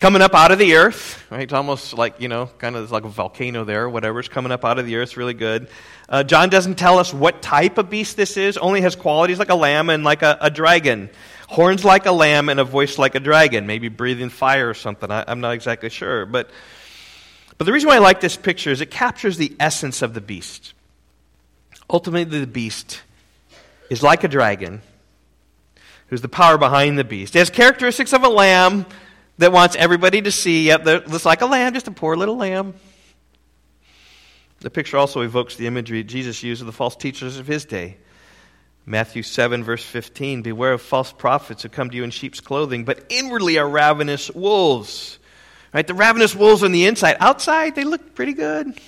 Coming 0.00 0.20
up 0.20 0.34
out 0.34 0.52
of 0.52 0.58
the 0.58 0.74
earth, 0.74 1.24
right? 1.30 1.42
It's 1.42 1.54
almost 1.54 1.94
like 1.94 2.20
you 2.20 2.28
know, 2.28 2.50
kind 2.58 2.76
of 2.76 2.92
like 2.92 3.04
a 3.04 3.08
volcano 3.08 3.64
there, 3.64 3.88
whatever's 3.88 4.28
coming 4.28 4.52
up 4.52 4.66
out 4.66 4.78
of 4.78 4.84
the 4.84 4.96
earth. 4.96 5.16
Really 5.16 5.32
good. 5.32 5.68
Uh, 6.10 6.22
John 6.22 6.50
doesn't 6.50 6.74
tell 6.74 6.98
us 6.98 7.14
what 7.14 7.40
type 7.40 7.78
of 7.78 7.88
beast 7.88 8.18
this 8.18 8.36
is. 8.36 8.58
Only 8.58 8.82
has 8.82 8.96
qualities 8.96 9.38
like 9.38 9.48
a 9.48 9.54
lamb 9.54 9.88
and 9.88 10.04
like 10.04 10.20
a, 10.20 10.36
a 10.42 10.50
dragon. 10.50 11.08
Horns 11.48 11.84
like 11.84 12.04
a 12.04 12.12
lamb 12.12 12.50
and 12.50 12.60
a 12.60 12.64
voice 12.64 12.98
like 12.98 13.14
a 13.14 13.20
dragon. 13.20 13.66
Maybe 13.66 13.88
breathing 13.88 14.28
fire 14.28 14.68
or 14.68 14.74
something. 14.74 15.10
I, 15.10 15.24
I'm 15.26 15.40
not 15.40 15.52
exactly 15.52 15.88
sure, 15.88 16.26
but. 16.26 16.50
But 17.56 17.66
the 17.66 17.74
reason 17.74 17.88
why 17.88 17.96
I 17.96 17.98
like 17.98 18.22
this 18.22 18.38
picture 18.38 18.70
is 18.70 18.80
it 18.80 18.90
captures 18.90 19.36
the 19.36 19.54
essence 19.60 20.00
of 20.00 20.14
the 20.14 20.22
beast. 20.22 20.72
Ultimately, 21.90 22.38
the 22.38 22.46
beast 22.46 23.02
is 23.90 24.00
like 24.02 24.22
a 24.22 24.28
dragon, 24.28 24.80
who's 26.06 26.22
the 26.22 26.28
power 26.28 26.56
behind 26.56 26.96
the 26.96 27.04
beast. 27.04 27.34
It 27.34 27.40
has 27.40 27.50
characteristics 27.50 28.12
of 28.12 28.22
a 28.22 28.28
lamb 28.28 28.86
that 29.38 29.50
wants 29.50 29.74
everybody 29.74 30.22
to 30.22 30.30
see, 30.30 30.68
yep, 30.68 30.84
looks 30.84 31.24
like 31.24 31.40
a 31.40 31.46
lamb, 31.46 31.74
just 31.74 31.88
a 31.88 31.90
poor 31.90 32.16
little 32.16 32.36
lamb. 32.36 32.74
The 34.60 34.70
picture 34.70 34.98
also 34.98 35.22
evokes 35.22 35.56
the 35.56 35.66
imagery 35.66 36.04
Jesus 36.04 36.42
used 36.44 36.60
of 36.60 36.66
the 36.66 36.72
false 36.72 36.94
teachers 36.94 37.38
of 37.38 37.46
his 37.48 37.64
day. 37.64 37.96
Matthew 38.86 39.22
7, 39.22 39.64
verse 39.64 39.82
15 39.82 40.42
Beware 40.42 40.74
of 40.74 40.82
false 40.82 41.12
prophets 41.12 41.64
who 41.64 41.68
come 41.70 41.90
to 41.90 41.96
you 41.96 42.04
in 42.04 42.10
sheep's 42.10 42.40
clothing, 42.40 42.84
but 42.84 43.04
inwardly 43.08 43.58
are 43.58 43.68
ravenous 43.68 44.30
wolves. 44.30 45.18
Right? 45.74 45.86
The 45.86 45.94
ravenous 45.94 46.36
wolves 46.36 46.62
on 46.62 46.72
the 46.72 46.86
inside. 46.86 47.16
Outside, 47.20 47.74
they 47.74 47.84
look 47.84 48.14
pretty 48.14 48.34
good 48.34 48.78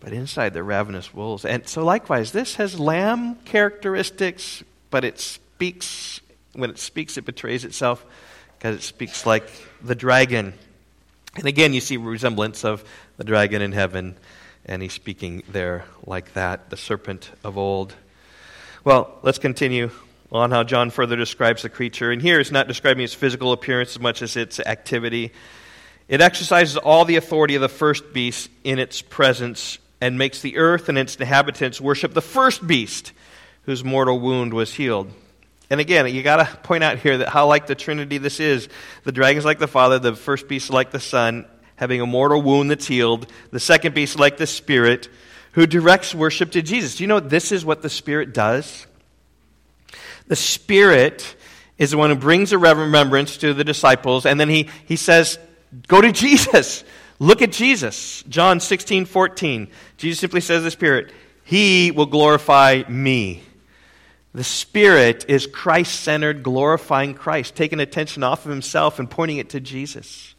but 0.00 0.12
inside 0.12 0.54
they're 0.54 0.64
ravenous 0.64 1.12
wolves. 1.12 1.44
And 1.44 1.68
so, 1.68 1.84
likewise, 1.84 2.32
this 2.32 2.56
has 2.56 2.78
lamb 2.78 3.36
characteristics, 3.44 4.62
but 4.90 5.04
it 5.04 5.18
speaks, 5.18 6.20
when 6.52 6.70
it 6.70 6.78
speaks, 6.78 7.16
it 7.16 7.24
betrays 7.24 7.64
itself 7.64 8.04
because 8.58 8.76
it 8.76 8.82
speaks 8.82 9.26
like 9.26 9.50
the 9.82 9.94
dragon. 9.94 10.54
And 11.36 11.46
again, 11.46 11.72
you 11.72 11.80
see 11.80 11.96
resemblance 11.96 12.64
of 12.64 12.84
the 13.16 13.24
dragon 13.24 13.62
in 13.62 13.72
heaven 13.72 14.16
And 14.68 14.82
he's 14.82 14.92
speaking 14.92 15.42
there 15.48 15.86
like 16.04 16.34
that, 16.34 16.68
the 16.68 16.76
serpent 16.76 17.30
of 17.42 17.56
old. 17.56 17.94
Well, 18.84 19.18
let's 19.22 19.38
continue 19.38 19.90
on 20.30 20.50
how 20.50 20.62
John 20.62 20.90
further 20.90 21.16
describes 21.16 21.62
the 21.62 21.70
creature. 21.70 22.10
And 22.10 22.20
here 22.20 22.38
it's 22.38 22.50
not 22.50 22.68
describing 22.68 23.02
its 23.02 23.14
physical 23.14 23.52
appearance 23.52 23.90
as 23.92 24.00
much 24.00 24.20
as 24.20 24.36
its 24.36 24.60
activity. 24.60 25.32
It 26.06 26.20
exercises 26.20 26.76
all 26.76 27.06
the 27.06 27.16
authority 27.16 27.54
of 27.54 27.62
the 27.62 27.68
first 27.68 28.12
beast 28.12 28.50
in 28.62 28.78
its 28.78 29.00
presence 29.00 29.78
and 30.00 30.18
makes 30.18 30.40
the 30.42 30.56
earth 30.58 30.88
and 30.88 30.98
its 30.98 31.16
inhabitants 31.16 31.80
worship 31.80 32.14
the 32.14 32.22
first 32.22 32.66
beast 32.66 33.12
whose 33.62 33.84
mortal 33.84 34.18
wound 34.18 34.54
was 34.54 34.72
healed. 34.72 35.10
And 35.70 35.80
again, 35.80 36.06
you 36.14 36.22
got 36.22 36.36
to 36.36 36.56
point 36.58 36.82
out 36.82 36.98
here 36.98 37.18
that 37.18 37.28
how 37.28 37.46
like 37.46 37.66
the 37.66 37.74
Trinity 37.74 38.18
this 38.18 38.40
is. 38.40 38.68
The 39.04 39.12
dragon's 39.12 39.44
like 39.44 39.58
the 39.58 39.68
Father, 39.68 39.98
the 39.98 40.16
first 40.16 40.48
beast 40.48 40.70
like 40.70 40.90
the 40.90 41.00
Son, 41.00 41.46
having 41.76 42.00
a 42.00 42.06
mortal 42.06 42.40
wound 42.40 42.70
that's 42.70 42.86
healed. 42.86 43.30
The 43.50 43.60
second 43.60 43.94
beast 43.94 44.18
like 44.18 44.38
the 44.38 44.46
Spirit, 44.46 45.08
who 45.52 45.66
directs 45.66 46.14
worship 46.14 46.52
to 46.52 46.62
Jesus. 46.62 46.96
Do 46.96 47.04
you 47.04 47.08
know 47.08 47.20
this 47.20 47.52
is 47.52 47.64
what 47.64 47.82
the 47.82 47.90
Spirit 47.90 48.32
does? 48.32 48.86
The 50.28 50.36
Spirit 50.36 51.36
is 51.76 51.90
the 51.90 51.98
one 51.98 52.10
who 52.10 52.16
brings 52.16 52.52
a 52.52 52.58
remembrance 52.58 53.36
to 53.38 53.54
the 53.54 53.64
disciples, 53.64 54.24
and 54.26 54.40
then 54.40 54.48
he, 54.48 54.68
he 54.86 54.96
says, 54.96 55.38
Go 55.86 56.00
to 56.00 56.12
Jesus. 56.12 56.84
Look 57.18 57.42
at 57.42 57.52
Jesus. 57.52 58.22
John 58.28 58.60
16, 58.60 59.04
14. 59.04 59.68
Jesus 59.98 60.20
simply 60.20 60.40
says 60.40 60.62
the 60.62 60.70
Spirit, 60.70 61.12
He 61.44 61.90
will 61.90 62.06
glorify 62.06 62.84
me. 62.88 63.42
The 64.32 64.44
Spirit 64.44 65.24
is 65.28 65.46
Christ 65.46 66.00
centered, 66.00 66.42
glorifying 66.42 67.14
Christ, 67.14 67.56
taking 67.56 67.80
attention 67.80 68.22
off 68.22 68.44
of 68.44 68.50
himself 68.50 68.98
and 68.98 69.10
pointing 69.10 69.38
it 69.38 69.50
to 69.50 69.60
Jesus. 69.60 70.34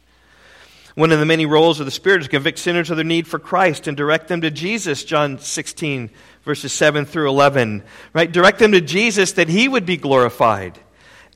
One 0.94 1.12
of 1.12 1.20
the 1.20 1.26
many 1.26 1.46
roles 1.46 1.78
of 1.78 1.86
the 1.86 1.92
Spirit 1.92 2.22
is 2.22 2.26
to 2.26 2.30
convict 2.30 2.58
sinners 2.58 2.90
of 2.90 2.96
their 2.96 3.04
need 3.04 3.28
for 3.28 3.38
Christ 3.38 3.86
and 3.86 3.96
direct 3.96 4.28
them 4.28 4.40
to 4.40 4.50
Jesus, 4.50 5.04
John 5.04 5.38
16, 5.38 6.10
verses 6.44 6.72
7 6.72 7.04
through 7.04 7.28
11. 7.28 7.82
Right? 8.14 8.30
Direct 8.30 8.58
them 8.58 8.72
to 8.72 8.80
Jesus 8.80 9.32
that 9.32 9.48
he 9.48 9.68
would 9.68 9.86
be 9.86 9.96
glorified. 9.96 10.78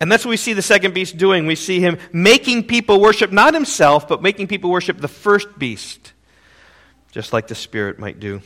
And 0.00 0.10
that's 0.10 0.24
what 0.24 0.30
we 0.30 0.36
see 0.38 0.54
the 0.54 0.62
second 0.62 0.94
beast 0.94 1.18
doing. 1.18 1.46
We 1.46 1.54
see 1.54 1.80
him 1.80 1.98
making 2.12 2.66
people 2.66 3.00
worship 3.00 3.30
not 3.30 3.54
himself, 3.54 4.08
but 4.08 4.22
making 4.22 4.48
people 4.48 4.70
worship 4.70 4.98
the 4.98 5.08
first 5.08 5.58
beast, 5.58 6.13
just 7.14 7.32
like 7.32 7.46
the 7.46 7.54
Spirit 7.54 8.00
might 8.00 8.18
do. 8.18 8.42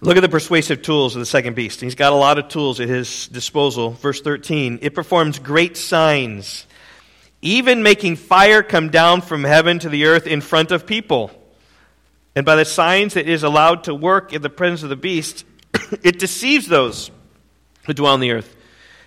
Look 0.00 0.16
at 0.16 0.22
the 0.22 0.28
persuasive 0.28 0.82
tools 0.82 1.14
of 1.14 1.20
the 1.20 1.26
second 1.26 1.54
beast. 1.54 1.80
He's 1.80 1.94
got 1.94 2.12
a 2.12 2.16
lot 2.16 2.36
of 2.40 2.48
tools 2.48 2.80
at 2.80 2.88
his 2.88 3.28
disposal. 3.28 3.90
Verse 3.90 4.20
13 4.20 4.80
it 4.82 4.92
performs 4.92 5.38
great 5.38 5.76
signs, 5.76 6.66
even 7.42 7.84
making 7.84 8.16
fire 8.16 8.64
come 8.64 8.90
down 8.90 9.20
from 9.20 9.44
heaven 9.44 9.78
to 9.78 9.88
the 9.88 10.06
earth 10.06 10.26
in 10.26 10.40
front 10.40 10.72
of 10.72 10.84
people. 10.84 11.30
And 12.34 12.44
by 12.44 12.56
the 12.56 12.64
signs 12.64 13.14
that 13.14 13.20
it 13.20 13.28
is 13.28 13.44
allowed 13.44 13.84
to 13.84 13.94
work 13.94 14.32
in 14.32 14.42
the 14.42 14.50
presence 14.50 14.82
of 14.82 14.88
the 14.88 14.96
beast, 14.96 15.44
it 16.02 16.18
deceives 16.18 16.66
those 16.66 17.12
who 17.84 17.92
dwell 17.92 18.14
on 18.14 18.20
the 18.20 18.32
earth, 18.32 18.56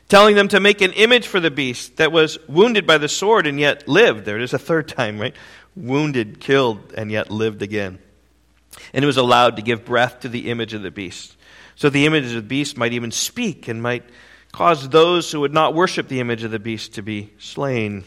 telling 0.08 0.38
them 0.38 0.48
to 0.48 0.62
make 0.62 0.80
an 0.80 0.94
image 0.94 1.28
for 1.28 1.42
the 1.42 1.52
beast 1.52 1.98
that 1.98 2.14
was 2.14 2.38
wounded 2.48 2.88
by 2.88 2.98
the 2.98 3.10
sword 3.10 3.46
and 3.46 3.60
yet 3.60 3.90
lived. 3.90 4.24
There 4.24 4.38
it 4.38 4.44
is 4.44 4.54
a 4.54 4.60
third 4.60 4.88
time, 4.88 5.20
right? 5.20 5.36
Wounded, 5.76 6.40
killed, 6.40 6.94
and 6.96 7.12
yet 7.12 7.32
lived 7.32 7.62
again 7.62 8.00
and 8.94 9.04
it 9.04 9.06
was 9.06 9.18
allowed 9.18 9.58
to 9.58 9.62
give 9.62 9.86
breath 9.86 10.22
to 10.22 10.30
the 10.30 10.50
image 10.50 10.74
of 10.74 10.82
the 10.82 10.92
beast. 10.92 11.36
So 11.76 11.90
the 11.90 12.06
image 12.06 12.26
of 12.26 12.34
the 12.34 12.42
beast 12.42 12.78
might 12.78 12.94
even 12.94 13.12
speak 13.12 13.68
and 13.68 13.82
might 13.82 14.04
cause 14.52 14.88
those 14.90 15.32
who 15.32 15.42
would 15.42 15.54
not 15.54 15.74
worship 15.74 16.08
the 16.08 16.20
image 16.20 16.44
of 16.44 16.52
the 16.52 16.60
beast 16.60 16.94
to 16.94 17.02
be 17.02 17.34
slain. 17.40 18.04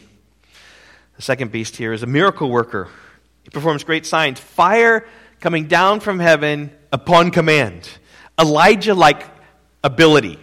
The 1.15 1.21
second 1.21 1.51
beast 1.51 1.75
here 1.75 1.93
is 1.93 2.03
a 2.03 2.07
miracle 2.07 2.49
worker. 2.49 2.89
He 3.43 3.49
performs 3.49 3.83
great 3.83 4.05
signs. 4.05 4.39
Fire 4.39 5.05
coming 5.39 5.67
down 5.67 5.99
from 5.99 6.19
heaven 6.19 6.71
upon 6.91 7.31
command. 7.31 7.89
Elijah 8.39 8.93
like 8.93 9.25
ability. 9.83 10.39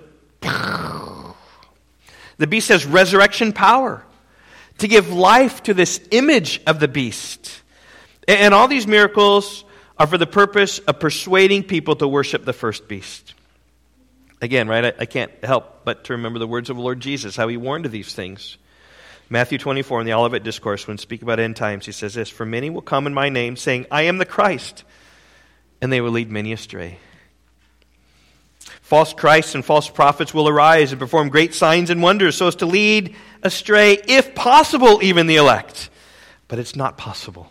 The 2.36 2.46
beast 2.48 2.68
has 2.68 2.84
resurrection 2.84 3.52
power 3.52 4.04
to 4.78 4.88
give 4.88 5.12
life 5.12 5.62
to 5.64 5.74
this 5.74 6.00
image 6.10 6.60
of 6.66 6.80
the 6.80 6.88
beast. 6.88 7.62
And 8.26 8.54
all 8.54 8.68
these 8.68 8.86
miracles 8.86 9.64
are 9.98 10.06
for 10.06 10.18
the 10.18 10.26
purpose 10.26 10.78
of 10.80 10.98
persuading 10.98 11.64
people 11.64 11.96
to 11.96 12.08
worship 12.08 12.44
the 12.44 12.52
first 12.52 12.88
beast. 12.88 13.34
Again, 14.42 14.68
right, 14.68 14.86
I, 14.86 14.92
I, 15.00 15.06
can't 15.06 15.32
help 15.42 15.84
but 15.84 16.04
to 16.04 16.14
remember 16.14 16.38
the 16.38 16.46
words 16.46 16.68
of 16.68 16.76
the 16.76 16.82
Lord 16.82 17.00
Jesus, 17.00 17.36
how 17.36 17.48
he 17.48 17.56
warned 17.56 17.86
of 17.86 17.92
these 17.92 18.12
things. 18.12 18.58
Matthew 19.30 19.56
24 19.56 20.00
in 20.00 20.06
the 20.06 20.12
Olivet 20.12 20.42
Discourse, 20.42 20.86
when 20.86 20.98
speaking 20.98 21.26
about 21.26 21.40
end 21.40 21.56
times, 21.56 21.86
he 21.86 21.92
says 21.92 22.14
this 22.14 22.28
For 22.28 22.44
many 22.44 22.68
will 22.68 22.82
come 22.82 23.06
in 23.06 23.14
my 23.14 23.28
name, 23.30 23.56
saying, 23.56 23.86
I 23.90 24.02
am 24.02 24.18
the 24.18 24.26
Christ, 24.26 24.84
and 25.80 25.92
they 25.92 26.00
will 26.00 26.10
lead 26.10 26.30
many 26.30 26.52
astray. 26.52 26.98
False 28.94 29.12
Christs 29.12 29.56
and 29.56 29.64
false 29.64 29.90
prophets 29.90 30.32
will 30.32 30.48
arise 30.48 30.92
and 30.92 31.00
perform 31.00 31.28
great 31.28 31.52
signs 31.52 31.90
and 31.90 32.00
wonders 32.00 32.36
so 32.36 32.46
as 32.46 32.54
to 32.54 32.66
lead 32.66 33.16
astray, 33.42 33.94
if 34.06 34.36
possible, 34.36 35.02
even 35.02 35.26
the 35.26 35.34
elect. 35.34 35.90
But 36.46 36.60
it's 36.60 36.76
not 36.76 36.96
possible 36.96 37.50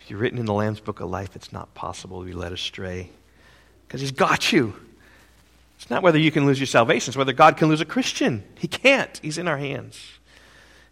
If 0.00 0.08
you're 0.08 0.20
written 0.20 0.38
in 0.38 0.46
the 0.46 0.54
Lamb's 0.54 0.78
Book 0.78 1.00
of 1.00 1.10
Life, 1.10 1.34
it's 1.34 1.52
not 1.52 1.74
possible 1.74 2.20
to 2.20 2.24
be 2.24 2.34
led 2.34 2.52
astray 2.52 3.10
because 3.88 4.00
He's 4.00 4.12
got 4.12 4.52
you. 4.52 4.76
It's 5.76 5.90
not 5.90 6.04
whether 6.04 6.20
you 6.20 6.30
can 6.30 6.46
lose 6.46 6.60
your 6.60 6.68
salvation, 6.68 7.10
it's 7.10 7.16
whether 7.16 7.32
God 7.32 7.56
can 7.56 7.66
lose 7.66 7.80
a 7.80 7.84
Christian. 7.84 8.44
He 8.56 8.68
can't. 8.68 9.18
He's 9.20 9.38
in 9.38 9.48
our 9.48 9.58
hands. 9.58 10.00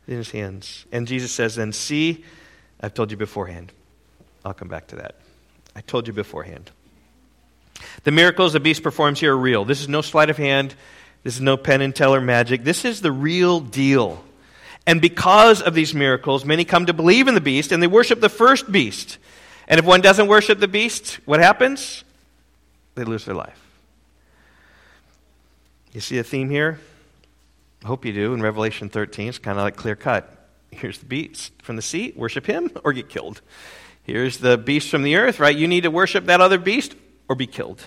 In 0.08 0.16
His 0.16 0.32
hands. 0.32 0.86
And 0.90 1.06
Jesus 1.06 1.30
says, 1.30 1.54
then, 1.54 1.72
see, 1.72 2.24
I've 2.80 2.94
told 2.94 3.12
you 3.12 3.16
beforehand. 3.16 3.70
I'll 4.44 4.54
come 4.54 4.66
back 4.66 4.88
to 4.88 4.96
that. 4.96 5.14
I 5.76 5.82
told 5.82 6.08
you 6.08 6.12
beforehand. 6.12 6.72
The 8.04 8.10
miracles 8.10 8.52
the 8.52 8.60
beast 8.60 8.82
performs 8.82 9.20
here 9.20 9.34
are 9.34 9.38
real. 9.38 9.64
This 9.64 9.80
is 9.80 9.88
no 9.88 10.00
sleight 10.00 10.30
of 10.30 10.36
hand. 10.36 10.74
This 11.22 11.34
is 11.34 11.40
no 11.40 11.56
Penn 11.56 11.80
and 11.80 11.94
Teller 11.94 12.20
magic. 12.20 12.64
This 12.64 12.84
is 12.84 13.00
the 13.00 13.12
real 13.12 13.60
deal. 13.60 14.24
And 14.86 15.00
because 15.00 15.60
of 15.60 15.74
these 15.74 15.94
miracles, 15.94 16.44
many 16.44 16.64
come 16.64 16.86
to 16.86 16.94
believe 16.94 17.28
in 17.28 17.34
the 17.34 17.40
beast 17.40 17.72
and 17.72 17.82
they 17.82 17.86
worship 17.86 18.20
the 18.20 18.28
first 18.28 18.70
beast. 18.72 19.18
And 19.66 19.78
if 19.78 19.84
one 19.84 20.00
doesn't 20.00 20.28
worship 20.28 20.60
the 20.60 20.68
beast, 20.68 21.16
what 21.26 21.40
happens? 21.40 22.04
They 22.94 23.04
lose 23.04 23.24
their 23.24 23.34
life. 23.34 23.60
You 25.92 26.00
see 26.00 26.18
a 26.18 26.24
theme 26.24 26.48
here? 26.48 26.80
I 27.84 27.86
hope 27.86 28.04
you 28.04 28.12
do. 28.12 28.32
In 28.32 28.42
Revelation 28.42 28.88
13, 28.88 29.28
it's 29.28 29.38
kind 29.38 29.58
of 29.58 29.64
like 29.64 29.76
clear 29.76 29.96
cut. 29.96 30.48
Here's 30.70 30.98
the 30.98 31.06
beast 31.06 31.52
from 31.62 31.76
the 31.76 31.82
sea, 31.82 32.12
worship 32.16 32.46
him 32.46 32.70
or 32.84 32.92
get 32.92 33.08
killed. 33.08 33.40
Here's 34.04 34.38
the 34.38 34.56
beast 34.56 34.88
from 34.88 35.02
the 35.02 35.16
earth, 35.16 35.38
right? 35.38 35.54
You 35.54 35.68
need 35.68 35.82
to 35.82 35.90
worship 35.90 36.26
that 36.26 36.40
other 36.40 36.58
beast 36.58 36.94
or 37.28 37.36
be 37.36 37.46
killed. 37.46 37.82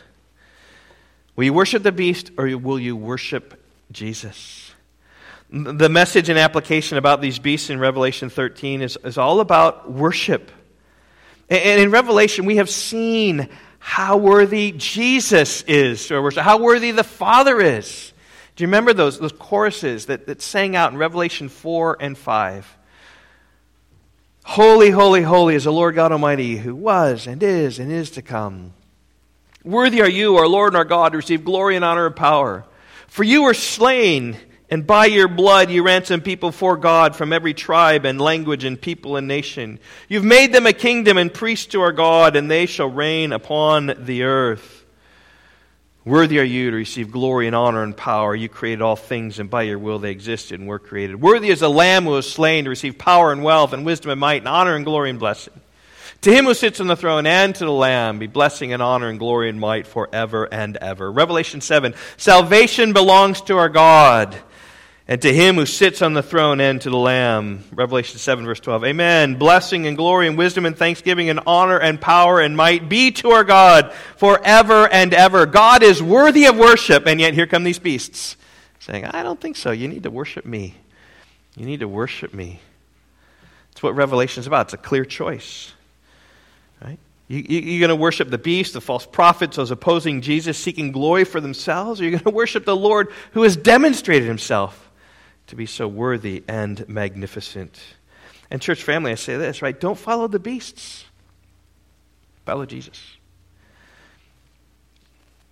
Will 1.35 1.45
you 1.45 1.53
worship 1.53 1.83
the 1.83 1.91
beast 1.91 2.31
or 2.37 2.57
will 2.57 2.79
you 2.79 2.95
worship 2.95 3.61
Jesus? 3.91 4.71
The 5.49 5.89
message 5.89 6.29
and 6.29 6.39
application 6.39 6.97
about 6.97 7.19
these 7.19 7.39
beasts 7.39 7.69
in 7.69 7.79
Revelation 7.79 8.29
13 8.29 8.81
is, 8.81 8.97
is 9.03 9.17
all 9.17 9.41
about 9.41 9.91
worship. 9.91 10.51
And 11.49 11.81
in 11.81 11.91
Revelation, 11.91 12.45
we 12.45 12.57
have 12.57 12.69
seen 12.69 13.49
how 13.79 14.15
worthy 14.17 14.71
Jesus 14.71 15.63
is 15.63 16.09
worship, 16.09 16.43
how 16.43 16.59
worthy 16.59 16.91
the 16.91 17.03
Father 17.03 17.59
is. 17.59 18.13
Do 18.55 18.63
you 18.63 18.67
remember 18.67 18.93
those, 18.93 19.19
those 19.19 19.31
choruses 19.31 20.05
that, 20.05 20.27
that 20.27 20.41
sang 20.41 20.75
out 20.75 20.93
in 20.93 20.97
Revelation 20.97 21.49
4 21.49 21.97
and 21.99 22.17
5? 22.17 22.77
Holy, 24.43 24.89
holy, 24.89 25.21
holy 25.21 25.55
is 25.55 25.63
the 25.63 25.71
Lord 25.71 25.95
God 25.95 26.11
Almighty, 26.11 26.57
who 26.57 26.75
was 26.75 27.27
and 27.27 27.41
is 27.41 27.79
and 27.79 27.91
is 27.91 28.11
to 28.11 28.21
come. 28.21 28.73
Worthy 29.63 30.01
are 30.01 30.09
you, 30.09 30.37
our 30.37 30.47
Lord 30.47 30.69
and 30.69 30.77
our 30.77 30.85
God, 30.85 31.11
to 31.11 31.17
receive 31.17 31.45
glory 31.45 31.75
and 31.75 31.85
honor 31.85 32.07
and 32.07 32.15
power. 32.15 32.65
For 33.07 33.23
you 33.23 33.43
were 33.43 33.53
slain 33.53 34.37
and 34.71 34.87
by 34.87 35.07
your 35.07 35.27
blood 35.27 35.69
you 35.69 35.83
ransom 35.83 36.21
people 36.21 36.53
for 36.53 36.77
God 36.77 37.13
from 37.13 37.33
every 37.33 37.53
tribe 37.53 38.05
and 38.05 38.21
language 38.21 38.63
and 38.63 38.79
people 38.79 39.17
and 39.17 39.27
nation. 39.27 39.79
You've 40.07 40.23
made 40.23 40.53
them 40.53 40.65
a 40.65 40.71
kingdom 40.71 41.17
and 41.17 41.31
priests 41.31 41.65
to 41.67 41.81
our 41.81 41.91
God, 41.91 42.37
and 42.37 42.49
they 42.49 42.65
shall 42.65 42.89
reign 42.89 43.33
upon 43.33 43.93
the 43.99 44.23
earth. 44.23 44.85
Worthy 46.05 46.39
are 46.39 46.43
you 46.43 46.71
to 46.71 46.77
receive 46.77 47.11
glory 47.11 47.47
and 47.47 47.55
honor 47.55 47.83
and 47.83 47.95
power. 47.95 48.33
You 48.33 48.47
created 48.47 48.81
all 48.81 48.95
things, 48.95 49.39
and 49.39 49.49
by 49.49 49.63
your 49.63 49.77
will 49.77 49.99
they 49.99 50.09
existed 50.09 50.59
and 50.59 50.69
were 50.69 50.79
created. 50.79 51.21
Worthy 51.21 51.49
is 51.49 51.59
the 51.59 51.69
Lamb 51.69 52.05
who 52.05 52.11
was 52.11 52.31
slain 52.31 52.63
to 52.63 52.69
receive 52.69 52.97
power 52.97 53.33
and 53.33 53.43
wealth 53.43 53.73
and 53.73 53.85
wisdom 53.85 54.09
and 54.09 54.21
might 54.21 54.41
and 54.41 54.47
honor 54.47 54.75
and 54.75 54.85
glory 54.85 55.09
and 55.09 55.19
blessing. 55.19 55.53
To 56.21 56.31
him 56.31 56.45
who 56.45 56.53
sits 56.53 56.79
on 56.79 56.85
the 56.85 56.95
throne 56.95 57.25
and 57.25 57.55
to 57.55 57.65
the 57.65 57.71
Lamb 57.71 58.19
be 58.19 58.27
blessing 58.27 58.73
and 58.73 58.81
honor 58.81 59.07
and 59.07 59.17
glory 59.17 59.49
and 59.49 59.59
might 59.59 59.87
forever 59.87 60.47
and 60.51 60.77
ever. 60.77 61.11
Revelation 61.11 61.61
7 61.61 61.95
Salvation 62.17 62.93
belongs 62.93 63.41
to 63.41 63.57
our 63.57 63.69
God 63.69 64.37
and 65.07 65.19
to 65.23 65.33
him 65.33 65.55
who 65.55 65.65
sits 65.65 66.03
on 66.03 66.13
the 66.13 66.21
throne 66.21 66.61
and 66.61 66.79
to 66.81 66.91
the 66.91 66.97
Lamb. 66.97 67.63
Revelation 67.73 68.19
7, 68.19 68.45
verse 68.45 68.59
12. 68.59 68.85
Amen. 68.85 69.35
Blessing 69.35 69.87
and 69.87 69.97
glory 69.97 70.27
and 70.27 70.37
wisdom 70.37 70.65
and 70.67 70.77
thanksgiving 70.77 71.29
and 71.29 71.39
honor 71.47 71.79
and 71.79 71.99
power 71.99 72.39
and 72.39 72.55
might 72.55 72.87
be 72.87 73.11
to 73.13 73.31
our 73.31 73.43
God 73.43 73.91
forever 74.15 74.87
and 74.87 75.15
ever. 75.15 75.47
God 75.47 75.81
is 75.81 76.03
worthy 76.03 76.45
of 76.45 76.55
worship, 76.55 77.07
and 77.07 77.19
yet 77.19 77.33
here 77.33 77.47
come 77.47 77.63
these 77.63 77.79
beasts 77.79 78.37
saying, 78.79 79.05
I 79.05 79.23
don't 79.23 79.41
think 79.41 79.55
so. 79.57 79.71
You 79.71 79.87
need 79.87 80.03
to 80.03 80.11
worship 80.11 80.45
me. 80.45 80.75
You 81.57 81.65
need 81.65 81.79
to 81.79 81.87
worship 81.87 82.31
me. 82.31 82.59
It's 83.71 83.81
what 83.81 83.95
Revelation 83.95 84.41
is 84.41 84.47
about. 84.47 84.67
It's 84.67 84.73
a 84.75 84.77
clear 84.77 85.03
choice. 85.03 85.73
You, 87.31 87.45
you, 87.47 87.77
are 87.77 87.87
going 87.87 87.97
to 87.97 88.01
worship 88.01 88.29
the 88.29 88.37
beast, 88.37 88.73
the 88.73 88.81
false 88.81 89.05
prophets, 89.05 89.55
those 89.55 89.71
opposing 89.71 90.19
Jesus, 90.19 90.57
seeking 90.57 90.91
glory 90.91 91.23
for 91.23 91.39
themselves, 91.39 92.01
or 92.01 92.03
are 92.03 92.07
you're 92.07 92.19
going 92.19 92.23
to 92.25 92.29
worship 92.29 92.65
the 92.65 92.75
Lord 92.75 93.07
who 93.31 93.43
has 93.43 93.55
demonstrated 93.55 94.27
himself 94.27 94.91
to 95.47 95.55
be 95.55 95.65
so 95.65 95.87
worthy 95.87 96.43
and 96.49 96.87
magnificent. 96.89 97.79
And, 98.49 98.61
church 98.61 98.83
family, 98.83 99.13
I 99.13 99.15
say 99.15 99.37
this, 99.37 99.61
right? 99.61 99.79
Don't 99.79 99.97
follow 99.97 100.27
the 100.27 100.39
beasts, 100.39 101.05
follow 102.45 102.65
Jesus. 102.65 103.01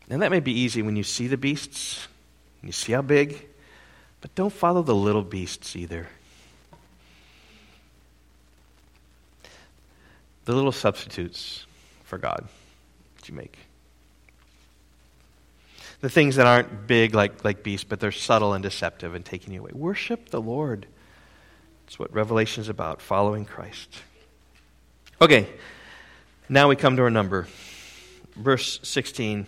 And 0.09 0.21
that 0.21 0.31
may 0.31 0.41
be 0.41 0.51
easy 0.51 0.81
when 0.81 0.97
you 0.97 1.03
see 1.03 1.27
the 1.27 1.37
beasts, 1.37 2.09
you 2.61 2.73
see 2.73 2.91
how 2.91 3.03
big, 3.03 3.47
but 4.19 4.35
don't 4.35 4.51
follow 4.51 4.81
the 4.81 4.93
little 4.93 5.23
beasts 5.23 5.77
either. 5.77 6.09
The 10.43 10.53
little 10.53 10.73
substitutes 10.73 11.67
for 12.09 12.17
God 12.17 12.47
that 13.15 13.29
you 13.29 13.35
make. 13.35 13.57
The 16.01 16.09
things 16.09 16.35
that 16.37 16.47
aren't 16.47 16.87
big 16.87 17.13
like, 17.13 17.43
like 17.43 17.63
beasts, 17.63 17.83
but 17.83 17.99
they're 17.99 18.11
subtle 18.11 18.53
and 18.53 18.63
deceptive 18.63 19.15
and 19.15 19.23
taking 19.23 19.53
you 19.53 19.61
away. 19.61 19.71
Worship 19.73 20.29
the 20.29 20.41
Lord. 20.41 20.87
That's 21.85 21.99
what 21.99 22.13
Revelation 22.13 22.61
is 22.61 22.69
about, 22.69 23.01
following 23.01 23.45
Christ. 23.45 24.01
Okay, 25.21 25.47
now 26.47 26.69
we 26.69 26.75
come 26.75 26.95
to 26.95 27.03
our 27.03 27.09
number. 27.09 27.47
Verse 28.35 28.79
16. 28.83 29.45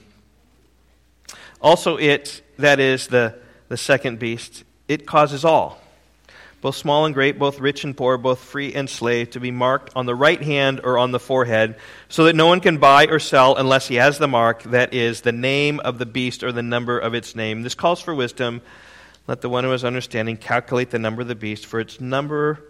Also, 1.61 1.97
it, 1.97 2.41
that 2.57 2.79
is 2.79 3.07
the, 3.07 3.39
the 3.69 3.77
second 3.77 4.19
beast, 4.19 4.63
it 4.87 5.05
causes 5.07 5.45
all, 5.45 5.81
both 6.61 6.75
small 6.75 7.05
and 7.05 7.13
great, 7.13 7.39
both 7.39 7.59
rich 7.59 7.83
and 7.83 7.97
poor, 7.97 8.17
both 8.17 8.39
free 8.39 8.73
and 8.73 8.89
slave, 8.89 9.31
to 9.31 9.39
be 9.39 9.51
marked 9.51 9.91
on 9.95 10.05
the 10.05 10.15
right 10.15 10.41
hand 10.41 10.79
or 10.83 10.97
on 10.97 11.11
the 11.11 11.19
forehead, 11.19 11.75
so 12.07 12.25
that 12.25 12.35
no 12.35 12.45
one 12.45 12.61
can 12.61 12.77
buy 12.77 13.07
or 13.07 13.19
sell 13.19 13.55
unless 13.55 13.87
he 13.87 13.95
has 13.95 14.19
the 14.19 14.27
mark, 14.27 14.63
that 14.63 14.93
is, 14.93 15.21
the 15.21 15.31
name 15.31 15.79
of 15.79 15.97
the 15.97 16.05
beast 16.05 16.43
or 16.43 16.51
the 16.51 16.61
number 16.61 16.99
of 16.99 17.15
its 17.15 17.35
name. 17.35 17.63
This 17.63 17.75
calls 17.75 17.99
for 17.99 18.13
wisdom. 18.13 18.61
Let 19.27 19.41
the 19.41 19.49
one 19.49 19.63
who 19.63 19.71
has 19.71 19.83
understanding 19.83 20.37
calculate 20.37 20.91
the 20.91 20.99
number 20.99 21.23
of 21.23 21.27
the 21.27 21.35
beast, 21.35 21.65
for 21.65 21.79
its 21.79 21.99
number 21.99 22.63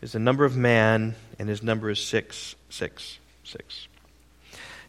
is 0.00 0.12
the 0.12 0.18
number 0.18 0.44
of 0.44 0.56
man, 0.56 1.14
and 1.38 1.48
his 1.48 1.62
number 1.62 1.90
is 1.90 1.98
six, 1.98 2.54
six, 2.70 3.18
six. 3.44 3.88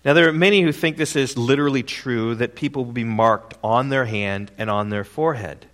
Now, 0.05 0.13
there 0.13 0.27
are 0.27 0.33
many 0.33 0.61
who 0.61 0.71
think 0.71 0.97
this 0.97 1.15
is 1.15 1.37
literally 1.37 1.81
true, 1.81 2.35
that 2.35 2.55
people 2.55 2.85
will 2.85 2.91
be 2.91 3.03
marked 3.03 3.53
on 3.63 3.89
their 3.89 4.05
hand 4.05 4.51
and 4.57 4.69
on 4.69 4.89
their 4.89 5.03
forehead. 5.03 5.65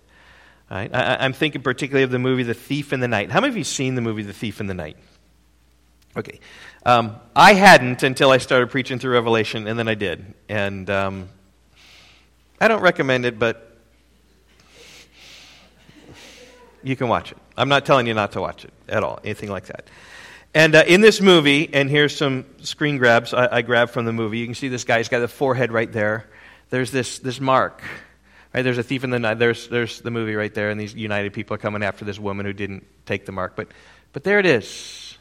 Right? 0.70 0.94
I, 0.94 1.24
am 1.24 1.32
thinking 1.32 1.62
particularly 1.62 2.04
of 2.04 2.12
the 2.12 2.18
movie 2.20 2.44
The 2.44 2.54
Thief 2.54 2.92
in 2.92 3.00
the 3.00 3.08
Night. 3.08 3.30
How 3.32 3.40
many 3.40 3.50
of 3.50 3.56
you 3.56 3.62
have 3.62 3.66
seen 3.66 3.96
the 3.96 4.00
movie 4.00 4.22
The 4.22 4.32
Thief 4.32 4.60
in 4.60 4.68
the 4.68 4.74
Night? 4.74 4.96
Okay. 6.16 6.38
Um, 6.86 7.16
I 7.34 7.54
hadn't 7.54 8.02
until 8.04 8.30
I 8.30 8.38
started 8.38 8.70
preaching 8.70 8.98
through 8.98 9.14
Revelation, 9.14 9.66
and 9.66 9.78
then 9.78 9.88
I 9.88 9.94
did. 9.94 10.34
And 10.48 10.88
um, 10.88 11.28
I 12.60 12.68
don't 12.68 12.82
recommend 12.82 13.26
it, 13.26 13.38
but 13.38 13.78
you 16.82 16.94
can 16.94 17.08
watch 17.08 17.32
it. 17.32 17.38
I'm 17.56 17.68
not 17.68 17.84
telling 17.84 18.06
you 18.06 18.14
not 18.14 18.32
to 18.32 18.40
watch 18.40 18.64
it 18.64 18.72
at 18.88 19.02
all, 19.02 19.18
anything 19.24 19.50
like 19.50 19.66
that. 19.66 19.88
And 20.54 20.74
uh, 20.74 20.84
in 20.86 21.00
this 21.00 21.20
movie, 21.20 21.68
and 21.72 21.90
here's 21.90 22.16
some 22.16 22.44
screen 22.62 22.98
grabs 22.98 23.34
I, 23.34 23.56
I 23.56 23.62
grabbed 23.62 23.92
from 23.92 24.04
the 24.04 24.12
movie. 24.12 24.38
You 24.38 24.46
can 24.46 24.54
see 24.54 24.68
this 24.68 24.84
guy's 24.84 25.08
got 25.08 25.20
the 25.20 25.28
forehead 25.28 25.72
right 25.72 25.90
there. 25.90 26.28
There's 26.70 26.90
this, 26.90 27.18
this 27.18 27.40
mark. 27.40 27.82
Right? 28.52 28.62
There's 28.62 28.78
a 28.78 28.82
thief 28.82 29.04
in 29.04 29.10
the 29.10 29.18
night. 29.18 29.38
There's, 29.38 29.68
there's 29.68 30.00
the 30.00 30.10
movie 30.10 30.34
right 30.34 30.52
there, 30.52 30.70
and 30.70 30.80
these 30.80 30.94
United 30.94 31.32
people 31.32 31.54
are 31.54 31.58
coming 31.58 31.82
after 31.82 32.04
this 32.04 32.18
woman 32.18 32.46
who 32.46 32.52
didn't 32.52 32.84
take 33.06 33.24
the 33.26 33.32
mark. 33.32 33.54
But, 33.54 33.68
but 34.12 34.24
there 34.24 34.38
it 34.38 34.46
is. 34.46 35.16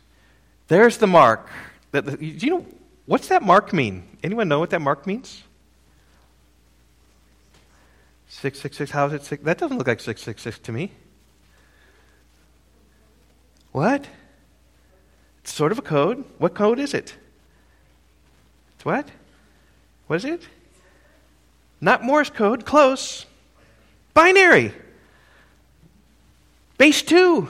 There's 0.67 0.97
the 0.97 1.07
mark. 1.07 1.47
That 1.91 2.05
the, 2.05 2.17
do 2.17 2.45
you 2.45 2.51
know 2.51 2.65
what's 3.05 3.27
that 3.29 3.43
mark 3.43 3.73
mean? 3.73 4.17
Anyone 4.23 4.47
know 4.47 4.59
what 4.59 4.69
that 4.71 4.81
mark 4.81 5.05
means? 5.07 5.43
Six 8.27 8.59
six 8.59 8.77
six. 8.77 8.91
How 8.91 9.07
is 9.07 9.13
it 9.13 9.23
six? 9.23 9.43
That 9.43 9.57
doesn't 9.57 9.77
look 9.77 9.87
like 9.87 9.99
six 9.99 10.21
six 10.21 10.41
six 10.41 10.59
to 10.59 10.71
me. 10.71 10.91
What? 13.71 14.07
It's 15.41 15.53
sort 15.53 15.71
of 15.71 15.79
a 15.79 15.81
code. 15.81 16.23
What 16.37 16.53
code 16.53 16.79
is 16.79 16.93
it? 16.93 17.15
It's 18.75 18.85
what? 18.85 19.09
What 20.07 20.17
is 20.17 20.25
it? 20.25 20.47
Not 21.81 22.03
Morse 22.03 22.29
code, 22.29 22.65
close. 22.65 23.25
Binary. 24.13 24.73
Base 26.77 27.01
2. 27.01 27.49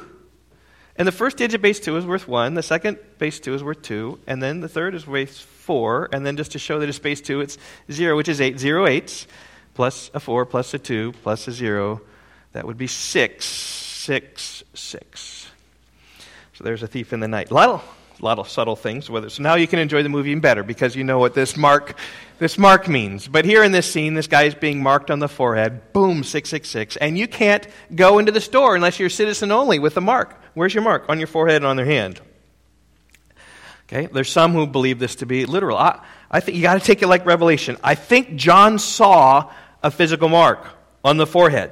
And 0.98 1.08
the 1.08 1.14
first 1.14 1.38
digit 1.38 1.62
base 1.62 1.80
2 1.80 1.96
is 1.96 2.06
worth 2.06 2.28
1, 2.28 2.56
the 2.56 2.64
second 2.64 2.98
base 3.20 3.40
2 3.40 3.54
is 3.54 3.64
worth 3.64 3.82
2, 3.84 4.20
and 4.28 4.44
then 4.44 4.60
the 4.60 4.68
third 4.68 4.94
is 4.94 5.08
worth 5.08 5.40
4, 5.40 6.10
and 6.12 6.26
then 6.26 6.36
just 6.36 6.52
to 6.52 6.60
show 6.60 6.80
that 6.80 6.90
it's 6.90 7.00
base 7.00 7.22
2, 7.22 7.40
it's 7.40 7.58
0, 7.90 8.18
which 8.18 8.28
is 8.28 8.42
8. 8.42 8.60
0 8.60 9.00
plus 9.76 10.12
a 10.14 10.20
4 10.20 10.46
plus 10.46 10.74
a 10.74 10.80
2 10.80 11.14
plus 11.24 11.48
a 11.48 11.54
0. 11.54 12.02
That 12.52 12.68
would 12.68 12.78
be 12.78 12.88
6. 12.88 13.46
6, 13.46 14.64
6. 14.74 15.48
So 16.54 16.64
there's 16.64 16.84
a 16.84 16.88
thief 16.88 17.14
in 17.14 17.22
the 17.22 17.30
night. 17.30 17.50
Of, 17.50 17.82
a 18.20 18.26
lot 18.26 18.40
of 18.40 18.50
subtle 18.50 18.76
things. 18.76 19.10
Whether, 19.10 19.30
so 19.30 19.44
now 19.44 19.56
you 19.56 19.68
can 19.68 19.80
enjoy 19.80 20.04
the 20.04 20.10
movie 20.10 20.32
even 20.32 20.42
better 20.42 20.64
because 20.64 20.96
you 20.96 21.04
know 21.04 21.20
what 21.20 21.34
this 21.34 21.56
mark, 21.56 21.96
this 22.38 22.58
mark 22.58 22.88
means. 22.88 23.28
But 23.28 23.46
here 23.46 23.64
in 23.64 23.72
this 23.72 23.92
scene, 23.92 24.14
this 24.14 24.28
guy 24.28 24.44
is 24.44 24.56
being 24.56 24.84
marked 24.84 25.10
on 25.10 25.20
the 25.20 25.30
forehead. 25.30 25.94
Boom, 25.94 26.24
666. 26.24 26.98
And 26.98 27.18
you 27.18 27.28
can't 27.28 27.68
go 27.96 28.20
into 28.20 28.32
the 28.32 28.42
store 28.42 28.76
unless 28.76 29.00
you're 29.00 29.10
citizen 29.10 29.52
only 29.52 29.80
with 29.80 29.94
the 29.94 30.02
mark. 30.02 30.42
Where's 30.54 30.74
your 30.74 30.84
mark? 30.84 31.06
On 31.10 31.20
your 31.20 31.28
forehead 31.28 31.58
and 31.58 31.66
on 31.66 31.78
their 31.78 31.86
hand. 31.86 32.20
Okay, 33.88 34.08
there's 34.12 34.32
some 34.32 34.54
who 34.54 34.68
believe 34.68 35.00
this 35.00 35.16
to 35.16 35.26
be 35.26 35.46
literal. 35.46 35.78
I, 35.78 36.00
I 36.30 36.42
think 36.42 36.58
you 36.58 36.62
got 36.62 36.76
to 36.76 36.86
take 36.86 37.02
it 37.02 37.08
like 37.08 37.26
Revelation. 37.26 37.78
I 37.84 37.96
think 37.96 38.36
John 38.36 38.78
saw 38.78 39.52
a 39.82 39.90
physical 39.90 40.30
mark 40.30 40.64
on 41.04 41.18
the 41.18 41.26
forehead, 41.26 41.72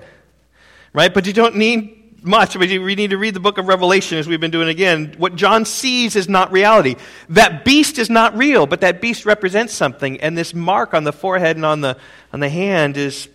right? 0.94 1.14
But 1.14 1.28
you 1.28 1.34
don't 1.34 1.58
need 1.58 1.97
much, 2.28 2.56
we 2.56 2.96
need 2.96 3.10
to 3.12 3.18
read 3.18 3.34
the 3.34 3.40
book 3.40 3.58
of 3.58 3.68
Revelation 3.68 4.18
as 4.18 4.28
we've 4.28 4.40
been 4.40 4.52
doing 4.52 4.68
again. 4.68 5.16
What 5.18 5.36
John 5.36 5.66
sees 5.66 6.16
is 6.16 6.30
not 6.30 6.52
reality. 6.52 6.96
That 7.30 7.66
beast 7.66 7.98
is 7.98 8.10
not 8.10 8.38
real, 8.38 8.68
but 8.68 8.82
that 8.82 9.02
beast 9.02 9.26
represents 9.26 9.74
something. 9.74 10.22
And 10.22 10.38
this 10.38 10.54
mark 10.54 10.94
on 10.94 11.04
the 11.04 11.14
forehead 11.14 11.56
and 11.56 11.66
on 11.66 11.82
the, 11.82 11.98
on 12.32 12.40
the 12.40 12.50
hand 12.50 12.98
is 12.98 13.28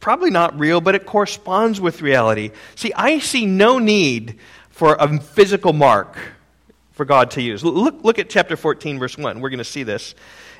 probably 0.00 0.30
not 0.30 0.58
real, 0.58 0.80
but 0.80 0.94
it 0.94 1.06
corresponds 1.06 1.80
with 1.80 2.02
reality. 2.02 2.50
See, 2.74 2.92
I 2.94 3.20
see 3.20 3.46
no 3.46 3.78
need 3.78 4.38
for 4.70 4.96
a 4.98 5.20
physical 5.20 5.72
mark 5.72 6.16
for 6.92 7.04
God 7.04 7.30
to 7.32 7.42
use. 7.42 7.64
Look, 7.64 8.02
look 8.02 8.18
at 8.18 8.28
chapter 8.28 8.56
14, 8.56 8.98
verse 8.98 9.16
1. 9.16 9.40
We're 9.40 9.50
going 9.50 9.58
to 9.58 9.64
see 9.64 9.82
this. 9.82 10.14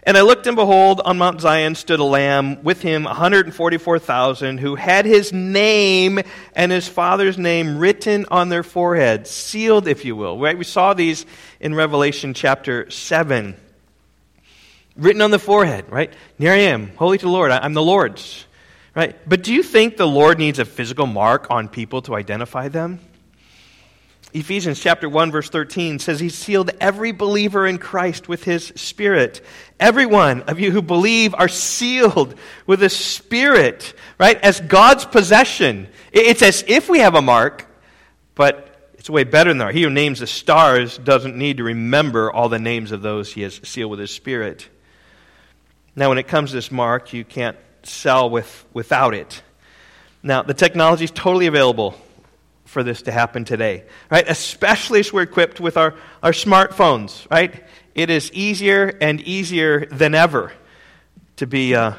And 0.05 0.19
I 0.19 0.23
looked, 0.23 0.49
and 0.49 0.57
behold, 0.57 1.01
on 1.05 1.19
Mount 1.19 1.41
Zion 1.41 1.77
stood 1.77 2.01
a 2.01 2.05
lamb, 2.05 2.65
with 2.65 2.83
him 2.83 3.05
144,000, 3.05 4.59
who 4.59 4.75
had 4.75 5.07
his 5.07 5.33
name 5.33 6.19
and 6.55 6.73
his 6.73 6.89
father's 6.89 7.39
name 7.39 7.79
written 7.79 8.27
on 8.29 8.49
their 8.49 8.65
foreheads, 8.65 9.31
sealed, 9.31 9.87
if 9.87 10.05
you 10.05 10.17
will. 10.17 10.41
Right? 10.41 10.59
We 10.59 10.65
saw 10.65 10.93
these 10.93 11.25
in 11.61 11.75
Revelation 11.75 12.35
chapter 12.35 12.91
7. 12.91 13.55
Written 14.97 15.23
on 15.23 15.31
the 15.31 15.39
forehead, 15.39 15.85
right? 15.89 16.13
Here 16.37 16.53
I 16.53 16.57
am, 16.57 16.89
holy 16.97 17.19
to 17.19 17.25
the 17.25 17.31
Lord. 17.31 17.53
I'm 17.53 17.75
the 17.75 17.83
Lord's. 17.83 18.45
Right? 18.95 19.17
But 19.27 19.43
do 19.43 19.55
you 19.55 19.63
think 19.63 19.97
the 19.97 20.07
Lord 20.07 20.39
needs 20.39 20.59
a 20.59 20.65
physical 20.65 21.07
mark 21.07 21.51
on 21.51 21.69
people 21.69 22.03
to 22.03 22.17
identify 22.17 22.69
them? 22.69 22.99
Ephesians 24.35 24.80
chapter 24.80 25.09
1 25.09 25.30
verse 25.30 25.51
13 25.51 25.99
says 25.99 26.18
he 26.18 26.30
sealed 26.30 26.70
every 26.80 27.12
believer 27.12 27.66
in 27.66 27.76
Christ 27.76 28.28
with 28.28 28.45
his 28.45 28.72
spirit. 28.76 29.43
Every 29.78 30.07
one 30.07 30.43
of 30.43 30.59
you 30.59 30.70
who 30.70 30.80
believe 30.80 31.35
are 31.35 31.49
sealed 31.49 32.35
with 32.66 32.83
a 32.83 32.89
spirit, 32.89 33.93
right? 34.18 34.39
As 34.41 34.61
God's 34.61 35.05
possession. 35.05 35.89
It's 36.12 36.41
as 36.41 36.64
if 36.66 36.89
we 36.89 37.01
have 37.01 37.14
a 37.14 37.20
mark, 37.20 37.66
but 38.35 38.91
it's 38.95 39.11
way 39.11 39.24
better 39.24 39.51
than 39.51 39.59
that. 39.59 39.74
He 39.74 39.83
who 39.83 39.91
names 39.91 40.20
the 40.20 40.26
stars 40.26 40.97
doesn't 40.97 41.37
need 41.37 41.59
to 41.59 41.64
remember 41.64 42.33
all 42.33 42.49
the 42.49 42.59
names 42.59 42.91
of 42.91 43.03
those 43.03 43.33
he 43.33 43.43
has 43.43 43.61
sealed 43.64 43.91
with 43.91 44.01
his 44.01 44.11
spirit. 44.11 44.66
Now, 45.95 46.09
when 46.09 46.18
it 46.18 46.26
comes 46.26 46.51
to 46.51 46.57
this 46.57 46.70
mark, 46.70 47.12
you 47.12 47.22
can't 47.22 47.57
sell 47.83 48.30
with, 48.30 48.64
without 48.72 49.12
it. 49.12 49.43
Now, 50.22 50.43
the 50.43 50.55
technology 50.55 51.05
is 51.05 51.11
totally 51.11 51.49
available 51.49 52.01
for 52.73 52.83
this 52.83 53.03
to 53.03 53.12
happen 53.12 53.45
today, 53.45 53.85
right? 54.11 54.25
Especially 54.27 55.01
as 55.01 55.12
we're 55.12 55.23
equipped 55.23 55.61
with 55.61 55.77
our, 55.77 55.95
our 56.23 56.33
smartphones, 56.33 57.31
right? 57.31 57.62
It 57.95 58.09
is 58.09 58.33
easier 58.33 58.97
and 59.01 59.20
easier 59.20 59.85
than 59.87 60.14
ever 60.14 60.53
to 61.37 61.47
be 61.47 61.75
uh, 61.75 61.93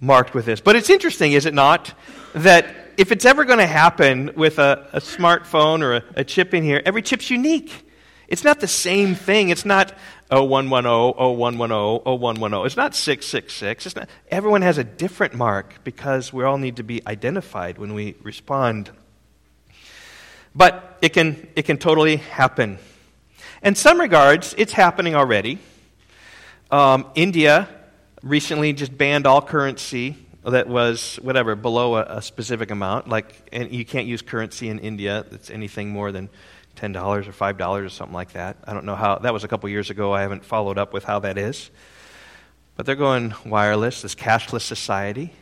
marked 0.00 0.32
with 0.32 0.46
this. 0.46 0.62
But 0.62 0.76
it's 0.76 0.88
interesting, 0.88 1.32
is 1.32 1.44
it 1.44 1.52
not, 1.52 1.92
that 2.34 2.74
if 2.96 3.12
it's 3.12 3.26
ever 3.26 3.44
going 3.44 3.58
to 3.58 3.66
happen 3.66 4.32
with 4.34 4.58
a, 4.58 4.88
a 4.94 5.00
smartphone 5.00 5.82
or 5.82 5.96
a, 5.96 6.04
a, 6.16 6.24
chip 6.24 6.54
in 6.54 6.64
here, 6.64 6.80
every 6.86 7.02
chip's 7.02 7.28
unique. 7.28 7.86
It's 8.26 8.44
not 8.44 8.60
the 8.60 8.68
same 8.68 9.14
thing. 9.14 9.50
It's 9.50 9.66
not 9.66 9.92
0110, 10.30 10.84
0110, 11.36 12.18
0110. 12.18 12.66
It's 12.66 12.76
not 12.76 12.94
666. 12.94 13.86
It's 13.86 13.96
not, 13.96 14.08
everyone 14.30 14.62
has 14.62 14.78
a 14.78 14.84
different 14.84 15.34
mark 15.34 15.84
because 15.84 16.32
we 16.32 16.44
all 16.44 16.56
need 16.56 16.76
to 16.76 16.82
be 16.82 17.06
identified 17.06 17.76
when 17.76 17.92
we 17.92 18.16
respond 18.22 18.90
but 20.54 20.98
it 21.02 21.12
can, 21.12 21.48
it 21.56 21.62
can 21.62 21.78
totally 21.78 22.16
happen. 22.16 22.78
In 23.62 23.74
some 23.74 24.00
regards, 24.00 24.54
it's 24.58 24.72
happening 24.72 25.14
already. 25.14 25.58
Um, 26.70 27.06
India 27.14 27.68
recently 28.22 28.72
just 28.72 28.96
banned 28.96 29.26
all 29.26 29.42
currency 29.42 30.16
that 30.44 30.68
was 30.68 31.16
whatever 31.22 31.54
below 31.54 31.96
a, 31.96 32.18
a, 32.18 32.22
specific 32.22 32.70
amount. 32.70 33.08
Like, 33.08 33.48
and 33.52 33.72
you 33.72 33.84
can't 33.84 34.06
use 34.06 34.22
currency 34.22 34.68
in 34.68 34.78
India 34.78 35.24
that's 35.30 35.50
anything 35.50 35.90
more 35.90 36.12
than 36.12 36.28
ten 36.74 36.92
dollars 36.92 37.26
or 37.26 37.32
five 37.32 37.56
dollars 37.56 37.86
or 37.86 37.90
something 37.90 38.14
like 38.14 38.32
that. 38.32 38.56
I 38.64 38.74
don't 38.74 38.84
know 38.84 38.96
how 38.96 39.16
that 39.18 39.32
was 39.32 39.44
a 39.44 39.48
couple 39.48 39.68
years 39.68 39.90
ago. 39.90 40.12
I 40.12 40.22
haven't 40.22 40.44
followed 40.44 40.76
up 40.76 40.92
with 40.92 41.04
how 41.04 41.20
that 41.20 41.38
is, 41.38 41.70
but 42.76 42.86
they're 42.86 42.94
going 42.94 43.34
wireless. 43.46 44.02
This 44.02 44.14
cashless 44.14 44.62
society. 44.62 45.32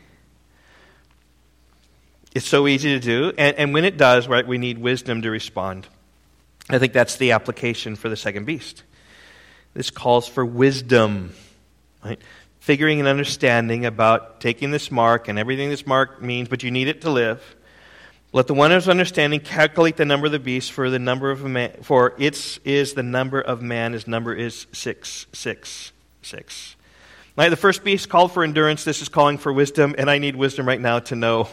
It's 2.34 2.48
so 2.48 2.66
easy 2.66 2.94
to 2.94 3.00
do, 3.00 3.32
and, 3.36 3.56
and 3.56 3.74
when 3.74 3.84
it 3.84 3.98
does, 3.98 4.26
right, 4.26 4.46
we 4.46 4.56
need 4.56 4.78
wisdom 4.78 5.22
to 5.22 5.30
respond. 5.30 5.86
I 6.70 6.78
think 6.78 6.94
that's 6.94 7.16
the 7.16 7.32
application 7.32 7.94
for 7.94 8.08
the 8.08 8.16
second 8.16 8.46
beast. 8.46 8.84
This 9.74 9.90
calls 9.90 10.28
for 10.28 10.44
wisdom, 10.44 11.34
right? 12.04 12.18
Figuring 12.60 13.00
and 13.00 13.08
understanding 13.08 13.84
about 13.84 14.40
taking 14.40 14.70
this 14.70 14.90
mark 14.90 15.28
and 15.28 15.38
everything 15.38 15.68
this 15.68 15.86
mark 15.86 16.22
means, 16.22 16.48
but 16.48 16.62
you 16.62 16.70
need 16.70 16.88
it 16.88 17.02
to 17.02 17.10
live. 17.10 17.42
Let 18.32 18.46
the 18.46 18.54
one 18.54 18.70
who's 18.70 18.88
understanding 18.88 19.40
calculate 19.40 19.98
the 19.98 20.06
number 20.06 20.26
of 20.26 20.32
the 20.32 20.38
beast, 20.38 20.72
for 20.72 20.88
the 20.88 20.98
number 20.98 21.30
of 21.30 21.44
man, 21.44 21.82
for 21.82 22.14
its 22.18 22.58
is 22.64 22.94
the 22.94 23.02
number 23.02 23.40
of 23.42 23.60
man. 23.60 23.92
His 23.92 24.06
number 24.06 24.34
is 24.34 24.66
six, 24.72 25.26
six, 25.32 25.92
six. 26.22 26.76
Right, 27.36 27.50
the 27.50 27.56
first 27.56 27.84
beast 27.84 28.08
called 28.08 28.32
for 28.32 28.42
endurance. 28.42 28.84
This 28.84 29.02
is 29.02 29.10
calling 29.10 29.36
for 29.36 29.52
wisdom, 29.52 29.94
and 29.98 30.10
I 30.10 30.16
need 30.18 30.36
wisdom 30.36 30.66
right 30.66 30.80
now 30.80 31.00
to 31.00 31.16
know 31.16 31.48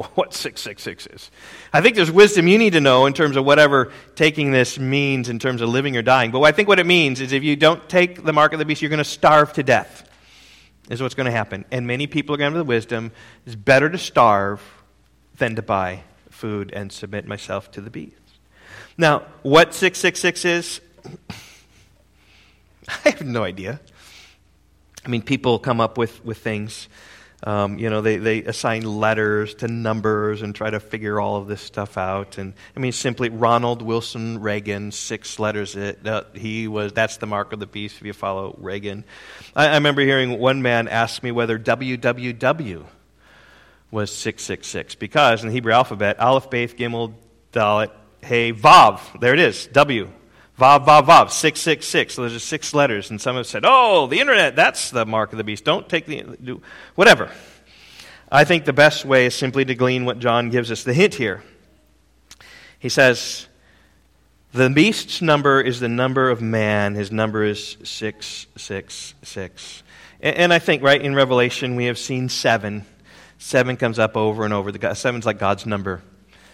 what 0.14 0.34
666 0.34 1.06
is. 1.06 1.30
I 1.72 1.80
think 1.80 1.96
there's 1.96 2.10
wisdom 2.10 2.48
you 2.48 2.58
need 2.58 2.72
to 2.74 2.80
know 2.80 3.06
in 3.06 3.12
terms 3.12 3.36
of 3.36 3.44
whatever 3.44 3.92
taking 4.14 4.52
this 4.52 4.78
means 4.78 5.28
in 5.28 5.38
terms 5.38 5.60
of 5.60 5.68
living 5.68 5.96
or 5.96 6.02
dying. 6.02 6.30
But 6.30 6.40
I 6.42 6.52
think 6.52 6.68
what 6.68 6.78
it 6.78 6.86
means 6.86 7.20
is 7.20 7.32
if 7.32 7.42
you 7.42 7.56
don't 7.56 7.88
take 7.88 8.24
the 8.24 8.32
mark 8.32 8.52
of 8.52 8.58
the 8.58 8.64
beast, 8.64 8.82
you're 8.82 8.88
going 8.88 8.98
to 8.98 9.04
starve 9.04 9.52
to 9.54 9.62
death, 9.62 10.08
is 10.90 11.02
what's 11.02 11.14
going 11.14 11.26
to 11.26 11.32
happen. 11.32 11.64
And 11.70 11.86
many 11.86 12.06
people 12.06 12.34
are 12.34 12.38
going 12.38 12.52
to 12.52 12.58
have 12.58 12.66
the 12.66 12.68
wisdom 12.68 13.12
it's 13.46 13.54
better 13.54 13.88
to 13.90 13.98
starve 13.98 14.62
than 15.38 15.56
to 15.56 15.62
buy 15.62 16.04
food 16.30 16.72
and 16.72 16.92
submit 16.92 17.26
myself 17.26 17.70
to 17.72 17.80
the 17.80 17.90
beast. 17.90 18.16
Now, 18.98 19.20
what 19.42 19.74
666 19.74 20.44
is, 20.44 20.80
I 22.88 23.10
have 23.10 23.22
no 23.22 23.42
idea. 23.42 23.80
I 25.04 25.08
mean, 25.08 25.22
people 25.22 25.58
come 25.58 25.80
up 25.80 25.98
with, 25.98 26.24
with 26.24 26.38
things. 26.38 26.88
Um, 27.44 27.78
you 27.78 27.90
know, 27.90 28.00
they, 28.00 28.18
they 28.18 28.42
assign 28.42 28.82
letters 28.82 29.54
to 29.56 29.68
numbers 29.68 30.42
and 30.42 30.54
try 30.54 30.70
to 30.70 30.78
figure 30.78 31.20
all 31.20 31.36
of 31.36 31.48
this 31.48 31.60
stuff 31.60 31.98
out. 31.98 32.38
And 32.38 32.54
I 32.76 32.80
mean, 32.80 32.92
simply 32.92 33.30
Ronald 33.30 33.82
Wilson 33.82 34.40
Reagan, 34.40 34.92
six 34.92 35.38
letters. 35.40 35.74
It, 35.74 36.06
uh, 36.06 36.24
he 36.34 36.68
was 36.68 36.92
that's 36.92 37.16
the 37.16 37.26
mark 37.26 37.52
of 37.52 37.58
the 37.58 37.66
beast. 37.66 37.96
If 37.98 38.06
you 38.06 38.12
follow 38.12 38.54
Reagan, 38.58 39.04
I, 39.56 39.68
I 39.68 39.74
remember 39.74 40.02
hearing 40.02 40.38
one 40.38 40.62
man 40.62 40.86
ask 40.86 41.22
me 41.22 41.32
whether 41.32 41.58
WWW 41.58 42.84
was 43.90 44.14
six 44.14 44.44
six 44.44 44.68
six 44.68 44.94
because 44.94 45.42
in 45.42 45.48
the 45.48 45.52
Hebrew 45.52 45.72
alphabet, 45.72 46.20
Aleph, 46.20 46.48
Beth, 46.48 46.76
Gimel, 46.76 47.14
Dalet, 47.52 47.90
Hey, 48.24 48.52
Vav. 48.52 49.18
There 49.18 49.34
it 49.34 49.40
is. 49.40 49.66
W. 49.72 50.08
Vav, 50.62 50.86
Vav, 50.86 51.06
Vav, 51.06 51.30
666. 51.30 52.14
So 52.14 52.22
there's 52.22 52.34
just 52.34 52.46
six 52.46 52.72
letters. 52.72 53.10
And 53.10 53.20
some 53.20 53.34
have 53.34 53.48
said, 53.48 53.64
oh, 53.66 54.06
the 54.06 54.20
internet, 54.20 54.54
that's 54.54 54.90
the 54.90 55.04
mark 55.04 55.32
of 55.32 55.38
the 55.38 55.42
beast. 55.42 55.64
Don't 55.64 55.88
take 55.88 56.06
the. 56.06 56.22
Do, 56.22 56.62
whatever. 56.94 57.32
I 58.30 58.44
think 58.44 58.64
the 58.64 58.72
best 58.72 59.04
way 59.04 59.26
is 59.26 59.34
simply 59.34 59.64
to 59.64 59.74
glean 59.74 60.04
what 60.04 60.20
John 60.20 60.50
gives 60.50 60.70
us 60.70 60.84
the 60.84 60.94
hint 60.94 61.14
here. 61.14 61.42
He 62.78 62.88
says, 62.88 63.48
the 64.52 64.70
beast's 64.70 65.20
number 65.20 65.60
is 65.60 65.80
the 65.80 65.88
number 65.88 66.30
of 66.30 66.40
man. 66.40 66.94
His 66.94 67.10
number 67.10 67.42
is 67.42 67.76
666. 67.82 69.82
And, 70.20 70.36
and 70.36 70.52
I 70.52 70.60
think, 70.60 70.84
right, 70.84 71.02
in 71.02 71.16
Revelation, 71.16 71.74
we 71.74 71.86
have 71.86 71.98
seen 71.98 72.28
seven. 72.28 72.86
Seven 73.38 73.76
comes 73.76 73.98
up 73.98 74.16
over 74.16 74.44
and 74.44 74.54
over. 74.54 74.70
The, 74.70 74.94
seven's 74.94 75.26
like 75.26 75.40
God's 75.40 75.66
number 75.66 76.02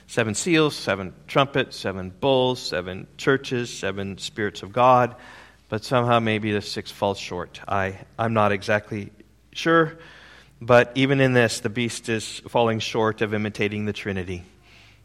seven 0.08 0.34
seals, 0.34 0.74
seven 0.74 1.12
trumpets, 1.26 1.76
seven 1.76 2.10
bowls, 2.10 2.60
seven 2.60 3.06
churches, 3.18 3.72
seven 3.72 4.16
spirits 4.18 4.62
of 4.62 4.72
God, 4.72 5.14
but 5.68 5.84
somehow 5.84 6.18
maybe 6.18 6.50
the 6.50 6.62
six 6.62 6.90
falls 6.90 7.18
short. 7.18 7.60
I, 7.68 7.98
I'm 8.18 8.32
not 8.32 8.50
exactly 8.50 9.12
sure, 9.52 9.98
but 10.60 10.90
even 10.94 11.20
in 11.20 11.34
this, 11.34 11.60
the 11.60 11.68
beast 11.68 12.08
is 12.08 12.40
falling 12.48 12.80
short 12.80 13.20
of 13.20 13.34
imitating 13.34 13.84
the 13.84 13.92
Trinity, 13.92 14.44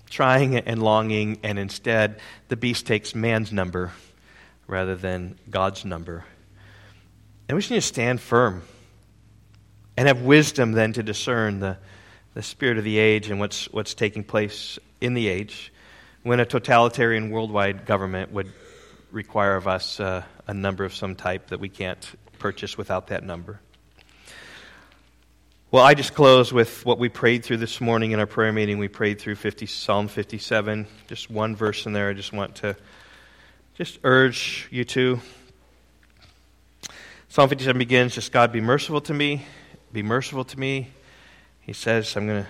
trying 0.09 0.55
and 0.55 0.81
longing, 0.81 1.37
and 1.43 1.59
instead 1.59 2.19
the 2.47 2.55
beast 2.55 2.87
takes 2.87 3.13
man's 3.13 3.51
number 3.51 3.91
rather 4.67 4.95
than 4.95 5.37
God's 5.49 5.83
number. 5.83 6.23
And 7.49 7.57
we 7.57 7.61
just 7.61 7.71
need 7.71 7.77
to 7.77 7.81
stand 7.81 8.21
firm 8.21 8.63
and 9.97 10.07
have 10.07 10.21
wisdom 10.21 10.71
then 10.71 10.93
to 10.93 11.03
discern 11.03 11.59
the, 11.59 11.77
the 12.33 12.41
spirit 12.41 12.77
of 12.77 12.83
the 12.83 12.97
age 12.97 13.29
and 13.29 13.39
what's, 13.39 13.71
what's 13.71 13.93
taking 13.93 14.23
place 14.23 14.79
in 15.01 15.13
the 15.13 15.27
age 15.27 15.71
when 16.23 16.39
a 16.39 16.45
totalitarian 16.45 17.29
worldwide 17.29 17.85
government 17.85 18.31
would 18.31 18.51
require 19.11 19.55
of 19.55 19.67
us 19.67 19.99
uh, 19.99 20.23
a 20.47 20.53
number 20.53 20.83
of 20.83 20.93
some 20.95 21.15
type 21.15 21.47
that 21.47 21.59
we 21.59 21.69
can't 21.69 22.15
purchase 22.39 22.77
without 22.77 23.07
that 23.07 23.23
number. 23.23 23.59
Well, 25.69 25.83
I 25.83 25.95
just 25.95 26.13
close 26.13 26.53
with 26.53 26.85
what 26.85 26.99
we 26.99 27.09
prayed 27.09 27.43
through 27.43 27.57
this 27.57 27.81
morning 27.81 28.11
in 28.11 28.19
our 28.19 28.27
prayer 28.27 28.53
meeting. 28.53 28.77
We 28.77 28.87
prayed 28.87 29.19
through 29.19 29.35
50, 29.35 29.65
Psalm 29.65 30.07
57. 30.07 30.87
Just 31.07 31.31
one 31.31 31.55
verse 31.55 31.85
in 31.85 31.93
there. 31.93 32.09
I 32.09 32.13
just 32.13 32.31
want 32.31 32.55
to 32.57 32.75
just 33.73 33.99
urge 34.03 34.67
you 34.69 34.83
to. 34.85 35.19
Psalm 37.27 37.49
57 37.49 37.79
begins 37.79 38.13
just 38.13 38.31
God 38.31 38.51
be 38.51 38.61
merciful 38.61 39.01
to 39.01 39.13
me, 39.13 39.45
be 39.91 40.03
merciful 40.03 40.43
to 40.45 40.59
me. 40.59 40.89
He 41.65 41.73
says, 41.73 42.15
I'm 42.15 42.27
going 42.27 42.43
to 42.43 42.49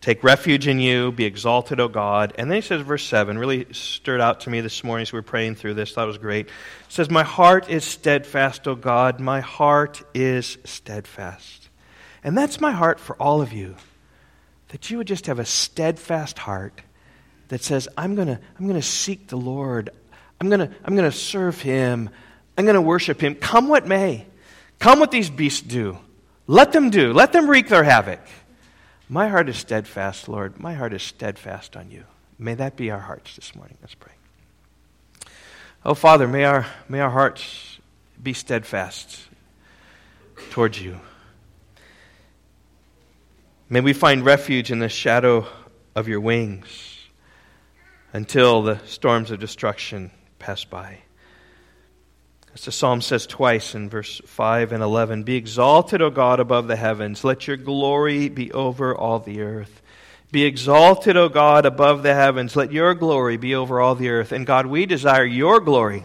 Take 0.00 0.24
refuge 0.24 0.66
in 0.66 0.80
you, 0.80 1.12
be 1.12 1.26
exalted, 1.26 1.78
O 1.78 1.86
God. 1.86 2.32
And 2.38 2.50
then 2.50 2.56
he 2.56 2.62
says, 2.62 2.80
verse 2.80 3.04
7, 3.04 3.36
really 3.36 3.66
stirred 3.72 4.22
out 4.22 4.40
to 4.40 4.50
me 4.50 4.62
this 4.62 4.82
morning 4.82 5.02
as 5.02 5.12
we 5.12 5.18
were 5.18 5.22
praying 5.22 5.56
through 5.56 5.74
this. 5.74 5.94
It 5.94 6.06
was 6.06 6.16
great. 6.16 6.46
It 6.46 6.52
says, 6.88 7.10
My 7.10 7.22
heart 7.22 7.68
is 7.68 7.84
steadfast, 7.84 8.66
O 8.66 8.74
God. 8.74 9.20
My 9.20 9.40
heart 9.40 10.02
is 10.14 10.56
steadfast. 10.64 11.68
And 12.24 12.36
that's 12.36 12.62
my 12.62 12.72
heart 12.72 12.98
for 12.98 13.14
all 13.16 13.42
of 13.42 13.52
you. 13.52 13.76
That 14.68 14.90
you 14.90 14.96
would 14.98 15.06
just 15.06 15.26
have 15.26 15.38
a 15.38 15.44
steadfast 15.44 16.38
heart 16.38 16.80
that 17.48 17.62
says, 17.62 17.86
I'm 17.98 18.14
going 18.14 18.28
to 18.28 18.40
I'm 18.58 18.68
to 18.68 18.82
seek 18.82 19.26
the 19.26 19.36
Lord. 19.36 19.90
I'm 20.40 20.48
going 20.48 20.60
to 20.60 20.74
I'm 20.82 20.96
going 20.96 21.10
to 21.10 21.16
serve 21.16 21.60
him. 21.60 22.08
I'm 22.56 22.64
going 22.64 22.74
to 22.74 22.80
worship 22.80 23.22
him. 23.22 23.34
Come 23.34 23.68
what 23.68 23.86
may. 23.86 24.26
Come 24.78 24.98
what 24.98 25.10
these 25.10 25.28
beasts 25.28 25.60
do. 25.60 25.98
Let 26.46 26.72
them 26.72 26.88
do. 26.88 27.12
Let 27.12 27.32
them 27.32 27.50
wreak 27.50 27.68
their 27.68 27.84
havoc. 27.84 28.20
My 29.12 29.26
heart 29.26 29.48
is 29.48 29.56
steadfast, 29.56 30.28
Lord. 30.28 30.60
My 30.60 30.74
heart 30.74 30.92
is 30.92 31.02
steadfast 31.02 31.76
on 31.76 31.90
you. 31.90 32.04
May 32.38 32.54
that 32.54 32.76
be 32.76 32.92
our 32.92 33.00
hearts 33.00 33.34
this 33.34 33.56
morning. 33.56 33.76
Let's 33.82 33.96
pray. 33.96 34.12
Oh, 35.84 35.94
Father, 35.94 36.28
may 36.28 36.44
our, 36.44 36.64
may 36.88 37.00
our 37.00 37.10
hearts 37.10 37.80
be 38.22 38.32
steadfast 38.32 39.18
towards 40.50 40.80
you. 40.80 41.00
May 43.68 43.80
we 43.80 43.92
find 43.94 44.24
refuge 44.24 44.70
in 44.70 44.78
the 44.78 44.88
shadow 44.88 45.44
of 45.96 46.06
your 46.06 46.20
wings 46.20 46.98
until 48.12 48.62
the 48.62 48.78
storms 48.86 49.32
of 49.32 49.40
destruction 49.40 50.12
pass 50.38 50.62
by. 50.62 51.00
As 52.54 52.64
the 52.64 52.72
psalm 52.72 53.00
says 53.00 53.26
twice 53.26 53.74
in 53.74 53.88
verse 53.88 54.20
5 54.26 54.72
and 54.72 54.82
11 54.82 55.22
Be 55.22 55.36
exalted, 55.36 56.02
O 56.02 56.10
God, 56.10 56.40
above 56.40 56.66
the 56.66 56.76
heavens. 56.76 57.22
Let 57.22 57.46
your 57.46 57.56
glory 57.56 58.28
be 58.28 58.50
over 58.52 58.94
all 58.94 59.20
the 59.20 59.40
earth. 59.40 59.80
Be 60.32 60.44
exalted, 60.44 61.16
O 61.16 61.28
God, 61.28 61.66
above 61.66 62.02
the 62.02 62.14
heavens. 62.14 62.54
Let 62.54 62.72
your 62.72 62.94
glory 62.94 63.36
be 63.36 63.54
over 63.54 63.80
all 63.80 63.94
the 63.94 64.10
earth. 64.10 64.32
And 64.32 64.46
God, 64.46 64.66
we 64.66 64.86
desire 64.86 65.24
your 65.24 65.60
glory 65.60 66.04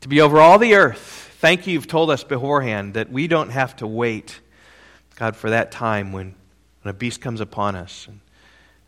to 0.00 0.08
be 0.08 0.20
over 0.20 0.40
all 0.40 0.58
the 0.58 0.74
earth. 0.74 0.98
Thank 1.40 1.66
you, 1.66 1.74
you've 1.74 1.86
told 1.86 2.10
us 2.10 2.24
beforehand 2.24 2.94
that 2.94 3.10
we 3.10 3.26
don't 3.28 3.50
have 3.50 3.76
to 3.76 3.86
wait, 3.86 4.40
God, 5.16 5.36
for 5.36 5.50
that 5.50 5.72
time 5.72 6.12
when, 6.12 6.34
when 6.82 6.90
a 6.90 6.92
beast 6.92 7.20
comes 7.20 7.40
upon 7.40 7.76
us. 7.76 8.08
And, 8.08 8.20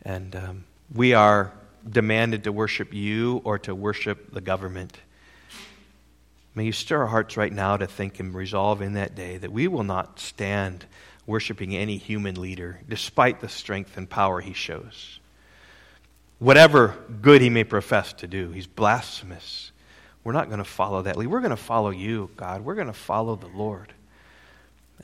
and 0.05 0.36
um, 0.36 0.64
we 0.93 1.14
are 1.14 1.53
demanded 1.88 2.45
to 2.45 2.53
worship 2.53 2.93
you 2.93 3.40
or 3.45 3.59
to 3.61 3.74
worship 3.74 4.32
the 4.32 4.40
government. 4.40 4.99
May 6.55 6.64
you 6.66 6.72
stir 6.72 7.00
our 7.00 7.07
hearts 7.07 7.36
right 7.36 7.53
now 7.53 7.76
to 7.76 7.86
think 7.86 8.20
and 8.20 8.34
resolve 8.34 8.82
in 8.82 8.92
that 8.94 9.14
day 9.14 9.38
that 9.38 9.53
we 9.53 9.68
will 9.68 9.84
not 9.84 10.20
stand 10.20 10.84
worshiping 11.26 11.74
any 11.74 11.96
human 11.96 12.40
leader, 12.40 12.80
despite 12.88 13.40
the 13.40 13.48
strength 13.48 13.96
and 13.96 14.09
power 14.09 14.40
he 14.40 14.53
shows. 14.53 15.20
Whatever 16.38 16.96
good 17.20 17.40
he 17.40 17.48
may 17.48 17.64
profess 17.64 18.12
to 18.14 18.26
do, 18.26 18.50
he's 18.50 18.66
blasphemous. 18.66 19.70
We're 20.24 20.32
not 20.32 20.48
going 20.48 20.59
to 20.59 20.64
follow 20.64 21.03
that 21.03 21.16
lead. 21.16 21.28
We're 21.28 21.40
going 21.40 21.50
to 21.50 21.57
follow 21.57 21.90
you, 21.90 22.30
God. 22.36 22.64
We're 22.64 22.74
going 22.74 22.86
to 22.88 22.92
follow 22.92 23.36
the 23.36 23.48
Lord. 23.48 23.92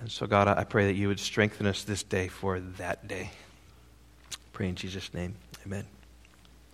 And 0.00 0.10
so, 0.10 0.26
God, 0.26 0.48
I 0.48 0.64
pray 0.64 0.86
that 0.86 0.94
you 0.94 1.08
would 1.08 1.20
strengthen 1.20 1.66
us 1.66 1.82
this 1.82 2.02
day 2.02 2.28
for 2.28 2.60
that 2.60 3.08
day. 3.08 3.30
Pray 4.52 4.68
in 4.68 4.74
Jesus' 4.74 5.12
name. 5.14 5.34
Amen. 5.64 5.86